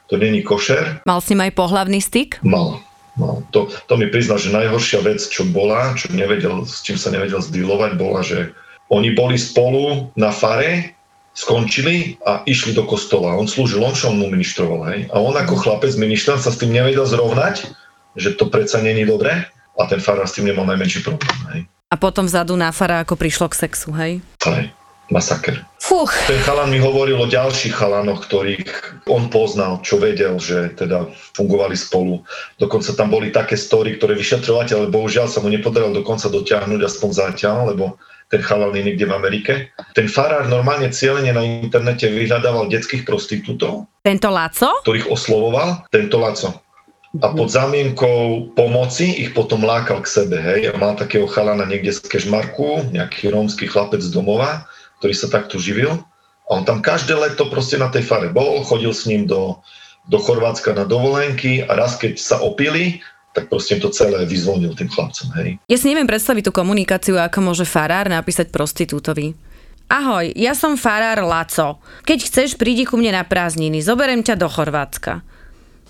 to 0.06 0.18
není 0.18 0.42
košer. 0.42 1.02
Mal 1.02 1.18
s 1.18 1.30
ním 1.30 1.42
aj 1.46 1.52
pohlavný 1.54 1.98
styk? 1.98 2.42
Mal. 2.46 2.85
Mal. 3.16 3.42
To, 3.52 3.68
to 3.68 3.94
mi 3.96 4.08
priznal, 4.08 4.40
že 4.40 4.54
najhoršia 4.54 5.00
vec, 5.02 5.20
čo 5.26 5.44
bola, 5.48 5.96
čo 5.96 6.12
nevedel, 6.12 6.64
s 6.64 6.84
čím 6.84 7.00
sa 7.00 7.12
nevedel 7.12 7.40
zdýlovať, 7.40 7.90
bola, 7.96 8.20
že 8.22 8.52
oni 8.92 9.12
boli 9.16 9.34
spolu 9.34 10.14
na 10.14 10.30
fare, 10.30 10.94
skončili 11.36 12.16
a 12.24 12.40
išli 12.48 12.72
do 12.72 12.88
kostola. 12.88 13.36
On 13.36 13.44
slúžil, 13.44 13.84
on 13.84 13.92
čo 13.92 14.08
on 14.08 14.16
mu 14.16 14.32
ministroval, 14.32 14.88
hej. 14.88 15.00
A 15.12 15.20
on 15.20 15.36
ako 15.36 15.60
chlapec 15.60 15.92
minister 16.00 16.40
sa 16.40 16.48
s 16.48 16.56
tým 16.56 16.72
nevedel 16.72 17.04
zrovnať, 17.04 17.68
že 18.16 18.32
to 18.40 18.48
predsa 18.48 18.80
není 18.80 19.04
dobré 19.04 19.44
a 19.76 19.82
ten 19.84 20.00
farár 20.00 20.24
s 20.24 20.32
tým 20.32 20.48
nemal 20.48 20.64
najmenší 20.64 21.04
problém, 21.04 21.36
hej. 21.52 21.60
A 21.92 21.94
potom 22.00 22.26
vzadu 22.26 22.56
na 22.56 22.72
fara, 22.72 23.04
ako 23.04 23.14
prišlo 23.14 23.46
k 23.52 23.68
sexu, 23.68 23.94
hej? 23.94 24.18
Hej, 24.42 24.72
masaker. 25.10 25.62
Fuch. 25.78 26.10
Ten 26.26 26.42
chalan 26.42 26.74
mi 26.74 26.82
hovoril 26.82 27.14
o 27.22 27.30
ďalších 27.30 27.78
chalanoch, 27.78 28.26
ktorých 28.26 28.66
on 29.06 29.30
poznal, 29.30 29.78
čo 29.86 30.02
vedel, 30.02 30.34
že 30.42 30.74
teda 30.74 31.06
fungovali 31.38 31.78
spolu. 31.78 32.26
Dokonca 32.58 32.90
tam 32.98 33.14
boli 33.14 33.30
také 33.30 33.54
story, 33.54 33.94
ktoré 33.96 34.18
vyšetrovateľ, 34.18 34.76
ale 34.86 34.94
bohužiaľ 34.94 35.30
sa 35.30 35.38
mu 35.38 35.48
nepodarilo 35.48 35.94
dokonca 35.94 36.26
dotiahnuť 36.26 36.80
aspoň 36.82 37.10
zatiaľ, 37.14 37.70
lebo 37.70 37.94
ten 38.26 38.42
chalan 38.42 38.74
je 38.74 38.82
niekde 38.82 39.06
v 39.06 39.14
Amerike. 39.14 39.52
Ten 39.94 40.10
farár 40.10 40.50
normálne 40.50 40.90
cieľene 40.90 41.30
na 41.30 41.46
internete 41.46 42.10
vyhľadával 42.10 42.66
detských 42.66 43.06
prostitútov. 43.06 43.86
Tento 44.02 44.26
Laco? 44.34 44.82
Ktorých 44.82 45.06
oslovoval. 45.06 45.86
Tento 45.94 46.18
Laco 46.18 46.66
a 47.22 47.32
pod 47.32 47.48
zámienkou 47.48 48.52
pomoci 48.52 49.24
ich 49.24 49.32
potom 49.32 49.64
lákal 49.64 50.04
k 50.04 50.08
sebe, 50.08 50.36
hej, 50.36 50.68
a 50.68 50.76
mal 50.76 50.98
takého 50.98 51.24
chalana 51.24 51.64
niekde 51.64 51.96
z 51.96 52.04
Kešmarku, 52.04 52.92
nejaký 52.92 53.32
rómsky 53.32 53.64
chlapec 53.64 54.04
z 54.04 54.12
domova, 54.12 54.68
ktorý 54.98 55.14
sa 55.14 55.28
takto 55.28 55.60
živil 55.60 55.92
a 56.46 56.50
on 56.54 56.62
tam 56.62 56.78
každé 56.78 57.12
leto 57.18 57.50
proste 57.50 57.76
na 57.76 57.90
tej 57.90 58.06
fare 58.06 58.30
bol, 58.30 58.62
chodil 58.62 58.94
s 58.94 59.04
ním 59.10 59.26
do, 59.26 59.58
do 60.06 60.18
Chorvátska 60.22 60.72
na 60.72 60.86
dovolenky 60.86 61.66
a 61.66 61.74
raz 61.74 61.98
keď 61.98 62.16
sa 62.16 62.38
opili, 62.38 63.02
tak 63.34 63.52
proste 63.52 63.76
to 63.76 63.92
celé 63.92 64.24
vyzvonil 64.24 64.72
tým 64.72 64.88
chlapcom, 64.88 65.28
hej. 65.42 65.60
Ja 65.68 65.76
si 65.76 65.92
neviem 65.92 66.08
predstaviť 66.08 66.48
tú 66.48 66.52
komunikáciu, 66.56 67.20
ako 67.20 67.52
môže 67.52 67.68
farár 67.68 68.08
napísať 68.08 68.48
prostitútovi. 68.48 69.36
Ahoj, 69.86 70.34
ja 70.34 70.56
som 70.56 70.74
farár 70.74 71.22
Laco. 71.22 71.78
Keď 72.02 72.18
chceš, 72.26 72.48
prídi 72.58 72.82
ku 72.82 72.98
mne 72.98 73.22
na 73.22 73.24
prázdniny, 73.28 73.84
zoberiem 73.84 74.24
ťa 74.24 74.34
do 74.34 74.48
Chorvátska. 74.50 75.22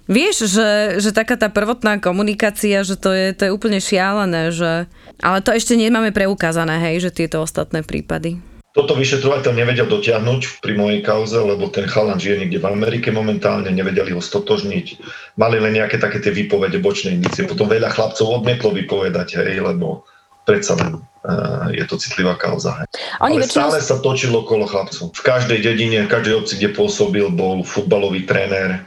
Vieš, 0.07 0.47
že, 0.47 0.71
že 1.03 1.11
taká 1.11 1.35
tá 1.35 1.51
prvotná 1.51 1.99
komunikácia, 1.99 2.87
že 2.87 2.95
to 2.95 3.11
je, 3.11 3.35
to 3.35 3.49
je 3.49 3.55
úplne 3.55 3.83
šialené, 3.83 4.55
že... 4.55 4.87
Ale 5.19 5.41
to 5.43 5.51
ešte 5.51 5.75
nemáme 5.75 6.15
preukázané, 6.15 6.79
hej, 6.79 7.09
že 7.09 7.11
tieto 7.11 7.43
ostatné 7.43 7.83
prípady. 7.83 8.39
Toto 8.77 8.93
vyšetrovateľ 8.93 9.57
nevedel 9.57 9.89
dotiahnuť 9.89 10.61
pri 10.61 10.77
mojej 10.77 11.01
kauze, 11.01 11.41
lebo 11.41 11.73
ten 11.73 11.89
chalan 11.89 12.21
žije 12.21 12.45
niekde 12.45 12.61
v 12.61 12.69
Amerike 12.69 13.09
momentálne, 13.09 13.73
nevedeli 13.73 14.13
ho 14.13 14.21
stotožniť. 14.21 15.01
Mali 15.41 15.57
len 15.57 15.81
nejaké 15.81 15.97
také 15.97 16.21
tie 16.21 16.29
výpovede, 16.29 16.77
bočné 16.85 17.17
indície. 17.17 17.49
Potom 17.49 17.73
veľa 17.73 17.89
chlapcov 17.97 18.45
odmietlo 18.45 18.77
vypovedať, 18.77 19.41
hej, 19.41 19.65
lebo 19.65 20.05
predsa 20.45 20.77
len 20.77 21.01
uh, 21.01 21.73
je 21.73 21.83
to 21.89 21.97
citlivá 21.97 22.37
kauza. 22.37 22.85
Hej. 22.85 22.87
Oni 23.25 23.41
Ale 23.41 23.49
väčšinou... 23.49 23.73
stále 23.73 23.79
sa 23.81 23.97
točilo 23.99 24.45
okolo 24.45 24.69
chlapcov. 24.69 25.09
V 25.17 25.23
každej 25.25 25.65
dedine, 25.65 26.05
v 26.05 26.13
každej 26.13 26.37
obci, 26.37 26.61
kde 26.61 26.77
pôsobil, 26.77 27.27
bol 27.33 27.65
futbalový 27.65 28.29
tréner, 28.29 28.85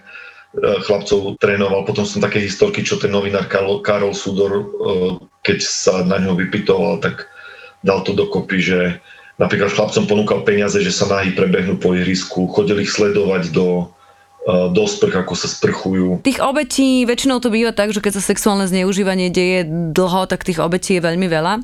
E, 0.49 0.81
chlapcov 0.81 1.37
trénoval. 1.37 1.85
Potom 1.85 2.09
som 2.09 2.25
také 2.25 2.41
historky, 2.41 2.81
čo 2.81 2.97
ten 2.97 3.13
novinár 3.13 3.45
Karol, 3.45 3.85
Karol 3.85 4.17
Sudor, 4.17 4.53
e, 4.57 4.65
keď 5.45 5.59
sa 5.61 6.01
na 6.01 6.17
ňo 6.17 6.33
vypitoval, 6.33 6.97
tak 7.05 7.29
dal 7.85 8.01
to 8.01 8.17
dokopy, 8.17 8.57
že 8.57 8.79
napríklad 9.39 9.71
chlapcom 9.71 10.05
ponúkal 10.05 10.39
peniaze, 10.43 10.77
že 10.83 10.91
sa 10.91 11.07
nahy 11.07 11.33
prebehnú 11.33 11.79
po 11.79 11.95
ihrisku, 11.95 12.51
chodili 12.51 12.85
ich 12.85 12.93
sledovať 12.93 13.55
do, 13.55 13.89
E, 14.39 14.71
do 14.71 14.87
sprch, 14.87 15.13
ako 15.19 15.33
sa 15.35 15.51
sprchujú. 15.51 16.23
Tých 16.23 16.39
obetí, 16.39 17.03
väčšinou 17.03 17.43
to 17.43 17.51
býva 17.51 17.75
tak, 17.75 17.91
že 17.91 17.99
keď 17.99 18.17
sa 18.17 18.23
sexuálne 18.23 18.65
zneužívanie 18.71 19.27
deje 19.27 19.67
dlho, 19.91 20.31
tak 20.31 20.47
tých 20.47 20.63
obetí 20.63 20.95
je 20.95 21.03
veľmi 21.03 21.27
veľa. 21.27 21.59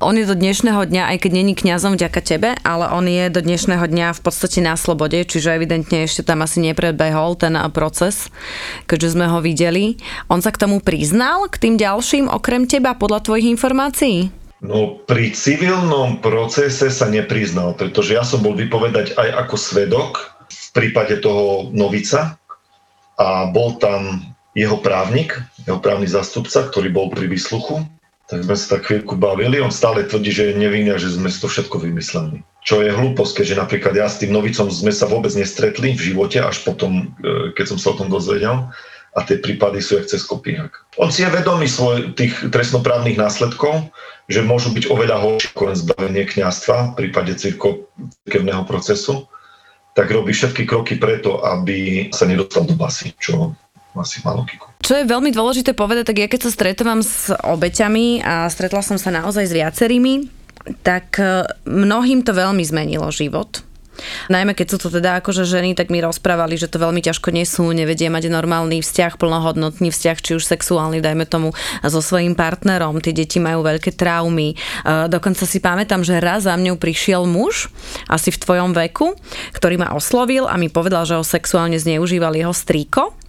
On 0.00 0.16
je 0.16 0.24
do 0.24 0.32
dnešného 0.32 0.88
dňa, 0.88 1.12
aj 1.12 1.18
keď 1.22 1.32
není 1.36 1.52
kňazom 1.52 1.94
vďaka 1.94 2.20
tebe, 2.24 2.56
ale 2.64 2.88
on 2.88 3.04
je 3.04 3.28
do 3.28 3.44
dnešného 3.44 3.84
dňa 3.84 4.16
v 4.16 4.20
podstate 4.24 4.64
na 4.64 4.80
slobode, 4.80 5.20
čiže 5.28 5.54
evidentne 5.54 6.08
ešte 6.08 6.24
tam 6.24 6.40
asi 6.40 6.64
nepredbehol 6.64 7.36
ten 7.36 7.52
proces, 7.70 8.32
keďže 8.88 9.12
sme 9.12 9.28
ho 9.28 9.44
videli. 9.44 10.00
On 10.32 10.40
sa 10.40 10.50
k 10.50 10.60
tomu 10.64 10.80
priznal, 10.80 11.52
k 11.52 11.68
tým 11.68 11.74
ďalším, 11.76 12.32
okrem 12.32 12.64
teba, 12.64 12.96
podľa 12.96 13.28
tvojich 13.28 13.52
informácií? 13.52 14.45
No 14.64 14.96
pri 15.04 15.36
civilnom 15.36 16.24
procese 16.24 16.88
sa 16.88 17.06
nepriznal, 17.12 17.76
pretože 17.76 18.16
ja 18.16 18.24
som 18.24 18.40
bol 18.40 18.56
vypovedať 18.56 19.12
aj 19.20 19.28
ako 19.46 19.56
svedok, 19.60 20.36
prípade 20.76 21.16
toho 21.24 21.72
novica 21.72 22.36
a 23.16 23.48
bol 23.48 23.80
tam 23.80 24.20
jeho 24.52 24.76
právnik, 24.76 25.40
jeho 25.64 25.80
právny 25.80 26.04
zastupca, 26.04 26.68
ktorý 26.68 26.92
bol 26.92 27.08
pri 27.08 27.32
výsluchu. 27.32 27.80
Tak 28.26 28.42
sme 28.44 28.56
sa 28.58 28.76
tak 28.76 28.90
chvíľku 28.90 29.14
bavili, 29.16 29.62
on 29.62 29.70
stále 29.70 30.02
tvrdí, 30.02 30.34
že 30.34 30.50
je 30.50 30.60
nevinný 30.60 30.92
a 30.92 31.00
že 31.00 31.14
sme 31.14 31.30
si 31.30 31.38
to 31.38 31.46
všetko 31.46 31.78
vymysleli. 31.78 32.42
Čo 32.66 32.82
je 32.82 32.90
hlúposť, 32.90 33.40
keďže 33.40 33.60
napríklad 33.62 33.94
ja 33.94 34.10
s 34.10 34.18
tým 34.18 34.34
novicom 34.34 34.66
sme 34.66 34.90
sa 34.90 35.06
vôbec 35.06 35.30
nestretli 35.38 35.94
v 35.94 36.04
živote, 36.10 36.42
až 36.42 36.66
potom, 36.66 37.14
e, 37.22 37.54
keď 37.54 37.64
som 37.70 37.78
sa 37.78 37.94
o 37.94 37.98
tom 38.02 38.10
dozvedel 38.10 38.66
a 39.16 39.24
tie 39.24 39.40
prípady 39.40 39.80
sú 39.80 39.96
jak 39.96 40.12
cez 40.12 40.22
kopírak. 40.28 40.84
On 41.00 41.08
si 41.08 41.24
je 41.24 41.32
vedomý 41.32 41.64
svoj, 41.66 42.12
tých 42.12 42.36
trestnoprávnych 42.52 43.16
následkov, 43.16 43.88
že 44.28 44.44
môžu 44.44 44.76
byť 44.76 44.92
oveľa 44.92 45.16
horšie 45.24 45.56
ako 45.56 45.62
len 45.72 45.76
zbavenie 45.76 46.24
kniastva 46.28 46.92
v 46.92 46.96
prípade 47.00 47.32
cirkevného 47.40 48.68
procesu 48.68 49.24
tak 49.96 50.12
robí 50.12 50.36
všetky 50.36 50.68
kroky 50.68 51.00
preto, 51.00 51.40
aby 51.40 52.12
sa 52.12 52.28
nedostal 52.28 52.68
do 52.68 52.76
basy, 52.76 53.16
čo 53.16 53.56
asi 53.96 54.20
má 54.20 54.36
logiku. 54.36 54.68
Čo 54.84 55.00
je 55.00 55.08
veľmi 55.08 55.32
dôležité 55.32 55.72
povedať, 55.72 56.12
tak 56.12 56.20
ja 56.20 56.28
keď 56.28 56.40
sa 56.44 56.52
stretávam 56.52 57.00
s 57.00 57.32
obeťami 57.32 58.20
a 58.20 58.44
stretla 58.52 58.84
som 58.84 59.00
sa 59.00 59.08
naozaj 59.08 59.48
s 59.48 59.56
viacerými, 59.56 60.28
tak 60.84 61.16
e, 61.16 61.48
mnohým 61.64 62.20
to 62.20 62.36
veľmi 62.36 62.60
zmenilo 62.60 63.08
život. 63.08 63.64
Najmä 64.32 64.52
keď 64.56 64.66
sú 64.72 64.76
to 64.80 64.88
teda 64.88 65.20
akože 65.20 65.44
ženy, 65.44 65.76
tak 65.76 65.92
mi 65.92 66.00
rozprávali, 66.00 66.56
že 66.56 66.70
to 66.70 66.80
veľmi 66.80 67.04
ťažko 67.04 67.28
nesú, 67.32 67.64
nevedie 67.70 68.08
mať 68.08 68.28
normálny 68.32 68.80
vzťah, 68.80 69.18
plnohodnotný 69.20 69.92
vzťah, 69.92 70.18
či 70.20 70.30
už 70.36 70.44
sexuálny, 70.44 71.04
dajme 71.04 71.28
tomu, 71.28 71.52
so 71.84 72.00
svojím 72.00 72.38
partnerom. 72.38 73.00
Tie 73.02 73.12
deti 73.12 73.42
majú 73.42 73.66
veľké 73.66 73.94
traumy. 73.94 74.54
E, 74.54 74.56
dokonca 75.10 75.44
si 75.44 75.58
pamätám, 75.58 76.06
že 76.06 76.22
raz 76.22 76.46
za 76.46 76.54
mňou 76.54 76.78
prišiel 76.78 77.26
muž, 77.26 77.68
asi 78.06 78.30
v 78.30 78.40
tvojom 78.40 78.70
veku, 78.72 79.18
ktorý 79.52 79.80
ma 79.80 79.92
oslovil 79.96 80.46
a 80.46 80.54
mi 80.54 80.70
povedal, 80.70 81.04
že 81.04 81.18
ho 81.18 81.24
sexuálne 81.26 81.76
zneužíval 81.76 82.36
jeho 82.38 82.54
strýko 82.54 83.25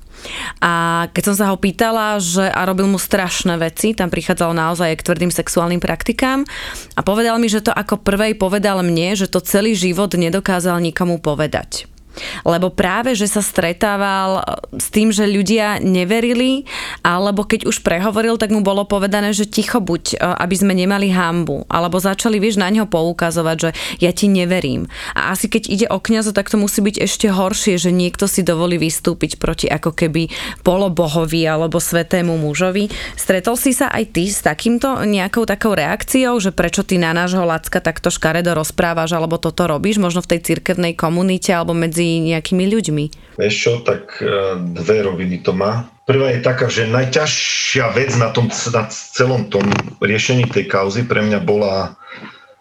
A 0.63 1.05
keď 1.11 1.23
som 1.33 1.35
sa 1.35 1.45
ho 1.51 1.57
pýtala, 1.57 2.21
že 2.21 2.45
a 2.47 2.63
robil 2.63 2.87
mu 2.87 3.01
strašné 3.01 3.57
veci, 3.59 3.97
tam 3.97 4.07
prichádzalo 4.13 4.53
naozaj 4.55 4.95
k 4.97 5.05
tvrdým 5.05 5.31
sexuálnym 5.33 5.81
praktikám 5.81 6.47
a 6.95 7.01
povedal 7.01 7.41
mi, 7.41 7.49
že 7.49 7.65
to 7.65 7.73
ako 7.73 7.99
prvej 8.01 8.37
povedal 8.37 8.81
mne, 8.85 9.17
že 9.17 9.27
to 9.29 9.43
celý 9.43 9.73
život 9.73 10.13
nedokázal 10.13 10.79
nikomu 10.79 11.19
povedať 11.19 11.96
lebo 12.43 12.73
práve, 12.73 13.13
že 13.13 13.29
sa 13.29 13.41
stretával 13.41 14.41
e, 14.41 14.77
s 14.77 14.87
tým, 14.93 15.13
že 15.13 15.29
ľudia 15.29 15.79
neverili, 15.81 16.67
alebo 17.05 17.45
keď 17.45 17.69
už 17.69 17.81
prehovoril, 17.85 18.39
tak 18.39 18.51
mu 18.51 18.61
bolo 18.61 18.83
povedané, 18.87 19.31
že 19.31 19.49
ticho 19.49 19.79
buď, 19.79 20.03
e, 20.13 20.15
aby 20.19 20.55
sme 20.57 20.73
nemali 20.73 21.13
hambu, 21.13 21.65
alebo 21.69 22.01
začali, 22.01 22.41
vieš, 22.41 22.59
na 22.59 22.69
ňo 22.73 22.89
poukazovať, 22.89 23.57
že 23.57 23.69
ja 24.01 24.11
ti 24.11 24.27
neverím. 24.31 24.89
A 25.13 25.33
asi 25.35 25.51
keď 25.51 25.63
ide 25.69 25.87
o 25.89 26.01
kniaza, 26.01 26.33
tak 26.33 26.49
to 26.49 26.57
musí 26.59 26.81
byť 26.81 26.95
ešte 27.03 27.27
horšie, 27.29 27.77
že 27.77 27.91
niekto 27.93 28.25
si 28.25 28.41
dovolí 28.41 28.79
vystúpiť 28.81 29.37
proti 29.37 29.67
ako 29.69 29.93
keby 29.93 30.29
polobohovi 30.63 31.45
alebo 31.45 31.77
svetému 31.77 32.37
mužovi. 32.39 32.89
Stretol 33.13 33.59
si 33.59 33.75
sa 33.75 33.91
aj 33.93 34.03
ty 34.15 34.29
s 34.29 34.41
takýmto 34.43 35.05
nejakou 35.05 35.45
takou 35.45 35.75
reakciou, 35.75 36.39
že 36.41 36.55
prečo 36.55 36.81
ty 36.81 36.97
na 36.97 37.11
nášho 37.13 37.43
lacka 37.43 37.83
takto 37.83 38.09
škaredo 38.09 38.55
rozprávaš 38.55 39.13
alebo 39.13 39.37
toto 39.37 39.67
robíš, 39.67 39.99
možno 40.01 40.23
v 40.23 40.37
tej 40.37 40.39
cirkevnej 40.53 40.93
komunite 40.97 41.51
alebo 41.51 41.75
medzi 41.75 42.06
nejakými 42.23 42.65
ľuďmi? 42.67 43.03
Vieš 43.37 43.55
čo, 43.55 43.73
tak 43.85 44.23
e, 44.23 44.57
dve 44.73 45.05
roviny 45.05 45.43
to 45.43 45.53
má. 45.53 45.85
Prvá 46.07 46.31
je 46.31 46.39
taká, 46.39 46.71
že 46.71 46.87
najťažšia 46.87 47.91
vec 47.93 48.15
na, 48.15 48.31
tom, 48.31 48.47
na 48.47 48.83
celom 48.89 49.51
tom 49.51 49.67
riešení 49.99 50.47
tej 50.47 50.71
kauzy 50.71 51.03
pre 51.03 51.19
mňa 51.19 51.39
bola 51.43 51.99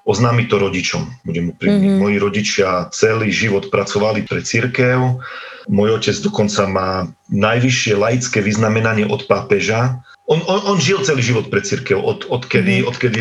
oznámiť 0.06 0.46
to 0.46 0.56
rodičom. 0.62 1.02
Budem 1.26 1.50
úprimný. 1.50 1.86
Mm-hmm. 1.90 2.02
Moji 2.02 2.16
rodičia 2.22 2.68
celý 2.94 3.34
život 3.34 3.70
pracovali 3.74 4.22
pre 4.22 4.38
církev. 4.38 5.18
Môj 5.66 5.98
otec 5.98 6.16
dokonca 6.22 6.62
má 6.70 6.90
najvyššie 7.26 7.92
laické 7.98 8.38
vyznamenanie 8.38 9.02
od 9.10 9.26
pápeža. 9.26 9.98
On, 10.26 10.42
on, 10.42 10.60
on 10.74 10.78
žil 10.82 11.02
celý 11.06 11.22
život 11.22 11.46
pre 11.46 11.62
církev, 11.62 12.02
od, 12.02 12.26
odkedy, 12.26 12.82
mm-hmm. 12.82 12.90
odkedy 12.90 13.20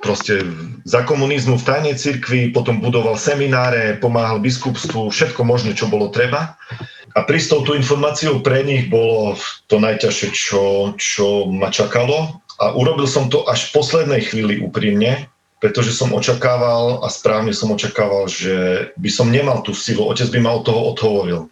proste 0.00 0.40
za 0.88 1.04
komunizmu 1.04 1.60
v 1.60 1.66
tajnej 1.66 1.96
cirkvi, 2.00 2.54
potom 2.54 2.80
budoval 2.80 3.20
semináre, 3.20 4.00
pomáhal 4.00 4.40
biskupstvu, 4.40 5.12
všetko 5.12 5.44
možné, 5.44 5.76
čo 5.76 5.90
bolo 5.90 6.08
treba. 6.08 6.56
A 7.16 7.24
prísť 7.24 7.64
tú 7.64 7.72
informáciou 7.72 8.44
pre 8.44 8.60
nich 8.64 8.92
bolo 8.92 9.36
to 9.68 9.80
najťažšie, 9.80 10.28
čo, 10.36 10.92
čo 11.00 11.48
ma 11.48 11.72
čakalo. 11.72 12.40
A 12.60 12.72
urobil 12.76 13.08
som 13.08 13.28
to 13.28 13.44
až 13.48 13.68
v 13.68 13.80
poslednej 13.80 14.20
chvíli 14.24 14.60
úprimne, 14.60 15.28
pretože 15.60 15.96
som 15.96 16.12
očakával 16.12 17.00
a 17.04 17.08
správne 17.08 17.56
som 17.56 17.72
očakával, 17.72 18.28
že 18.28 18.88
by 19.00 19.08
som 19.08 19.32
nemal 19.32 19.64
tú 19.64 19.72
silu, 19.72 20.04
otec 20.04 20.28
by 20.28 20.40
ma 20.44 20.56
od 20.56 20.68
toho 20.68 20.80
odhovoril. 20.92 21.48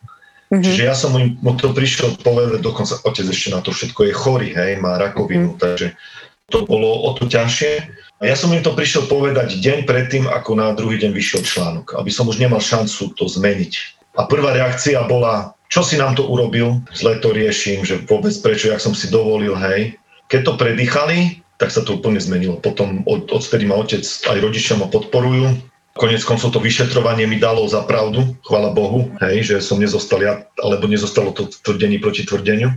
Mm-hmm. 0.54 0.70
Čiže 0.70 0.82
ja 0.86 0.94
som 0.94 1.10
mu 1.18 1.52
to 1.58 1.74
prišiel 1.74 2.14
povedať, 2.22 2.62
dokonca 2.62 3.02
otec 3.02 3.26
ešte 3.26 3.50
na 3.50 3.58
to 3.58 3.74
všetko 3.74 4.06
je 4.06 4.12
chorý, 4.14 4.48
hej, 4.54 4.78
má 4.78 4.94
rakovinu, 4.94 5.58
mm-hmm. 5.58 5.62
takže 5.62 5.98
to 6.46 6.62
bolo 6.62 7.10
o 7.10 7.10
to 7.18 7.26
ťažšie. 7.26 7.82
A 8.22 8.30
ja 8.30 8.38
som 8.38 8.54
im 8.54 8.62
to 8.62 8.70
prišiel 8.70 9.10
povedať 9.10 9.58
deň 9.58 9.82
predtým, 9.82 10.30
ako 10.30 10.54
na 10.54 10.70
druhý 10.78 11.02
deň 11.02 11.10
vyšiel 11.10 11.42
článok, 11.42 11.98
aby 11.98 12.14
som 12.14 12.30
už 12.30 12.38
nemal 12.38 12.62
šancu 12.62 13.10
to 13.18 13.26
zmeniť. 13.26 13.74
A 14.14 14.30
prvá 14.30 14.54
reakcia 14.54 15.02
bola, 15.10 15.58
čo 15.66 15.82
si 15.82 15.98
nám 15.98 16.14
to 16.14 16.22
urobil, 16.22 16.78
zle 16.94 17.18
to 17.18 17.34
riešim, 17.34 17.82
že 17.82 17.98
vôbec 18.06 18.30
prečo, 18.38 18.70
jak 18.70 18.78
som 18.78 18.94
si 18.94 19.10
dovolil, 19.10 19.58
hej. 19.58 19.98
Keď 20.30 20.40
to 20.46 20.52
predýchali, 20.54 21.42
tak 21.58 21.74
sa 21.74 21.82
to 21.82 21.98
úplne 21.98 22.22
zmenilo. 22.22 22.62
Potom 22.62 23.02
od, 23.10 23.26
odtedy 23.34 23.66
ma 23.66 23.82
otec 23.82 24.06
aj 24.06 24.38
rodičia 24.38 24.78
ma 24.78 24.86
podporujú. 24.86 25.58
Konec 25.94 26.26
koncov 26.26 26.50
to 26.50 26.58
vyšetrovanie 26.58 27.24
mi 27.30 27.38
dalo 27.38 27.62
za 27.70 27.86
pravdu, 27.86 28.34
chvala 28.42 28.74
Bohu, 28.74 29.14
hej, 29.22 29.46
že 29.46 29.62
som 29.62 29.78
nezostal 29.78 30.20
ja, 30.26 30.42
alebo 30.58 30.90
nezostalo 30.90 31.30
to 31.30 31.46
tvrdení 31.62 32.02
proti 32.02 32.26
tvrdeniu 32.26 32.74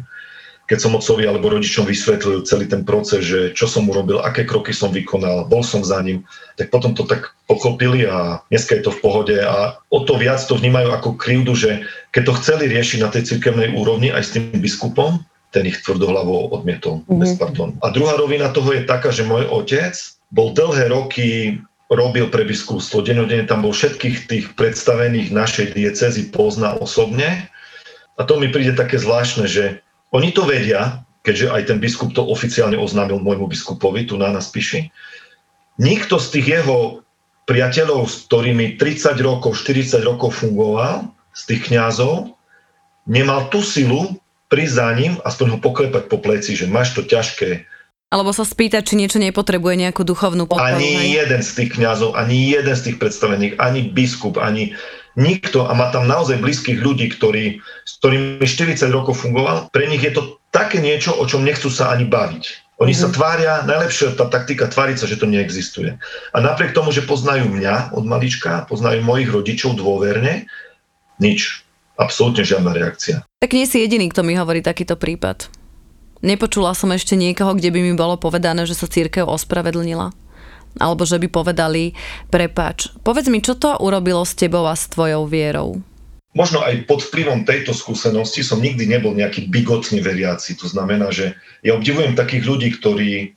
keď 0.68 0.78
som 0.84 1.00
otcovi 1.00 1.24
alebo 1.24 1.48
rodičom 1.48 1.88
vysvetlil 1.88 2.44
celý 2.44 2.68
ten 2.68 2.84
proces, 2.84 3.24
že 3.24 3.56
čo 3.56 3.72
som 3.72 3.88
urobil, 3.88 4.20
aké 4.20 4.44
kroky 4.44 4.76
som 4.76 4.92
vykonal, 4.92 5.48
bol 5.48 5.64
som 5.64 5.80
za 5.80 6.04
ním, 6.04 6.28
tak 6.60 6.68
potom 6.70 6.92
to 6.92 7.08
tak 7.08 7.32
pochopili 7.48 8.04
a 8.04 8.44
dneska 8.52 8.76
je 8.76 8.84
to 8.84 8.92
v 8.92 9.00
pohode 9.00 9.38
a 9.40 9.80
o 9.88 10.04
to 10.04 10.20
viac 10.20 10.44
to 10.44 10.60
vnímajú 10.60 10.92
ako 10.92 11.16
krivdu, 11.16 11.56
že 11.56 11.88
keď 12.12 12.24
to 12.28 12.38
chceli 12.44 12.64
riešiť 12.68 13.00
na 13.00 13.10
tej 13.10 13.24
cirkevnej 13.32 13.72
úrovni 13.80 14.12
aj 14.12 14.24
s 14.28 14.34
tým 14.36 14.60
biskupom, 14.60 15.24
ten 15.56 15.64
ich 15.64 15.80
tvrdohlavo 15.88 16.52
odmietol, 16.52 17.08
mm-hmm. 17.08 17.20
bez 17.24 17.40
pardon. 17.40 17.72
A 17.80 17.88
druhá 17.88 18.20
rovina 18.20 18.52
toho 18.52 18.76
je 18.76 18.84
taká, 18.84 19.16
že 19.16 19.24
môj 19.24 19.48
otec 19.48 19.96
bol 20.36 20.52
dlhé 20.52 20.92
roky 20.92 21.56
robil 21.88 22.28
pre 22.28 22.44
biskupstvo. 22.44 23.04
Denodene 23.04 23.48
tam 23.48 23.64
bol 23.64 23.72
všetkých 23.72 24.18
tých 24.28 24.46
predstavených 24.60 25.32
našej 25.32 25.68
diecezy 25.76 26.30
pozná 26.32 26.76
osobne. 26.76 27.48
A 28.20 28.26
to 28.28 28.36
mi 28.42 28.52
príde 28.52 28.76
také 28.76 29.00
zvláštne, 29.00 29.48
že 29.48 29.80
oni 30.12 30.36
to 30.36 30.44
vedia, 30.44 31.04
keďže 31.24 31.52
aj 31.52 31.62
ten 31.68 31.78
biskup 31.80 32.12
to 32.16 32.24
oficiálne 32.24 32.76
oznámil 32.80 33.20
môjmu 33.20 33.48
biskupovi, 33.48 34.08
tu 34.08 34.16
na 34.16 34.32
nás 34.32 34.52
píši. 34.52 34.92
Nikto 35.78 36.18
z 36.18 36.28
tých 36.40 36.48
jeho 36.60 37.06
priateľov, 37.48 38.10
s 38.10 38.28
ktorými 38.28 38.76
30 38.76 39.20
rokov, 39.24 39.56
40 39.56 40.04
rokov 40.04 40.44
fungoval, 40.44 41.08
z 41.32 41.42
tých 41.54 41.72
kňazov, 41.72 42.34
nemal 43.06 43.48
tú 43.54 43.62
silu 43.64 44.18
prísť 44.50 44.74
za 44.74 44.90
ním, 44.96 45.14
aspoň 45.24 45.48
ho 45.56 45.60
poklepať 45.60 46.04
po 46.12 46.18
pleci, 46.20 46.56
že 46.56 46.68
máš 46.68 46.96
to 46.96 47.04
ťažké. 47.04 47.68
Alebo 48.08 48.32
sa 48.32 48.48
spýtať, 48.48 48.88
či 48.88 48.96
niečo 48.96 49.20
nepotrebuje 49.20 49.84
nejakú 49.84 50.08
duchovnú 50.08 50.48
podporu. 50.48 50.80
Ani 50.80 50.96
hej? 50.96 51.28
jeden 51.28 51.42
z 51.44 51.52
tých 51.60 51.76
kňazov, 51.76 52.16
ani 52.16 52.56
jeden 52.56 52.72
z 52.72 52.82
tých 52.88 52.98
predstavených, 53.04 53.60
ani 53.60 53.92
biskup, 53.92 54.40
ani 54.40 54.80
nikto 55.20 55.68
a 55.68 55.76
má 55.76 55.92
tam 55.92 56.08
naozaj 56.08 56.40
blízkych 56.40 56.80
ľudí, 56.80 57.12
ktorí, 57.12 57.60
s 57.84 57.92
ktorými 58.00 58.48
40 58.48 58.80
rokov 58.96 59.20
fungoval, 59.20 59.68
pre 59.76 59.92
nich 59.92 60.00
je 60.08 60.16
to 60.16 60.40
také 60.56 60.80
niečo, 60.80 61.12
o 61.20 61.28
čom 61.28 61.44
nechcú 61.44 61.68
sa 61.68 61.92
ani 61.92 62.08
baviť. 62.08 62.80
Oni 62.80 62.94
mm-hmm. 62.96 63.02
sa 63.02 63.08
mhm. 63.12 63.16
tvária, 63.18 63.54
najlepšia 63.68 64.16
tá 64.16 64.32
taktika 64.32 64.72
tváriť 64.72 65.04
sa, 65.04 65.10
že 65.10 65.20
to 65.20 65.28
neexistuje. 65.28 66.00
A 66.32 66.38
napriek 66.40 66.72
tomu, 66.72 66.96
že 66.96 67.04
poznajú 67.04 67.52
mňa 67.52 67.92
od 67.92 68.08
malička, 68.08 68.64
poznajú 68.72 69.04
mojich 69.04 69.28
rodičov 69.28 69.76
dôverne, 69.76 70.48
nič. 71.20 71.68
Absolútne 71.98 72.46
žiadna 72.46 72.78
reakcia. 72.78 73.26
Tak 73.42 73.58
nie 73.58 73.66
si 73.66 73.82
jediný, 73.82 74.14
kto 74.14 74.22
mi 74.22 74.38
hovorí 74.38 74.62
takýto 74.62 74.94
prípad. 74.94 75.57
Nepočula 76.26 76.74
som 76.74 76.90
ešte 76.94 77.14
niekoho, 77.14 77.54
kde 77.54 77.70
by 77.70 77.80
mi 77.82 77.94
bolo 77.94 78.18
povedané, 78.18 78.66
že 78.66 78.78
sa 78.78 78.90
církev 78.90 79.26
ospravedlnila 79.26 80.14
alebo 80.78 81.10
že 81.10 81.18
by 81.18 81.28
povedali, 81.28 81.98
prepač, 82.30 82.94
povedz 83.02 83.28
mi, 83.34 83.42
čo 83.42 83.58
to 83.58 83.82
urobilo 83.82 84.22
s 84.22 84.38
tebou 84.38 84.70
a 84.70 84.78
s 84.78 84.86
tvojou 84.86 85.26
vierou? 85.26 85.82
Možno 86.38 86.62
aj 86.62 86.86
pod 86.86 87.02
vplyvom 87.02 87.50
tejto 87.50 87.74
skúsenosti 87.74 88.46
som 88.46 88.62
nikdy 88.62 88.86
nebol 88.86 89.18
nejaký 89.18 89.50
bigotný 89.50 90.06
veriaci. 90.06 90.54
To 90.62 90.70
znamená, 90.70 91.10
že 91.10 91.34
ja 91.66 91.74
obdivujem 91.74 92.14
takých 92.14 92.46
ľudí, 92.46 92.70
ktorí 92.78 93.34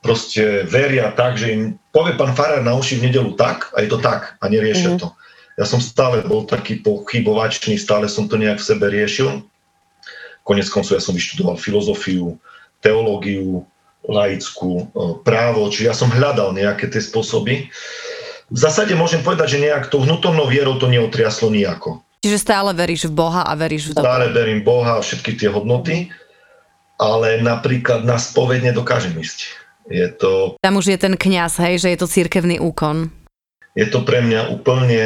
proste 0.00 0.64
veria 0.64 1.12
tak, 1.12 1.36
že 1.36 1.52
im 1.52 1.62
povie 1.92 2.16
pán 2.16 2.32
Farár 2.32 2.64
na 2.64 2.72
uši 2.72 3.02
v 3.02 3.12
nedelu 3.12 3.36
tak 3.36 3.68
a 3.76 3.84
je 3.84 3.92
to 3.92 4.00
tak 4.00 4.40
a 4.40 4.48
neriešia 4.48 4.96
mm-hmm. 4.96 5.02
to. 5.02 5.12
Ja 5.60 5.66
som 5.66 5.82
stále 5.82 6.24
bol 6.24 6.46
taký 6.46 6.80
pochybovačný, 6.80 7.76
stále 7.76 8.08
som 8.08 8.30
to 8.30 8.38
nejak 8.38 8.62
v 8.62 8.68
sebe 8.72 8.86
riešil. 8.88 9.44
Konec 10.48 10.72
koncov 10.72 10.96
ja 10.96 11.02
som 11.04 11.12
vyštudoval 11.12 11.60
filozofiu, 11.60 12.40
teológiu, 12.80 13.68
laickú, 14.08 14.88
právo, 15.20 15.68
čiže 15.68 15.92
ja 15.92 15.92
som 15.92 16.08
hľadal 16.08 16.56
nejaké 16.56 16.88
tie 16.88 17.04
spôsoby. 17.04 17.68
V 18.48 18.56
zásade 18.56 18.96
môžem 18.96 19.20
povedať, 19.20 19.60
že 19.60 19.68
nejak 19.68 19.92
tou 19.92 20.00
vnútornou 20.00 20.48
vierou 20.48 20.80
to 20.80 20.88
neotriaslo 20.88 21.52
nejako. 21.52 22.00
Čiže 22.24 22.40
stále 22.40 22.72
veríš 22.72 23.12
v 23.12 23.20
Boha 23.20 23.44
a 23.44 23.52
veríš 23.52 23.92
v 23.92 24.00
dobro. 24.00 24.08
Stále 24.08 24.26
verím 24.32 24.64
Boha 24.64 24.96
a 24.96 25.04
všetky 25.04 25.36
tie 25.36 25.52
hodnoty, 25.52 26.08
ale 26.96 27.44
napríklad 27.44 28.08
na 28.08 28.16
spoveď 28.16 28.72
nedokážem 28.72 29.12
ísť. 29.20 29.52
Je 29.92 30.08
to... 30.16 30.56
Tam 30.64 30.80
už 30.80 30.96
je 30.96 30.98
ten 30.98 31.12
kňaz, 31.12 31.60
hej, 31.60 31.84
že 31.84 31.92
je 31.92 31.98
to 32.00 32.08
církevný 32.08 32.56
úkon. 32.56 33.12
Je 33.76 33.84
to 33.84 34.00
pre 34.00 34.24
mňa 34.24 34.48
úplne... 34.48 35.04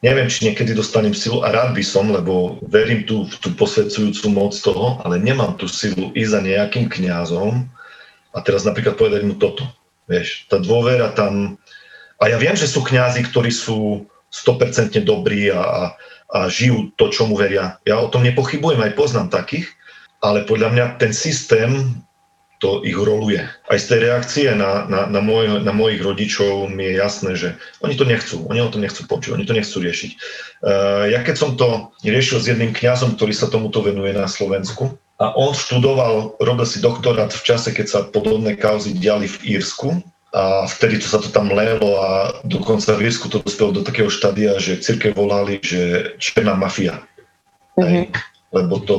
Neviem, 0.00 0.32
či 0.32 0.48
niekedy 0.48 0.72
dostanem 0.72 1.12
silu 1.12 1.44
a 1.44 1.52
rád 1.52 1.76
by 1.76 1.84
som, 1.84 2.08
lebo 2.08 2.56
verím 2.64 3.04
v 3.04 3.36
tú 3.36 3.48
posvedcujúcu 3.52 4.32
moc 4.32 4.56
toho, 4.56 4.96
ale 5.04 5.20
nemám 5.20 5.60
tú 5.60 5.68
silu 5.68 6.08
ísť 6.16 6.32
za 6.32 6.40
nejakým 6.40 6.88
kňazom, 6.88 7.68
a 8.30 8.38
teraz 8.42 8.62
napríklad 8.62 8.94
povedať 8.94 9.26
mu 9.26 9.34
toto. 9.34 9.66
Vieš, 10.06 10.46
tá 10.50 10.58
dôvera 10.62 11.10
tam... 11.14 11.58
A 12.20 12.30
ja 12.30 12.38
viem, 12.38 12.54
že 12.54 12.70
sú 12.70 12.84
kňazi, 12.84 13.26
ktorí 13.26 13.50
sú 13.50 14.06
100% 14.30 14.94
dobrí 15.02 15.50
a, 15.50 15.58
a, 15.58 15.82
a 16.30 16.38
žijú 16.46 16.94
to, 16.94 17.10
čo 17.10 17.26
mu 17.26 17.34
veria. 17.34 17.78
Ja 17.82 17.98
o 17.98 18.10
tom 18.10 18.22
nepochybujem, 18.22 18.78
aj 18.78 18.98
poznám 18.98 19.34
takých, 19.34 19.66
ale 20.22 20.46
podľa 20.46 20.68
mňa 20.70 20.84
ten 21.00 21.10
systém 21.10 21.98
to 22.60 22.84
ich 22.84 22.94
roluje. 22.94 23.40
Aj 23.42 23.78
z 23.80 23.86
tej 23.88 23.98
reakcie 24.04 24.46
na, 24.52 24.84
na, 24.84 25.08
na, 25.08 25.20
môj, 25.24 25.64
na 25.64 25.72
mojich 25.72 26.04
rodičov 26.04 26.68
mi 26.68 26.92
je 26.92 26.94
jasné, 27.00 27.30
že 27.32 27.48
oni 27.80 27.96
to 27.96 28.04
nechcú, 28.04 28.44
oni 28.46 28.60
o 28.60 28.68
tom 28.68 28.84
nechcú 28.84 29.08
počuť, 29.08 29.32
oni 29.34 29.48
to 29.48 29.56
nechcú 29.56 29.80
riešiť. 29.80 30.10
Uh, 30.60 31.08
ja 31.08 31.24
keď 31.24 31.36
som 31.40 31.56
to 31.56 31.88
riešil 32.04 32.38
s 32.38 32.52
jedným 32.52 32.76
kňazom, 32.76 33.16
ktorý 33.16 33.32
sa 33.32 33.48
tomuto 33.48 33.80
venuje 33.80 34.12
na 34.12 34.28
Slovensku, 34.28 35.00
a 35.20 35.36
on 35.36 35.52
študoval, 35.52 36.40
robil 36.40 36.64
si 36.64 36.80
doktorát 36.80 37.28
v 37.28 37.44
čase, 37.44 37.76
keď 37.76 37.86
sa 37.86 38.00
podobné 38.08 38.56
kauzy 38.56 38.96
diali 38.96 39.28
v 39.28 39.60
Írsku 39.60 40.00
a 40.32 40.64
vtedy 40.64 40.96
to 40.96 41.12
sa 41.12 41.20
to 41.20 41.28
tam 41.28 41.52
lelo 41.52 42.00
a 42.00 42.40
dokonca 42.48 42.96
v 42.96 43.04
Írsku 43.04 43.28
to 43.28 43.44
dospelo 43.44 43.76
do 43.76 43.84
takého 43.84 44.08
štádia, 44.08 44.56
že 44.56 44.80
církev 44.80 45.12
volali, 45.12 45.60
že 45.60 46.16
černá 46.16 46.56
mafia. 46.56 47.04
Mm-hmm. 47.76 48.16
Lebo 48.56 48.80
to 48.80 48.94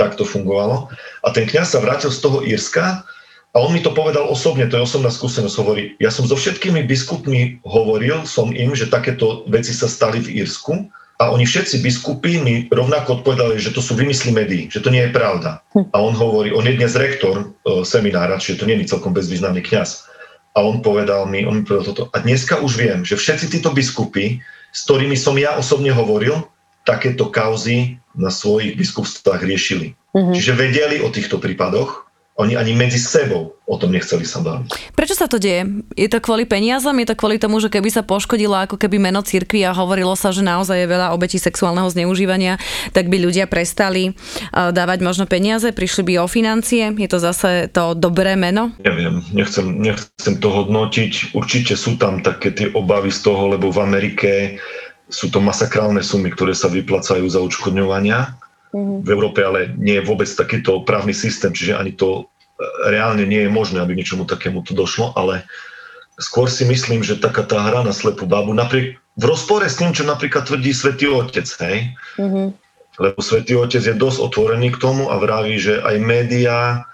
tak 0.00 0.16
to 0.16 0.24
fungovalo. 0.24 0.88
A 1.24 1.28
ten 1.32 1.44
kňaz 1.44 1.76
sa 1.76 1.82
vrátil 1.82 2.08
z 2.08 2.20
toho 2.20 2.40
Írska 2.44 3.04
a 3.52 3.56
on 3.60 3.76
mi 3.76 3.84
to 3.84 3.92
povedal 3.92 4.24
osobne, 4.32 4.64
to 4.64 4.80
je 4.80 4.86
osobná 4.88 5.12
skúsenosť, 5.12 5.56
hovorí, 5.60 5.82
ja 6.00 6.08
som 6.08 6.24
so 6.24 6.32
všetkými 6.32 6.88
biskupmi 6.88 7.60
hovoril 7.68 8.24
som 8.24 8.48
im, 8.48 8.72
že 8.72 8.88
takéto 8.88 9.44
veci 9.44 9.76
sa 9.76 9.84
stali 9.84 10.24
v 10.24 10.40
Írsku 10.40 10.88
a 11.20 11.28
oni 11.30 11.44
všetci 11.44 11.84
biskupy 11.84 12.40
mi 12.40 12.54
rovnako 12.72 13.20
odpovedali, 13.20 13.60
že 13.60 13.70
to 13.70 13.84
sú 13.84 13.94
vymysly 13.94 14.32
médií, 14.32 14.72
že 14.72 14.80
to 14.80 14.88
nie 14.88 15.04
je 15.06 15.14
pravda. 15.14 15.60
A 15.92 15.96
on 16.00 16.16
hovorí, 16.16 16.50
on 16.50 16.64
je 16.64 16.74
dnes 16.74 16.90
rektor 16.96 17.36
e, 17.38 17.84
seminára, 17.86 18.40
čiže 18.40 18.64
to 18.64 18.66
nie 18.66 18.80
je 18.82 18.90
celkom 18.90 19.12
bezvýznamný 19.14 19.62
kňaz. 19.62 20.08
A 20.56 20.66
on 20.66 20.82
povedal 20.82 21.28
mi, 21.30 21.46
on 21.46 21.60
mi 21.60 21.64
povedal 21.64 21.92
toto. 21.94 22.04
A 22.10 22.24
dneska 22.24 22.58
už 22.58 22.74
viem, 22.74 23.04
že 23.04 23.20
všetci 23.20 23.54
títo 23.54 23.70
biskupy, 23.70 24.42
s 24.72 24.80
ktorými 24.88 25.14
som 25.14 25.36
ja 25.38 25.54
osobne 25.54 25.92
hovoril, 25.92 26.42
takéto 26.82 27.30
kauzy 27.32 27.98
na 28.12 28.28
svojich 28.28 28.76
biskupstvách 28.76 29.42
riešili. 29.46 29.94
Mm-hmm. 30.12 30.34
Čiže 30.36 30.52
vedeli 30.52 30.96
o 31.00 31.08
týchto 31.08 31.40
prípadoch 31.40 32.12
oni 32.32 32.56
ani 32.56 32.72
medzi 32.72 32.96
sebou 32.96 33.60
o 33.68 33.76
tom 33.76 33.92
nechceli 33.92 34.24
sa 34.24 34.40
baviť. 34.40 34.96
Prečo 34.96 35.12
sa 35.12 35.28
to 35.28 35.36
deje? 35.36 35.68
Je 36.00 36.08
to 36.08 36.16
kvôli 36.16 36.48
peniazom? 36.48 36.96
Je 36.96 37.12
to 37.12 37.16
kvôli 37.16 37.36
tomu, 37.36 37.60
že 37.60 37.68
keby 37.68 37.92
sa 37.92 38.00
poškodilo 38.00 38.56
ako 38.56 38.80
keby 38.80 38.96
meno 38.96 39.20
cirkvi 39.20 39.60
a 39.68 39.76
hovorilo 39.76 40.16
sa, 40.16 40.32
že 40.32 40.40
naozaj 40.40 40.80
je 40.80 40.88
veľa 40.88 41.12
obetí 41.12 41.36
sexuálneho 41.36 41.92
zneužívania, 41.92 42.56
tak 42.96 43.12
by 43.12 43.20
ľudia 43.20 43.44
prestali 43.44 44.16
dávať 44.52 44.98
možno 45.04 45.28
peniaze, 45.28 45.76
prišli 45.76 46.08
by 46.08 46.24
o 46.24 46.26
financie? 46.26 46.96
Je 46.96 47.08
to 47.08 47.20
zase 47.20 47.68
to 47.68 47.92
dobré 47.92 48.32
meno? 48.32 48.72
Neviem, 48.80 49.20
nechcem, 49.36 49.68
nechcem 49.68 50.40
to 50.40 50.48
hodnotiť. 50.48 51.36
Určite 51.36 51.76
sú 51.76 52.00
tam 52.00 52.24
také 52.24 52.56
tie 52.56 52.72
obavy 52.72 53.12
z 53.12 53.28
toho, 53.28 53.52
lebo 53.52 53.68
v 53.68 53.78
Amerike 53.84 54.30
sú 55.12 55.28
to 55.28 55.44
masakrálne 55.44 56.00
sumy, 56.00 56.32
ktoré 56.32 56.56
sa 56.56 56.72
vyplacajú 56.72 57.28
za 57.28 57.38
odškodňovania 57.44 58.32
v 58.76 59.08
Európe 59.12 59.44
ale 59.44 59.76
nie 59.76 60.00
je 60.00 60.08
vôbec 60.08 60.28
takýto 60.28 60.80
právny 60.88 61.12
systém, 61.12 61.52
čiže 61.52 61.76
ani 61.76 61.92
to 61.92 62.24
e, 62.24 62.88
reálne 62.88 63.28
nie 63.28 63.44
je 63.44 63.50
možné, 63.52 63.84
aby 63.84 63.92
ničomu 63.92 64.24
takému 64.24 64.64
to 64.64 64.72
došlo, 64.72 65.12
ale 65.12 65.44
skôr 66.16 66.48
si 66.48 66.64
myslím, 66.64 67.04
že 67.04 67.20
taká 67.20 67.44
tá 67.44 67.60
hra 67.60 67.84
na 67.84 67.92
slepú 67.92 68.24
babu, 68.24 68.56
napriek, 68.56 68.96
v 69.20 69.24
rozpore 69.28 69.68
s 69.68 69.76
tým, 69.76 69.92
čo 69.92 70.08
napríklad 70.08 70.48
tvrdí 70.48 70.72
Svetý 70.72 71.04
Otec, 71.12 71.44
hej? 71.44 71.92
Mm-hmm. 72.16 72.46
Lebo 72.96 73.20
Svetý 73.20 73.60
Otec 73.60 73.84
je 73.84 73.92
dosť 73.92 74.24
otvorený 74.24 74.72
k 74.72 74.80
tomu 74.80 75.12
a 75.12 75.20
vraví, 75.20 75.60
že 75.60 75.84
aj 75.84 75.96
médiá, 76.00 76.88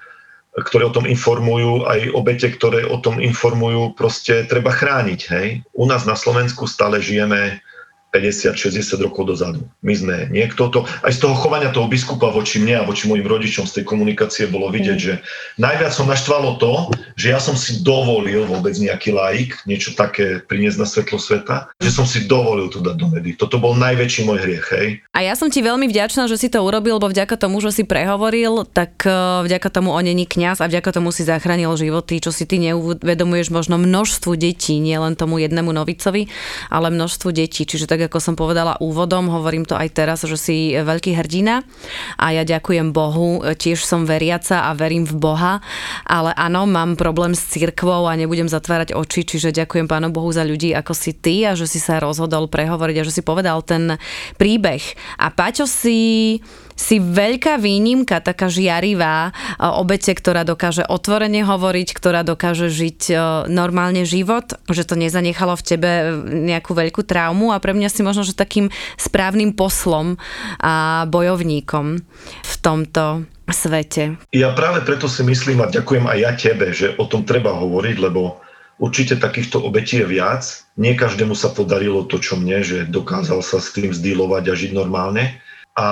ktoré 0.58 0.90
o 0.90 0.94
tom 0.94 1.06
informujú, 1.06 1.86
aj 1.86 2.10
obete, 2.10 2.50
ktoré 2.50 2.82
o 2.90 2.98
tom 2.98 3.22
informujú, 3.22 3.94
proste 3.94 4.42
treba 4.50 4.74
chrániť, 4.74 5.20
hej? 5.30 5.62
U 5.78 5.86
nás 5.86 6.02
na 6.10 6.18
Slovensku 6.18 6.66
stále 6.66 6.98
žijeme 6.98 7.62
50-60 8.08 9.04
rokov 9.04 9.28
dozadu. 9.28 9.60
My 9.84 9.92
sme 9.92 10.32
niekto 10.32 10.72
to, 10.72 10.88
aj 11.04 11.12
z 11.12 11.20
toho 11.20 11.36
chovania 11.36 11.68
toho 11.68 11.92
biskupa 11.92 12.32
voči 12.32 12.56
mne 12.56 12.80
a 12.80 12.88
voči 12.88 13.04
mojim 13.04 13.28
rodičom 13.28 13.68
z 13.68 13.80
tej 13.80 13.84
komunikácie 13.84 14.48
bolo 14.48 14.72
vidieť, 14.72 14.96
mm. 14.96 15.04
že 15.04 15.14
najviac 15.60 15.92
som 15.92 16.08
naštvalo 16.08 16.56
to, 16.56 16.88
že 17.20 17.36
ja 17.36 17.40
som 17.40 17.52
si 17.52 17.84
dovolil 17.84 18.48
vôbec 18.48 18.72
nejaký 18.80 19.12
laik, 19.12 19.60
niečo 19.68 19.92
také 19.92 20.40
priniesť 20.40 20.78
na 20.80 20.86
svetlo 20.88 21.20
sveta, 21.20 21.68
že 21.76 21.92
som 21.92 22.08
si 22.08 22.24
dovolil 22.24 22.72
to 22.72 22.80
dať 22.80 22.96
do 22.96 23.06
médií. 23.12 23.36
Toto 23.36 23.60
bol 23.60 23.76
najväčší 23.76 24.24
môj 24.24 24.40
hriech, 24.40 24.66
hej. 24.72 24.88
A 25.12 25.28
ja 25.28 25.36
som 25.36 25.52
ti 25.52 25.60
veľmi 25.60 25.84
vďačná, 25.84 26.24
že 26.32 26.40
si 26.40 26.48
to 26.48 26.64
urobil, 26.64 26.96
lebo 26.96 27.12
vďaka 27.12 27.36
tomu, 27.36 27.60
že 27.60 27.76
si 27.76 27.84
prehovoril, 27.84 28.64
tak 28.72 29.04
e, 29.04 29.12
vďaka 29.44 29.68
tomu 29.68 29.92
on 29.92 30.04
není 30.06 30.24
kňaz 30.24 30.64
a 30.64 30.70
vďaka 30.70 30.96
tomu 30.96 31.12
si 31.12 31.28
zachránil 31.28 31.74
životy, 31.76 32.24
čo 32.24 32.32
si 32.32 32.48
ty 32.48 32.56
neuvedomuješ 32.56 33.52
možno 33.52 33.76
množstvu 33.76 34.32
detí, 34.38 34.80
nielen 34.80 35.18
tomu 35.18 35.36
jednému 35.42 35.68
novicovi, 35.74 36.32
ale 36.72 36.88
množstvu 36.88 37.28
detí. 37.34 37.68
Čiže 37.68 37.90
tak 37.90 37.97
tak 37.98 38.14
ako 38.14 38.22
som 38.22 38.34
povedala 38.38 38.78
úvodom, 38.78 39.26
hovorím 39.26 39.66
to 39.66 39.74
aj 39.74 39.90
teraz, 39.90 40.22
že 40.22 40.38
si 40.38 40.70
veľký 40.78 41.18
hrdina 41.18 41.66
a 42.14 42.30
ja 42.30 42.46
ďakujem 42.46 42.94
Bohu, 42.94 43.42
tiež 43.42 43.82
som 43.82 44.06
veriaca 44.06 44.70
a 44.70 44.78
verím 44.78 45.02
v 45.02 45.18
Boha, 45.18 45.58
ale 46.06 46.30
áno, 46.38 46.62
mám 46.70 46.94
problém 46.94 47.34
s 47.34 47.50
cirkvou 47.50 48.06
a 48.06 48.14
nebudem 48.14 48.46
zatvárať 48.46 48.94
oči, 48.94 49.26
čiže 49.26 49.50
ďakujem 49.50 49.90
Pánu 49.90 50.14
Bohu 50.14 50.30
za 50.30 50.46
ľudí 50.46 50.70
ako 50.70 50.94
si 50.94 51.10
ty 51.10 51.42
a 51.42 51.58
že 51.58 51.66
si 51.66 51.82
sa 51.82 51.98
rozhodol 51.98 52.46
prehovoriť 52.46 53.02
a 53.02 53.06
že 53.10 53.18
si 53.18 53.22
povedal 53.26 53.66
ten 53.66 53.98
príbeh. 54.38 54.94
A 55.18 55.34
Paťo 55.34 55.66
si 55.66 56.38
si 56.78 57.02
veľká 57.02 57.58
výnimka, 57.58 58.22
taká 58.22 58.46
žiarivá 58.46 59.28
e, 59.28 59.30
obete, 59.66 60.14
ktorá 60.14 60.46
dokáže 60.46 60.86
otvorene 60.86 61.42
hovoriť, 61.42 61.88
ktorá 61.90 62.22
dokáže 62.22 62.70
žiť 62.70 63.00
e, 63.10 63.14
normálne 63.50 64.06
život, 64.06 64.54
že 64.70 64.86
to 64.86 64.94
nezanechalo 64.94 65.58
v 65.58 65.66
tebe 65.66 65.90
nejakú 66.24 66.78
veľkú 66.78 67.02
traumu 67.02 67.50
a 67.50 67.58
pre 67.58 67.74
mňa 67.74 67.90
si 67.90 68.06
možno, 68.06 68.22
že 68.22 68.38
takým 68.38 68.70
správnym 68.94 69.58
poslom 69.58 70.14
a 70.62 71.02
bojovníkom 71.10 71.98
v 72.22 72.54
tomto 72.62 73.26
svete. 73.50 74.20
Ja 74.30 74.54
práve 74.54 74.86
preto 74.86 75.10
si 75.10 75.26
myslím 75.26 75.66
a 75.66 75.72
ďakujem 75.72 76.06
aj 76.06 76.18
ja 76.22 76.32
tebe, 76.38 76.70
že 76.70 76.94
o 77.00 77.10
tom 77.10 77.26
treba 77.26 77.56
hovoriť, 77.58 77.96
lebo 77.98 78.38
určite 78.78 79.18
takýchto 79.18 79.58
obetí 79.64 79.98
je 79.98 80.06
viac. 80.06 80.46
Nie 80.78 80.94
každému 80.94 81.34
sa 81.34 81.50
podarilo 81.50 82.06
to, 82.06 82.22
čo 82.22 82.38
mne, 82.38 82.62
že 82.62 82.86
dokázal 82.86 83.42
sa 83.42 83.58
s 83.58 83.74
tým 83.74 83.90
zdýlovať 83.90 84.44
a 84.52 84.54
žiť 84.54 84.72
normálne. 84.76 85.42
A 85.78 85.88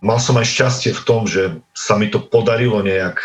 mal 0.00 0.18
som 0.20 0.36
aj 0.40 0.48
šťastie 0.48 0.92
v 0.96 1.04
tom, 1.04 1.28
že 1.28 1.60
sa 1.76 1.96
mi 1.96 2.08
to 2.08 2.20
podarilo 2.20 2.80
nejak 2.80 3.20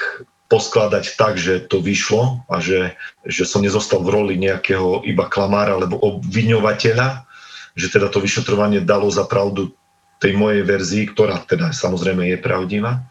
poskladať 0.45 1.17
tak, 1.17 1.41
že 1.41 1.65
to 1.65 1.82
vyšlo 1.82 2.45
a 2.45 2.61
že, 2.61 2.93
že 3.26 3.49
som 3.49 3.65
nezostal 3.65 4.05
v 4.05 4.13
roli 4.13 4.34
nejakého 4.38 5.01
iba 5.01 5.26
klamára 5.26 5.73
alebo 5.73 5.97
obviňovateľa, 5.97 7.26
že 7.73 7.88
teda 7.89 8.13
to 8.13 8.21
vyšetrovanie 8.21 8.86
dalo 8.86 9.09
za 9.09 9.26
pravdu 9.26 9.73
tej 10.21 10.38
mojej 10.38 10.63
verzii, 10.63 11.11
ktorá 11.11 11.41
teda 11.43 11.73
samozrejme 11.73 12.30
je 12.30 12.38
pravdivá. 12.39 13.03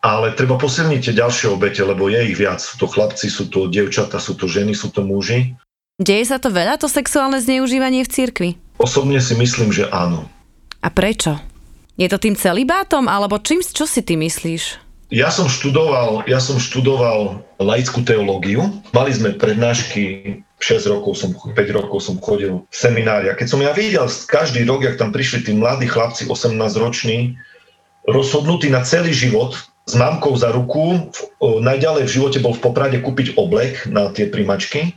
Ale 0.00 0.32
treba 0.32 0.56
posilniť 0.56 1.00
tie 1.00 1.14
ďalšie 1.16 1.52
obete, 1.52 1.84
lebo 1.84 2.08
je 2.08 2.20
ich 2.24 2.36
viac. 2.36 2.60
Sú 2.60 2.80
to 2.80 2.88
chlapci, 2.88 3.28
sú 3.28 3.52
to 3.52 3.68
dievčata, 3.68 4.16
sú 4.16 4.32
to 4.32 4.48
ženy, 4.48 4.72
sú 4.72 4.88
to 4.88 5.04
muži. 5.04 5.52
Deje 6.00 6.24
sa 6.24 6.40
to 6.40 6.48
veľa, 6.48 6.80
to 6.80 6.88
sexuálne 6.88 7.36
zneužívanie 7.36 8.00
v 8.00 8.08
cirkvi? 8.08 8.50
Osobne 8.80 9.20
si 9.20 9.36
myslím, 9.36 9.68
že 9.68 9.84
áno. 9.92 10.24
A 10.80 10.88
prečo? 10.88 11.36
Je 12.00 12.08
to 12.08 12.16
tým 12.16 12.32
celibátom, 12.32 13.12
alebo 13.12 13.36
čím, 13.36 13.60
čo 13.60 13.84
si 13.84 14.00
ty 14.00 14.16
myslíš? 14.16 14.80
Ja 15.12 15.28
som 15.28 15.52
študoval, 15.52 16.24
ja 16.24 16.40
som 16.40 16.56
študoval 16.56 17.44
laickú 17.60 18.00
teológiu. 18.00 18.72
Mali 18.96 19.12
sme 19.12 19.36
prednášky, 19.36 20.40
6 20.64 20.92
rokov 20.96 21.20
som, 21.20 21.36
5 21.36 21.52
rokov 21.76 22.00
som 22.00 22.16
chodil 22.16 22.64
v 22.64 22.72
seminári. 22.72 23.28
A 23.28 23.36
keď 23.36 23.52
som 23.52 23.60
ja 23.60 23.76
videl 23.76 24.08
každý 24.32 24.64
rok, 24.64 24.80
jak 24.80 24.96
tam 24.96 25.12
prišli 25.12 25.44
tí 25.44 25.52
mladí 25.52 25.92
chlapci, 25.92 26.24
18 26.24 26.56
roční, 26.80 27.36
rozhodnutí 28.08 28.72
na 28.72 28.80
celý 28.80 29.12
život, 29.12 29.60
s 29.84 29.92
mamkou 29.92 30.32
za 30.40 30.56
ruku, 30.56 31.12
najďalej 31.42 32.08
v 32.08 32.14
živote 32.16 32.38
bol 32.40 32.56
v 32.56 32.64
Poprade 32.64 32.96
kúpiť 33.04 33.36
oblek 33.36 33.84
na 33.92 34.08
tie 34.08 34.24
primačky 34.24 34.96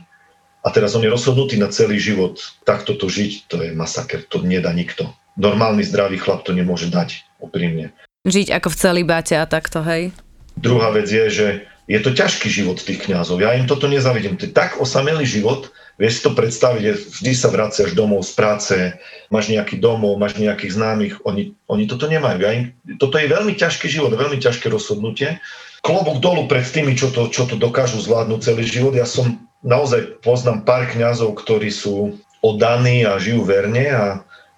a 0.64 0.72
teraz 0.72 0.96
on 0.96 1.04
je 1.04 1.12
rozhodnutý 1.12 1.60
na 1.60 1.68
celý 1.68 2.00
život. 2.00 2.40
Takto 2.64 2.96
to 2.96 3.12
žiť, 3.12 3.50
to 3.50 3.60
je 3.60 3.76
masaker, 3.76 4.24
to 4.24 4.40
nedá 4.40 4.72
nikto 4.72 5.12
normálny 5.38 5.82
zdravý 5.86 6.18
chlap 6.18 6.46
to 6.46 6.54
nemôže 6.54 6.90
dať, 6.90 7.22
úprimne. 7.42 7.90
Žiť 8.24 8.56
ako 8.56 8.68
v 8.72 8.78
celibáte 8.80 9.34
a 9.36 9.44
takto, 9.44 9.84
hej? 9.84 10.14
Druhá 10.56 10.94
vec 10.94 11.10
je, 11.10 11.26
že 11.28 11.46
je 11.84 12.00
to 12.00 12.16
ťažký 12.16 12.48
život 12.48 12.80
tých 12.80 13.04
kňazov. 13.04 13.44
Ja 13.44 13.52
im 13.52 13.68
toto 13.68 13.84
nezavidím. 13.84 14.40
To 14.40 14.48
je 14.48 14.56
tak 14.56 14.80
osamelý 14.80 15.28
život, 15.28 15.68
vieš 16.00 16.20
si 16.20 16.24
to 16.24 16.32
predstaviť, 16.32 16.82
vždy 17.20 17.32
sa 17.36 17.52
vraciaš 17.52 17.92
domov 17.92 18.24
z 18.24 18.32
práce, 18.32 18.74
máš 19.28 19.52
nejaký 19.52 19.76
domov, 19.78 20.16
máš 20.16 20.40
nejakých 20.40 20.80
známych, 20.80 21.14
oni, 21.28 21.52
oni 21.68 21.84
toto 21.84 22.08
nemajú. 22.08 22.38
Ja 22.40 22.50
im, 22.56 22.72
toto 22.96 23.20
je 23.20 23.28
veľmi 23.28 23.52
ťažký 23.54 23.86
život, 23.92 24.16
veľmi 24.16 24.40
ťažké 24.40 24.72
rozhodnutie. 24.72 25.36
Klobok 25.84 26.24
dolu 26.24 26.48
pred 26.48 26.64
tými, 26.64 26.96
čo 26.96 27.12
to, 27.12 27.28
čo 27.28 27.44
to 27.44 27.60
dokážu 27.60 28.00
zvládnuť 28.00 28.40
celý 28.40 28.64
život. 28.64 28.96
Ja 28.96 29.04
som 29.04 29.36
naozaj 29.60 30.24
poznám 30.24 30.64
pár 30.64 30.88
kňazov, 30.88 31.36
ktorí 31.44 31.68
sú 31.68 32.16
oddaní 32.40 33.04
a 33.04 33.20
žijú 33.20 33.44
verne 33.44 33.92
a 33.92 34.04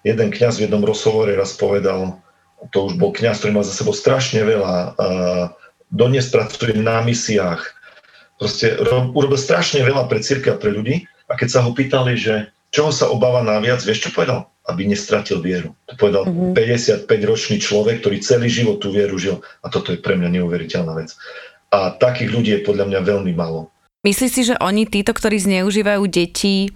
jeden 0.07 0.31
kňaz 0.31 0.57
v 0.57 0.65
jednom 0.67 0.83
rozhovore 0.83 1.29
raz 1.35 1.53
povedal, 1.59 2.19
to 2.71 2.89
už 2.89 2.97
bol 2.97 3.13
kňaz, 3.13 3.43
ktorý 3.43 3.59
má 3.59 3.63
za 3.67 3.75
sebou 3.75 3.93
strašne 3.93 4.41
veľa, 4.41 4.97
dodnes 5.93 6.27
pracuje 6.31 6.73
na 6.73 7.03
misiách, 7.03 7.61
proste 8.41 8.79
urobil 9.13 9.37
strašne 9.37 9.83
veľa 9.83 10.09
pre 10.09 10.23
církev 10.23 10.55
a 10.55 10.61
pre 10.61 10.73
ľudí 10.73 11.05
a 11.29 11.37
keď 11.37 11.47
sa 11.47 11.59
ho 11.61 11.71
pýtali, 11.75 12.17
že 12.17 12.49
čoho 12.73 12.91
sa 12.91 13.07
obáva 13.07 13.43
najviac, 13.43 13.83
vieš 13.83 14.07
čo 14.07 14.15
povedal? 14.15 14.49
Aby 14.67 14.83
nestratil 14.83 15.39
vieru. 15.39 15.71
To 15.87 15.95
povedal 15.95 16.27
mm-hmm. 16.27 16.51
55-ročný 17.07 17.63
človek, 17.63 18.03
ktorý 18.03 18.19
celý 18.19 18.51
život 18.51 18.83
tú 18.83 18.91
vieru 18.91 19.15
žil 19.15 19.39
a 19.63 19.71
toto 19.71 19.95
je 19.95 19.99
pre 20.01 20.19
mňa 20.19 20.41
neuveriteľná 20.41 20.91
vec. 20.99 21.15
A 21.71 21.95
takých 21.95 22.29
ľudí 22.35 22.51
je 22.57 22.65
podľa 22.67 22.91
mňa 22.91 22.99
veľmi 23.03 23.31
málo. 23.31 23.71
Myslíš 24.03 24.31
si, 24.31 24.41
že 24.47 24.55
oni, 24.59 24.87
títo, 24.87 25.11
ktorí 25.15 25.39
zneužívajú 25.39 26.03
deti, 26.07 26.71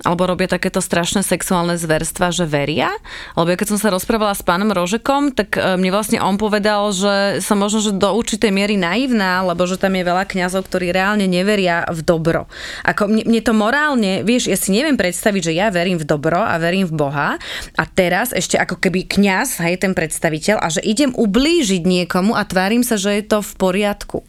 alebo 0.00 0.24
robia 0.24 0.48
takéto 0.48 0.80
strašné 0.80 1.20
sexuálne 1.20 1.76
zverstva, 1.76 2.32
že 2.32 2.48
veria? 2.48 2.88
Lebo 3.36 3.52
keď 3.52 3.76
som 3.76 3.78
sa 3.80 3.92
rozprávala 3.92 4.32
s 4.32 4.40
pánom 4.40 4.72
Rožekom, 4.72 5.36
tak 5.36 5.60
e, 5.60 5.76
mne 5.76 5.92
vlastne 5.92 6.18
on 6.20 6.40
povedal, 6.40 6.88
že 6.92 7.44
som 7.44 7.60
možno 7.60 7.84
že 7.84 7.92
do 7.92 8.08
určitej 8.16 8.48
miery 8.48 8.80
naivná, 8.80 9.44
lebo 9.44 9.68
že 9.68 9.76
tam 9.76 9.92
je 9.92 10.04
veľa 10.04 10.24
kňazov, 10.24 10.68
ktorí 10.68 10.92
reálne 10.92 11.28
neveria 11.28 11.84
v 11.92 12.00
dobro. 12.00 12.48
Ako 12.88 13.12
mne, 13.12 13.28
mne 13.28 13.40
to 13.44 13.52
morálne, 13.52 14.24
vieš, 14.24 14.48
ja 14.48 14.56
si 14.56 14.72
neviem 14.72 14.96
predstaviť, 14.96 15.52
že 15.52 15.56
ja 15.56 15.68
verím 15.68 16.00
v 16.00 16.08
dobro 16.08 16.40
a 16.40 16.56
verím 16.56 16.88
v 16.88 16.96
Boha 16.96 17.36
a 17.76 17.84
teraz 17.84 18.32
ešte 18.32 18.56
ako 18.56 18.80
keby 18.80 19.04
kňaz, 19.04 19.60
hej, 19.60 19.80
ten 19.80 19.92
predstaviteľ 19.92 20.56
a 20.60 20.72
že 20.72 20.80
idem 20.80 21.12
ublížiť 21.12 21.84
niekomu 21.84 22.32
a 22.32 22.44
tvárim 22.48 22.80
sa, 22.80 22.96
že 22.96 23.20
je 23.20 23.24
to 23.28 23.44
v 23.44 23.52
poriadku. 23.60 24.24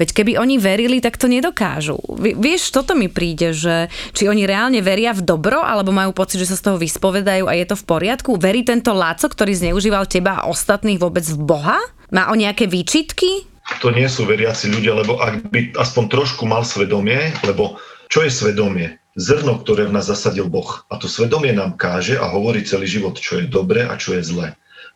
Veď 0.00 0.16
keby 0.16 0.32
oni 0.40 0.56
verili, 0.56 0.98
tak 1.04 1.20
to 1.20 1.28
nedokážu. 1.28 2.00
Vieš, 2.16 2.72
toto 2.72 2.96
mi 2.96 3.12
príde, 3.12 3.52
že 3.52 3.92
či 4.16 4.26
oni 4.26 4.48
reálne 4.48 4.80
veria 4.80 5.09
v 5.14 5.26
dobro, 5.26 5.60
alebo 5.60 5.90
majú 5.94 6.14
pocit, 6.14 6.40
že 6.40 6.50
sa 6.52 6.56
z 6.58 6.64
toho 6.70 6.76
vyspovedajú 6.80 7.46
a 7.46 7.54
je 7.56 7.66
to 7.68 7.76
v 7.78 7.86
poriadku? 7.86 8.36
Verí 8.36 8.66
tento 8.66 8.94
Láco, 8.94 9.26
ktorý 9.26 9.52
zneužíval 9.54 10.06
teba 10.06 10.42
a 10.42 10.46
ostatných 10.48 11.00
vôbec 11.00 11.24
v 11.26 11.38
Boha? 11.38 11.78
Má 12.10 12.30
o 12.30 12.34
nejaké 12.34 12.66
výčitky? 12.66 13.46
To 13.78 13.94
nie 13.94 14.10
sú 14.10 14.26
veriaci 14.26 14.72
ľudia, 14.74 14.98
lebo 14.98 15.22
ak 15.22 15.52
by 15.52 15.78
aspoň 15.78 16.04
trošku 16.10 16.42
mal 16.48 16.66
svedomie, 16.66 17.30
lebo 17.46 17.78
čo 18.10 18.26
je 18.26 18.30
svedomie? 18.32 18.98
Zrno, 19.14 19.62
ktoré 19.62 19.86
v 19.86 19.94
nás 19.94 20.10
zasadil 20.10 20.50
Boh. 20.50 20.82
A 20.90 20.98
to 20.98 21.06
svedomie 21.06 21.54
nám 21.54 21.78
káže 21.78 22.18
a 22.18 22.26
hovorí 22.30 22.66
celý 22.66 22.90
život, 22.90 23.18
čo 23.18 23.38
je 23.38 23.46
dobré 23.46 23.86
a 23.86 23.94
čo 23.94 24.18
je 24.18 24.22
zlé. 24.26 24.48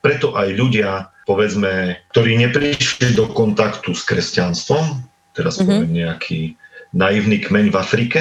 Preto 0.03 0.35
aj 0.35 0.49
ľudia, 0.55 1.11
povedzme, 1.25 2.03
ktorí 2.11 2.37
neprišli 2.47 3.15
do 3.15 3.31
kontaktu 3.31 3.95
s 3.95 4.03
kresťanstvom, 4.07 5.07
teraz 5.35 5.59
mm-hmm. 5.59 5.67
poviem 5.71 5.93
nejaký 5.95 6.41
naivný 6.95 7.43
kmeň 7.43 7.75
v 7.75 7.77
Afrike, 7.77 8.21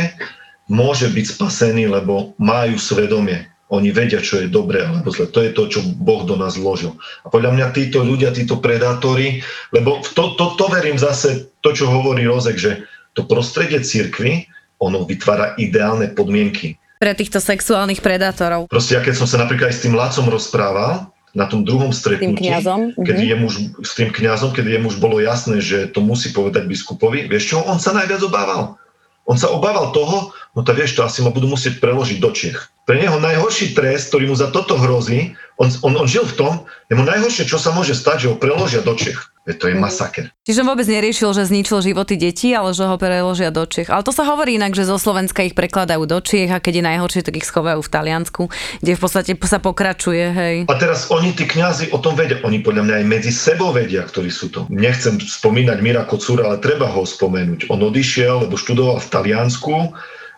môže 0.71 1.11
byť 1.11 1.25
spasený, 1.37 1.91
lebo 1.91 2.35
majú 2.39 2.79
svedomie. 2.79 3.47
Oni 3.73 3.89
vedia, 3.89 4.21
čo 4.21 4.37
je 4.37 4.51
dobré 4.51 4.85
alebo 4.85 5.09
zle. 5.09 5.25
To 5.33 5.41
je 5.41 5.49
to, 5.49 5.65
čo 5.65 5.79
Boh 5.81 6.21
do 6.29 6.37
nás 6.37 6.59
vložil. 6.61 6.93
A 7.25 7.27
podľa 7.33 7.57
mňa 7.57 7.65
títo 7.73 8.05
ľudia, 8.05 8.29
títo 8.29 8.61
predátori, 8.61 9.41
lebo 9.73 10.03
to, 10.13 10.37
to, 10.37 10.53
to 10.59 10.65
verím 10.69 11.01
zase, 11.01 11.49
to, 11.65 11.73
čo 11.73 11.89
hovorí 11.89 12.27
Rozek, 12.29 12.57
že 12.59 12.71
to 13.17 13.25
prostredie 13.25 13.81
cirkvy, 13.81 14.45
ono 14.77 15.07
vytvára 15.09 15.57
ideálne 15.57 16.13
podmienky. 16.13 16.77
Pre 17.01 17.13
týchto 17.17 17.41
sexuálnych 17.41 17.99
predátorov. 17.99 18.69
Proste, 18.69 18.95
ja 18.95 19.01
keď 19.01 19.15
som 19.17 19.27
sa 19.27 19.41
napríklad 19.41 19.73
aj 19.73 19.75
s 19.75 19.83
tým 19.83 19.97
Lacom 19.97 20.29
rozprával, 20.29 21.09
na 21.33 21.49
tom 21.49 21.65
druhom 21.65 21.89
stretnutí, 21.89 22.45
tým 22.45 22.93
keď 22.93 23.17
mhm. 23.17 23.25
je 23.25 23.35
muž, 23.41 23.53
s 23.81 23.97
tým 23.97 24.13
kňazom, 24.13 24.53
keď 24.53 24.77
je 24.77 24.79
muž 24.85 25.01
bolo 25.01 25.17
jasné, 25.17 25.65
že 25.65 25.89
to 25.89 26.05
musí 26.05 26.29
povedať 26.29 26.69
biskupovi, 26.69 27.25
vieš 27.25 27.57
čo, 27.57 27.65
on 27.65 27.81
sa 27.81 27.89
najviac 27.97 28.21
obával. 28.21 28.77
On 29.25 29.39
sa 29.39 29.49
obával 29.49 29.95
toho, 29.95 30.35
no 30.53 30.61
tak 30.61 30.77
vieš 30.77 30.99
to, 30.99 31.01
asi 31.01 31.23
ma 31.23 31.31
budú 31.31 31.47
musieť 31.47 31.79
preložiť 31.79 32.19
do 32.19 32.29
Čech. 32.29 32.69
Pre 32.83 32.95
neho 32.99 33.17
najhorší 33.17 33.73
trest, 33.73 34.11
ktorý 34.11 34.29
mu 34.29 34.35
za 34.35 34.51
toto 34.51 34.75
hrozí, 34.77 35.33
on, 35.57 35.71
on, 35.81 35.95
on 35.95 36.07
žil 36.07 36.27
v 36.27 36.35
tom, 36.37 36.53
je 36.91 36.99
mu 36.99 37.07
najhoršie, 37.07 37.47
čo 37.47 37.57
sa 37.57 37.71
môže 37.71 37.95
stať, 37.95 38.27
že 38.27 38.29
ho 38.29 38.35
preložia 38.37 38.83
do 38.83 38.93
Čech. 38.93 39.32
Veď 39.43 39.55
to 39.59 39.65
je 39.67 39.75
mhm. 39.75 39.83
masaker. 39.83 40.25
Čiže 40.47 40.63
on 40.63 40.71
vôbec 40.71 40.87
neriešil, 40.87 41.35
že 41.35 41.51
zničil 41.51 41.83
životy 41.83 42.15
detí, 42.15 42.55
ale 42.55 42.71
že 42.71 42.87
ho 42.87 42.95
preložia 42.95 43.51
do 43.51 43.67
Čech. 43.67 43.91
Ale 43.91 44.07
to 44.07 44.15
sa 44.15 44.23
hovorí 44.23 44.55
inak, 44.55 44.71
že 44.71 44.87
zo 44.87 44.95
Slovenska 44.95 45.43
ich 45.43 45.51
prekladajú 45.51 46.07
do 46.07 46.23
Čech 46.23 46.47
a 46.47 46.63
keď 46.63 46.79
je 46.79 46.87
najhoršie, 46.87 47.21
tak 47.27 47.35
ich 47.43 47.47
schovajú 47.47 47.83
v 47.83 47.91
Taliansku, 47.91 48.47
kde 48.79 48.91
v 48.95 49.01
podstate 49.03 49.35
sa 49.43 49.59
pokračuje. 49.59 50.23
Hej. 50.31 50.55
A 50.71 50.73
teraz 50.79 51.11
oni, 51.11 51.35
tí 51.35 51.43
kňazi, 51.43 51.91
o 51.91 51.99
tom 51.99 52.15
vedia. 52.15 52.39
Oni 52.47 52.63
podľa 52.63 52.87
mňa 52.87 52.95
aj 53.03 53.05
medzi 53.05 53.31
sebou 53.35 53.75
vedia, 53.75 54.07
ktorí 54.07 54.31
sú 54.31 54.47
to. 54.47 54.63
Nechcem 54.71 55.19
spomínať 55.19 55.77
Mira 55.83 56.07
Kocúra, 56.07 56.47
ale 56.47 56.63
treba 56.63 56.87
ho 56.87 57.03
spomenúť. 57.03 57.67
On 57.67 57.83
odišiel, 57.83 58.47
lebo 58.47 58.55
študoval 58.55 59.03
v 59.03 59.11
Taliansku 59.11 59.91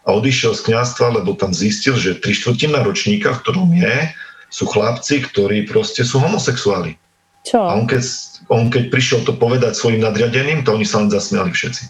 a 0.05 0.09
odišiel 0.13 0.57
z 0.57 0.61
kňazstva, 0.73 1.21
lebo 1.21 1.37
tam 1.37 1.53
zistil, 1.53 1.93
že 1.93 2.17
tri 2.17 2.33
štvrtina 2.33 2.81
ročníka, 2.81 3.37
v 3.37 3.41
ktorom 3.45 3.69
je, 3.73 3.97
sú 4.49 4.65
chlapci, 4.65 5.25
ktorí 5.25 5.69
proste 5.69 6.01
sú 6.01 6.21
homosexuáli. 6.21 6.97
Čo? 7.45 7.61
A 7.61 7.77
on 7.77 7.85
keď, 7.85 8.01
on 8.49 8.69
keď 8.69 8.93
prišiel 8.93 9.21
to 9.25 9.33
povedať 9.33 9.73
svojim 9.73 10.01
nadriadeným, 10.01 10.65
to 10.65 10.73
oni 10.73 10.85
sa 10.85 11.01
len 11.01 11.09
zasmiali 11.09 11.51
všetci. 11.53 11.83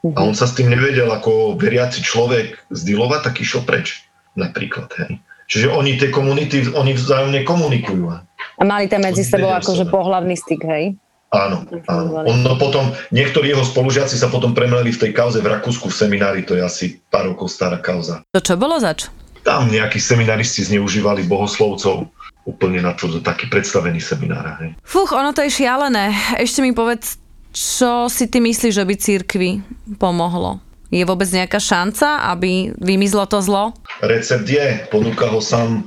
Uh-huh. 0.00 0.16
A 0.16 0.18
on 0.24 0.34
sa 0.34 0.48
s 0.48 0.56
tým 0.56 0.72
nevedel 0.72 1.08
ako 1.12 1.60
veriaci 1.60 2.00
človek 2.00 2.56
zdilovať, 2.72 3.20
tak 3.30 3.34
išiel 3.44 3.62
preč. 3.68 4.06
Napríklad. 4.38 4.88
Hej. 4.96 5.20
Čiže 5.50 5.66
oni 5.74 5.98
tie 5.98 6.14
komunity, 6.14 6.62
oni 6.70 6.94
vzájomne 6.94 7.42
komunikujú. 7.42 8.06
A 8.06 8.62
mali 8.62 8.86
tam 8.86 9.02
medzi 9.02 9.26
sebou 9.26 9.50
akože 9.50 9.90
pohlavný 9.90 10.38
styk, 10.38 10.62
hej? 10.62 10.94
Áno, 11.30 11.62
áno. 11.86 12.26
Ono 12.26 12.54
potom, 12.58 12.90
niektorí 13.14 13.54
jeho 13.54 13.62
spolužiaci 13.62 14.18
sa 14.18 14.26
potom 14.26 14.50
premleli 14.50 14.90
v 14.90 14.98
tej 14.98 15.10
kauze 15.14 15.38
v 15.38 15.46
Rakúsku 15.46 15.86
v 15.86 15.94
seminári, 15.94 16.42
to 16.42 16.58
je 16.58 16.62
asi 16.62 16.86
pár 17.06 17.30
rokov 17.30 17.54
stará 17.54 17.78
kauza. 17.78 18.26
To 18.34 18.42
čo 18.42 18.58
bolo 18.58 18.78
zač? 18.82 19.06
Tam 19.46 19.70
nejakí 19.70 20.02
seminaristi 20.02 20.66
zneužívali 20.66 21.26
bohoslovcov 21.26 22.10
úplne 22.48 22.80
na 22.80 22.96
to, 22.96 23.20
taký 23.20 23.46
predstavený 23.52 24.00
seminár. 24.00 24.56
Hej. 24.60 24.76
Fuch, 24.84 25.12
ono 25.12 25.34
to 25.36 25.44
je 25.44 25.52
šialené. 25.52 26.12
Ešte 26.40 26.64
mi 26.64 26.72
povedz, 26.72 27.20
čo 27.50 28.06
si 28.06 28.30
ty 28.30 28.38
myslíš, 28.38 28.74
že 28.78 28.84
by 28.86 28.94
církvi 28.94 29.50
pomohlo? 29.98 30.62
Je 30.90 31.06
vôbec 31.06 31.30
nejaká 31.30 31.62
šanca, 31.62 32.26
aby 32.34 32.74
vymizlo 32.82 33.22
to 33.30 33.38
zlo? 33.38 33.70
Recept 34.02 34.50
je, 34.50 34.90
ponúka 34.90 35.30
ho 35.30 35.38
sám 35.38 35.86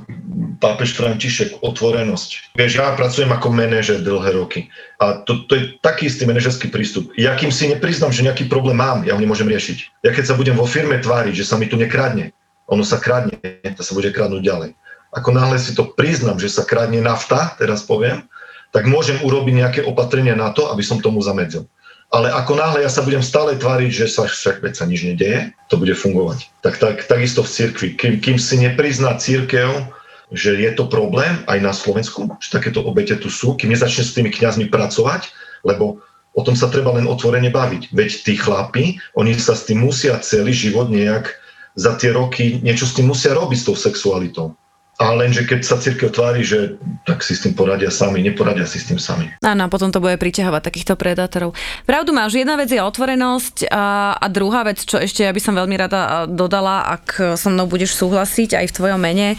pápež 0.64 0.96
František, 0.96 1.60
otvorenosť. 1.60 2.56
Vieš, 2.56 2.80
ja 2.80 2.96
pracujem 2.96 3.28
ako 3.28 3.52
manažer 3.52 4.00
dlhé 4.00 4.32
roky 4.32 4.72
a 4.96 5.20
to, 5.28 5.44
to 5.44 5.60
je 5.60 5.62
taký 5.84 6.08
istý 6.08 6.24
manažerský 6.24 6.72
prístup. 6.72 7.12
Ja 7.20 7.36
kým 7.36 7.52
si 7.52 7.68
nepriznam, 7.68 8.08
že 8.08 8.24
nejaký 8.24 8.48
problém 8.48 8.80
mám, 8.80 9.04
ja 9.04 9.12
ho 9.12 9.20
nemôžem 9.20 9.44
riešiť. 9.44 10.00
Ja 10.08 10.10
keď 10.16 10.32
sa 10.32 10.38
budem 10.40 10.56
vo 10.56 10.64
firme 10.64 10.96
tváriť, 10.96 11.36
že 11.36 11.44
sa 11.44 11.60
mi 11.60 11.68
tu 11.68 11.76
nekradne, 11.76 12.32
ono 12.64 12.80
sa 12.80 12.96
kradne, 12.96 13.36
to 13.76 13.84
sa 13.84 13.92
bude 13.92 14.08
kradnúť 14.08 14.40
ďalej. 14.40 14.70
Ako 15.14 15.30
náhle 15.30 15.56
si 15.62 15.72
to 15.78 15.94
priznam, 15.94 16.36
že 16.42 16.50
sa 16.50 16.66
kradne 16.66 16.98
nafta, 16.98 17.54
teraz 17.56 17.86
poviem, 17.86 18.26
tak 18.74 18.90
môžem 18.90 19.22
urobiť 19.22 19.54
nejaké 19.54 19.80
opatrenia 19.86 20.34
na 20.34 20.50
to, 20.50 20.66
aby 20.74 20.82
som 20.82 20.98
tomu 20.98 21.22
zamedzil 21.22 21.70
ale 22.14 22.30
ako 22.30 22.54
náhle 22.54 22.86
ja 22.86 22.90
sa 22.90 23.02
budem 23.02 23.26
stále 23.26 23.58
tváriť, 23.58 23.90
že 23.90 24.06
sa 24.06 24.30
však 24.30 24.62
veď 24.62 24.72
sa 24.78 24.86
nič 24.86 25.02
nedeje, 25.02 25.50
to 25.66 25.74
bude 25.74 25.90
fungovať. 25.98 26.46
Tak, 26.62 26.78
tak 26.78 26.96
takisto 27.10 27.42
v 27.42 27.50
cirkvi. 27.50 27.88
Kým, 27.98 28.14
kým 28.22 28.38
si 28.38 28.62
neprizná 28.62 29.18
církev, 29.18 29.90
že 30.30 30.54
je 30.54 30.70
to 30.78 30.86
problém 30.86 31.42
aj 31.50 31.58
na 31.58 31.74
Slovensku, 31.74 32.30
že 32.38 32.54
takéto 32.54 32.86
obete 32.86 33.18
tu 33.18 33.26
sú, 33.26 33.58
kým 33.58 33.74
nezačne 33.74 34.06
s 34.06 34.14
tými 34.14 34.30
kňazmi 34.30 34.70
pracovať, 34.70 35.34
lebo 35.66 35.98
o 36.38 36.42
tom 36.46 36.54
sa 36.54 36.70
treba 36.70 36.94
len 36.94 37.10
otvorene 37.10 37.50
baviť. 37.50 37.90
Veď 37.90 38.10
tí 38.22 38.38
chlapi, 38.38 39.02
oni 39.18 39.34
sa 39.34 39.58
s 39.58 39.66
tým 39.66 39.82
musia 39.82 40.14
celý 40.22 40.54
život 40.54 40.94
nejak 40.94 41.34
za 41.74 41.98
tie 41.98 42.14
roky, 42.14 42.62
niečo 42.62 42.86
s 42.86 42.94
tým 42.94 43.10
musia 43.10 43.34
robiť 43.34 43.58
s 43.58 43.66
tou 43.66 43.74
sexualitou. 43.74 44.54
A 44.94 45.10
lenže 45.10 45.42
keď 45.42 45.60
sa 45.66 45.74
církev 45.74 46.14
tvári, 46.14 46.46
že 46.46 46.78
tak 47.02 47.26
si 47.26 47.34
s 47.34 47.42
tým 47.42 47.58
poradia 47.58 47.90
sami, 47.90 48.22
neporadia 48.22 48.62
si 48.62 48.78
s 48.78 48.86
tým 48.86 49.00
sami. 49.02 49.26
Áno, 49.42 49.66
a 49.66 49.72
potom 49.72 49.90
to 49.90 49.98
bude 49.98 50.14
priťahovať 50.22 50.62
takýchto 50.62 50.94
predátorov. 50.94 51.58
Pravdu 51.82 52.14
máš, 52.14 52.38
jedna 52.38 52.54
vec 52.54 52.70
je 52.70 52.78
otvorenosť 52.78 53.66
a, 53.74 54.14
a 54.14 54.26
druhá 54.30 54.62
vec, 54.62 54.78
čo 54.86 55.02
ešte 55.02 55.26
ja 55.26 55.34
by 55.34 55.42
som 55.42 55.58
veľmi 55.58 55.74
rada 55.74 56.30
dodala, 56.30 56.86
ak 56.94 57.34
so 57.34 57.50
mnou 57.50 57.66
budeš 57.66 57.98
súhlasiť 57.98 58.54
aj 58.54 58.66
v 58.70 58.76
tvojom 58.78 59.00
mene, 59.02 59.34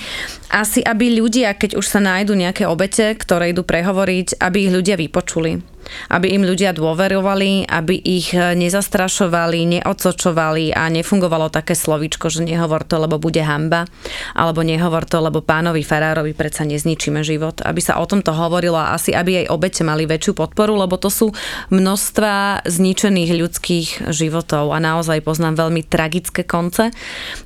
asi 0.52 0.84
aby 0.84 1.24
ľudia, 1.24 1.56
keď 1.56 1.80
už 1.80 1.88
sa 1.88 2.04
nájdu 2.04 2.36
nejaké 2.36 2.68
obete, 2.68 3.16
ktoré 3.16 3.56
idú 3.56 3.64
prehovoriť, 3.64 4.44
aby 4.44 4.68
ich 4.68 4.74
ľudia 4.76 5.00
vypočuli 5.00 5.75
aby 6.14 6.36
im 6.38 6.44
ľudia 6.46 6.72
dôverovali, 6.76 7.68
aby 7.68 7.96
ich 7.98 8.32
nezastrašovali, 8.36 9.80
neodsočovali 9.80 10.76
a 10.76 10.88
nefungovalo 10.92 11.50
také 11.50 11.74
slovíčko, 11.74 12.30
že 12.30 12.46
nehovor 12.46 12.86
to, 12.86 13.02
lebo 13.02 13.18
bude 13.18 13.42
hamba, 13.42 13.90
alebo 14.38 14.62
nehovor 14.62 15.04
to, 15.10 15.20
lebo 15.20 15.42
pánovi 15.42 15.82
Farárovi 15.82 16.38
predsa 16.38 16.68
nezničíme 16.68 17.22
život. 17.26 17.62
Aby 17.66 17.82
sa 17.82 17.98
o 17.98 18.06
tomto 18.06 18.34
hovorilo 18.34 18.78
a 18.78 18.94
asi 18.94 19.16
aby 19.16 19.46
aj 19.46 19.52
obete 19.52 19.82
mali 19.82 20.06
väčšiu 20.06 20.34
podporu, 20.36 20.76
lebo 20.78 21.00
to 21.00 21.10
sú 21.10 21.32
množstva 21.72 22.66
zničených 22.68 23.32
ľudských 23.34 23.88
životov 24.12 24.76
a 24.76 24.78
naozaj 24.78 25.24
poznám 25.26 25.68
veľmi 25.68 25.82
tragické 25.88 26.44
konce, 26.44 26.92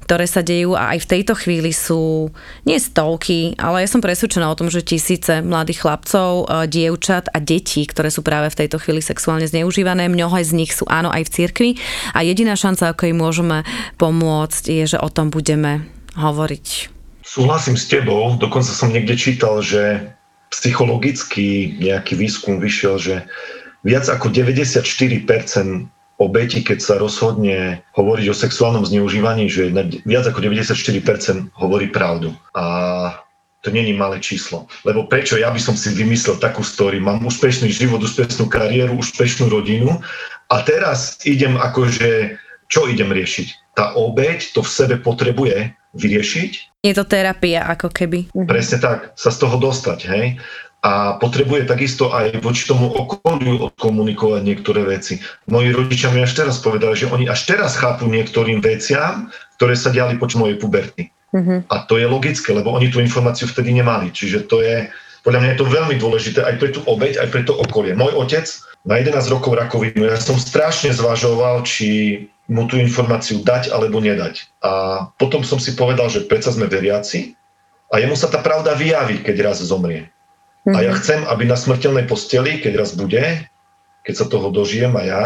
ktoré 0.06 0.26
sa 0.26 0.42
dejú 0.42 0.74
a 0.74 0.96
aj 0.96 1.06
v 1.06 1.10
tejto 1.10 1.34
chvíli 1.38 1.72
sú 1.72 2.34
nie 2.66 2.78
stovky, 2.82 3.56
ale 3.62 3.86
ja 3.86 3.90
som 3.90 4.02
presvedčená 4.04 4.50
o 4.50 4.58
tom, 4.58 4.68
že 4.68 4.86
tisíce 4.86 5.40
mladých 5.46 5.86
chlapcov, 5.86 6.46
e, 6.46 6.68
dievčat 6.68 7.30
a 7.32 7.38
detí, 7.38 7.86
ktoré 7.86 8.10
sú 8.10 8.26
práve 8.30 8.54
v 8.54 8.60
tejto 8.62 8.78
chvíli 8.78 9.02
sexuálne 9.02 9.50
zneužívané. 9.50 10.06
Mnohé 10.06 10.46
z 10.46 10.54
nich 10.54 10.78
sú 10.78 10.86
áno 10.86 11.10
aj 11.10 11.26
v 11.26 11.34
cirkvi 11.34 11.70
a 12.14 12.22
jediná 12.22 12.54
šanca, 12.54 12.94
ako 12.94 13.10
im 13.10 13.18
môžeme 13.18 13.58
pomôcť, 13.98 14.64
je, 14.70 14.94
že 14.94 14.98
o 15.02 15.10
tom 15.10 15.34
budeme 15.34 15.90
hovoriť. 16.14 16.94
Súhlasím 17.26 17.74
s 17.74 17.90
tebou, 17.90 18.38
dokonca 18.38 18.70
som 18.70 18.94
niekde 18.94 19.18
čítal, 19.18 19.66
že 19.66 20.14
psychologický 20.54 21.82
nejaký 21.82 22.14
výskum 22.14 22.62
vyšiel, 22.62 23.02
že 23.02 23.16
viac 23.82 24.06
ako 24.06 24.30
94% 24.30 25.26
obeti, 26.20 26.60
keď 26.62 26.80
sa 26.84 26.96
rozhodne 27.00 27.82
hovoriť 27.96 28.26
o 28.28 28.36
sexuálnom 28.36 28.84
zneužívaní, 28.84 29.48
že 29.48 29.72
viac 30.04 30.26
ako 30.28 30.44
94% 30.44 31.56
hovorí 31.56 31.88
pravdu. 31.90 32.36
A 32.52 32.66
to 33.62 33.72
není 33.72 33.94
malé 33.94 34.20
číslo. 34.20 34.68
Lebo 34.88 35.08
prečo 35.08 35.36
ja 35.36 35.52
by 35.52 35.60
som 35.60 35.76
si 35.76 35.92
vymyslel 35.92 36.40
takú 36.40 36.64
story, 36.64 37.00
mám 37.00 37.24
úspešný 37.24 37.72
život, 37.72 38.00
úspešnú 38.00 38.48
kariéru, 38.48 38.96
úspešnú 39.00 39.52
rodinu 39.52 40.00
a 40.48 40.56
teraz 40.64 41.20
idem 41.28 41.60
akože, 41.60 42.40
čo 42.72 42.88
idem 42.88 43.12
riešiť? 43.12 43.76
Tá 43.76 43.96
obeď 43.96 44.56
to 44.56 44.64
v 44.64 44.70
sebe 44.72 44.96
potrebuje 45.00 45.76
vyriešiť. 45.96 46.52
Je 46.86 46.94
to 46.96 47.04
terapia 47.04 47.66
ako 47.68 47.92
keby. 47.92 48.32
Presne 48.48 48.80
tak, 48.80 49.12
sa 49.20 49.34
z 49.34 49.38
toho 49.44 49.60
dostať, 49.60 50.00
hej 50.08 50.26
a 50.80 51.20
potrebuje 51.20 51.68
takisto 51.68 52.16
aj 52.16 52.40
voči 52.40 52.64
tomu 52.64 52.88
okoliu 52.88 53.68
odkomunikovať 53.68 54.42
niektoré 54.48 54.88
veci. 54.88 55.20
Moji 55.52 55.76
rodičia 55.76 56.08
mi 56.08 56.24
až 56.24 56.40
teraz 56.40 56.64
povedali, 56.64 56.96
že 56.96 57.12
oni 57.12 57.28
až 57.28 57.52
teraz 57.52 57.76
chápu 57.76 58.08
niektorým 58.08 58.64
veciam, 58.64 59.28
ktoré 59.60 59.76
sa 59.76 59.92
diali 59.92 60.16
počas 60.16 60.40
mojej 60.40 60.56
puberty. 60.56 61.12
Uh-huh. 61.30 61.62
A 61.70 61.76
to 61.86 62.02
je 62.02 62.10
logické, 62.10 62.50
lebo 62.52 62.74
oni 62.74 62.90
tú 62.90 62.98
informáciu 62.98 63.46
vtedy 63.46 63.74
nemali. 63.74 64.10
Čiže 64.10 64.50
to 64.50 64.66
je, 64.66 64.90
podľa 65.22 65.40
mňa 65.46 65.50
je 65.54 65.60
to 65.62 65.68
veľmi 65.70 65.96
dôležité 66.02 66.40
aj 66.42 66.56
pre 66.58 66.70
tú 66.74 66.82
obeď, 66.90 67.22
aj 67.22 67.30
pre 67.30 67.42
to 67.46 67.54
okolie. 67.54 67.94
Môj 67.94 68.18
otec 68.18 68.46
na 68.88 68.98
11 68.98 69.30
rokov 69.30 69.60
rakovinu, 69.60 70.10
ja 70.10 70.18
som 70.18 70.40
strašne 70.40 70.90
zvažoval, 70.96 71.62
či 71.68 72.24
mu 72.50 72.66
tú 72.66 72.82
informáciu 72.82 73.46
dať 73.46 73.70
alebo 73.70 74.02
nedať. 74.02 74.50
A 74.66 75.06
potom 75.22 75.46
som 75.46 75.62
si 75.62 75.78
povedal, 75.78 76.10
že 76.10 76.26
predsa 76.26 76.50
sme 76.50 76.66
veriaci 76.66 77.38
a 77.94 78.02
jemu 78.02 78.18
sa 78.18 78.26
tá 78.26 78.42
pravda 78.42 78.74
vyjaví, 78.74 79.22
keď 79.22 79.54
raz 79.54 79.62
zomrie. 79.62 80.10
Mm-hmm. 80.66 80.76
A 80.76 80.78
ja 80.82 80.92
mhm. 80.92 80.98
chcem, 81.00 81.22
aby 81.30 81.44
na 81.46 81.56
smrteľnej 81.56 82.06
posteli, 82.10 82.58
keď 82.60 82.74
raz 82.84 82.98
bude, 82.98 83.22
keď 84.04 84.14
sa 84.18 84.26
toho 84.26 84.50
dožijem 84.50 84.92
a 84.98 85.04
ja, 85.06 85.24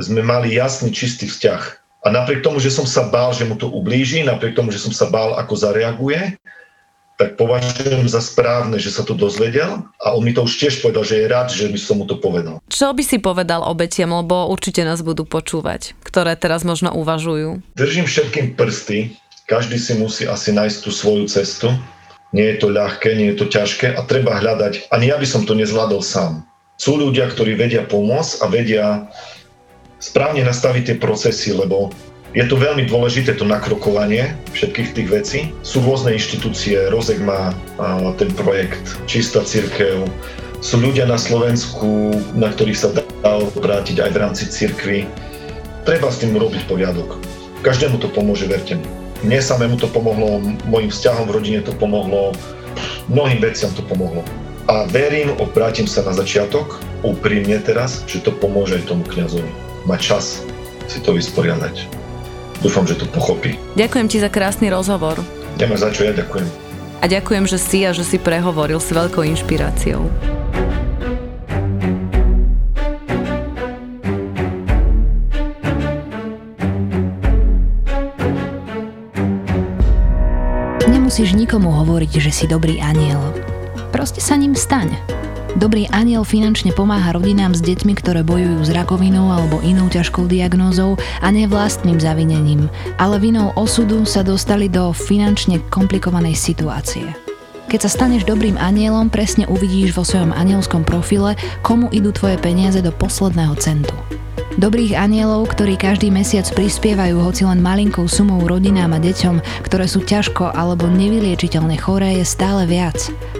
sme 0.00 0.24
mali 0.24 0.56
jasný, 0.56 0.88
čistý 0.88 1.28
vzťah. 1.28 1.81
A 2.02 2.10
napriek 2.10 2.42
tomu, 2.42 2.58
že 2.58 2.74
som 2.74 2.82
sa 2.82 3.06
bál, 3.06 3.30
že 3.30 3.46
mu 3.46 3.54
to 3.54 3.70
ublíži, 3.70 4.26
napriek 4.26 4.58
tomu, 4.58 4.74
že 4.74 4.82
som 4.82 4.90
sa 4.90 5.06
bál, 5.06 5.38
ako 5.38 5.54
zareaguje, 5.54 6.34
tak 7.14 7.38
považujem 7.38 8.10
za 8.10 8.18
správne, 8.18 8.74
že 8.82 8.90
sa 8.90 9.06
to 9.06 9.14
dozvedel 9.14 9.86
a 10.02 10.06
on 10.10 10.26
mi 10.26 10.34
to 10.34 10.42
už 10.42 10.58
tiež 10.58 10.82
povedal, 10.82 11.06
že 11.06 11.22
je 11.22 11.26
rád, 11.30 11.48
že 11.54 11.70
by 11.70 11.78
som 11.78 12.02
mu 12.02 12.04
to 12.10 12.18
povedal. 12.18 12.58
Čo 12.66 12.90
by 12.90 13.02
si 13.06 13.22
povedal 13.22 13.62
obetiam, 13.62 14.10
lebo 14.10 14.50
určite 14.50 14.82
nás 14.82 15.06
budú 15.06 15.22
počúvať, 15.22 15.94
ktoré 16.02 16.34
teraz 16.34 16.66
možno 16.66 16.90
uvažujú? 16.90 17.62
Držím 17.78 18.10
všetkým 18.10 18.58
prsty, 18.58 19.14
každý 19.46 19.78
si 19.78 19.94
musí 19.94 20.26
asi 20.26 20.50
nájsť 20.50 20.78
tú 20.82 20.90
svoju 20.90 21.30
cestu 21.30 21.70
nie 22.32 22.56
je 22.56 22.56
to 22.64 22.72
ľahké, 22.72 23.12
nie 23.12 23.32
je 23.32 23.44
to 23.44 23.46
ťažké 23.52 23.92
a 23.92 24.00
treba 24.08 24.40
hľadať, 24.40 24.88
ani 24.88 25.12
ja 25.12 25.16
by 25.20 25.26
som 25.28 25.44
to 25.44 25.52
nezvládol 25.52 26.00
sám. 26.00 26.42
Sú 26.80 26.96
ľudia, 26.96 27.28
ktorí 27.28 27.54
vedia 27.54 27.84
pomôcť 27.84 28.32
a 28.42 28.44
vedia 28.48 28.84
správne 30.02 30.42
nastaviť 30.42 30.82
tie 30.82 30.96
procesy, 30.98 31.54
lebo 31.54 31.94
je 32.34 32.42
to 32.50 32.58
veľmi 32.58 32.90
dôležité 32.90 33.38
to 33.38 33.46
nakrokovanie 33.46 34.34
všetkých 34.50 34.90
tých 34.98 35.08
vecí. 35.08 35.38
Sú 35.62 35.78
rôzne 35.86 36.18
inštitúcie, 36.18 36.90
Rozek 36.90 37.22
má 37.22 37.54
ten 38.18 38.34
projekt 38.34 38.98
Čistá 39.06 39.46
církev, 39.46 40.02
sú 40.58 40.82
ľudia 40.82 41.06
na 41.06 41.20
Slovensku, 41.20 42.18
na 42.34 42.50
ktorých 42.50 42.78
sa 42.78 42.90
dá 42.90 43.04
obrátiť 43.54 44.02
aj 44.02 44.10
v 44.10 44.20
rámci 44.20 44.44
církvy. 44.50 45.06
Treba 45.86 46.10
s 46.10 46.18
tým 46.18 46.34
robiť 46.34 46.66
poriadok. 46.66 47.22
Každému 47.62 48.02
to 48.02 48.10
pomôže, 48.10 48.50
verte 48.50 48.74
mi. 48.74 48.86
Mne 49.22 49.38
samému 49.38 49.78
to 49.78 49.86
pomohlo, 49.86 50.42
mojim 50.66 50.90
vzťahom 50.90 51.30
v 51.30 51.34
rodine 51.38 51.60
to 51.62 51.70
pomohlo, 51.78 52.34
mnohým 53.06 53.38
veciam 53.38 53.70
to 53.74 53.86
pomohlo. 53.86 54.26
A 54.66 54.86
verím, 54.90 55.34
obrátim 55.38 55.86
sa 55.86 56.02
na 56.02 56.14
začiatok, 56.14 56.82
úprimne 57.06 57.58
teraz, 57.62 58.02
že 58.06 58.22
to 58.22 58.34
pomôže 58.34 58.82
aj 58.82 58.90
tomu 58.90 59.06
kňazovi. 59.06 59.71
Mať 59.88 60.00
čas 60.00 60.24
si 60.86 60.98
to 61.02 61.14
vysporiadať. 61.14 61.86
Dúfam, 62.62 62.86
že 62.86 62.94
to 62.94 63.06
pochopí. 63.10 63.58
Ďakujem 63.74 64.06
ti 64.06 64.18
za 64.22 64.30
krásny 64.30 64.70
rozhovor. 64.70 65.18
Ďakujem 65.58 65.78
za 65.78 65.88
čo, 65.90 66.00
ja 66.06 66.14
ďakujem. 66.14 66.48
A 67.02 67.04
ďakujem, 67.10 67.44
že 67.50 67.58
si 67.58 67.82
a 67.82 67.90
že 67.90 68.06
si 68.06 68.16
prehovoril 68.22 68.78
s 68.78 68.94
veľkou 68.94 69.26
inšpiráciou. 69.26 70.06
nemusíš 81.12 81.36
nikomu 81.36 81.68
hovoriť, 81.68 82.24
že 82.24 82.32
si 82.32 82.44
dobrý 82.48 82.80
aniel. 82.80 83.20
Proste 83.92 84.24
sa 84.24 84.32
ním 84.32 84.56
staň. 84.56 84.96
Dobrý 85.52 85.84
aniel 85.92 86.24
finančne 86.24 86.72
pomáha 86.72 87.12
rodinám 87.12 87.52
s 87.52 87.60
deťmi, 87.60 87.92
ktoré 88.00 88.24
bojujú 88.24 88.64
s 88.64 88.72
rakovinou 88.72 89.28
alebo 89.28 89.60
inou 89.60 89.84
ťažkou 89.84 90.24
diagnózou 90.24 90.96
a 91.20 91.28
nie 91.28 91.44
vlastným 91.44 92.00
zavinením, 92.00 92.72
ale 92.96 93.20
vinou 93.20 93.52
osudu 93.52 94.08
sa 94.08 94.24
dostali 94.24 94.72
do 94.72 94.96
finančne 94.96 95.60
komplikovanej 95.68 96.40
situácie. 96.40 97.04
Keď 97.68 97.84
sa 97.84 97.92
staneš 97.92 98.24
dobrým 98.24 98.56
anielom, 98.56 99.12
presne 99.12 99.44
uvidíš 99.44 99.92
vo 99.92 100.08
svojom 100.08 100.32
anielskom 100.32 100.88
profile, 100.88 101.36
komu 101.60 101.92
idú 101.92 102.16
tvoje 102.16 102.40
peniaze 102.40 102.80
do 102.80 102.88
posledného 102.88 103.52
centu. 103.60 104.21
Dobrých 104.60 104.98
anielov, 104.98 105.56
ktorí 105.56 105.80
každý 105.80 106.12
mesiac 106.12 106.44
prispievajú 106.52 107.24
hoci 107.24 107.48
len 107.48 107.64
malinkou 107.64 108.04
sumou 108.04 108.44
rodinám 108.44 108.92
a 108.92 109.00
deťom, 109.00 109.64
ktoré 109.64 109.88
sú 109.88 110.04
ťažko 110.04 110.52
alebo 110.52 110.92
nevyliečiteľne 110.92 111.80
choré, 111.80 112.20
je 112.20 112.26
stále 112.28 112.68
viac. 112.68 112.98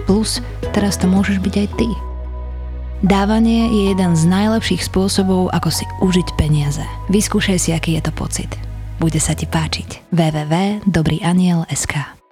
Plus, 0.09 0.41
teraz 0.73 0.97
to 0.97 1.05
môžeš 1.05 1.37
byť 1.37 1.53
aj 1.53 1.67
ty. 1.77 1.89
Dávanie 3.03 3.67
je 3.67 3.91
jeden 3.91 4.15
z 4.15 4.23
najlepších 4.25 4.87
spôsobov, 4.87 5.51
ako 5.51 5.69
si 5.69 5.83
užiť 5.99 6.39
peniaze. 6.39 6.87
Vyskúšaj 7.11 7.59
si, 7.59 7.75
aký 7.75 7.99
je 7.99 8.07
to 8.07 8.15
pocit. 8.15 8.49
Bude 8.97 9.19
sa 9.19 9.35
ti 9.35 9.43
páčiť. 9.43 10.07
www.dobrýaniel.sk 10.15 12.22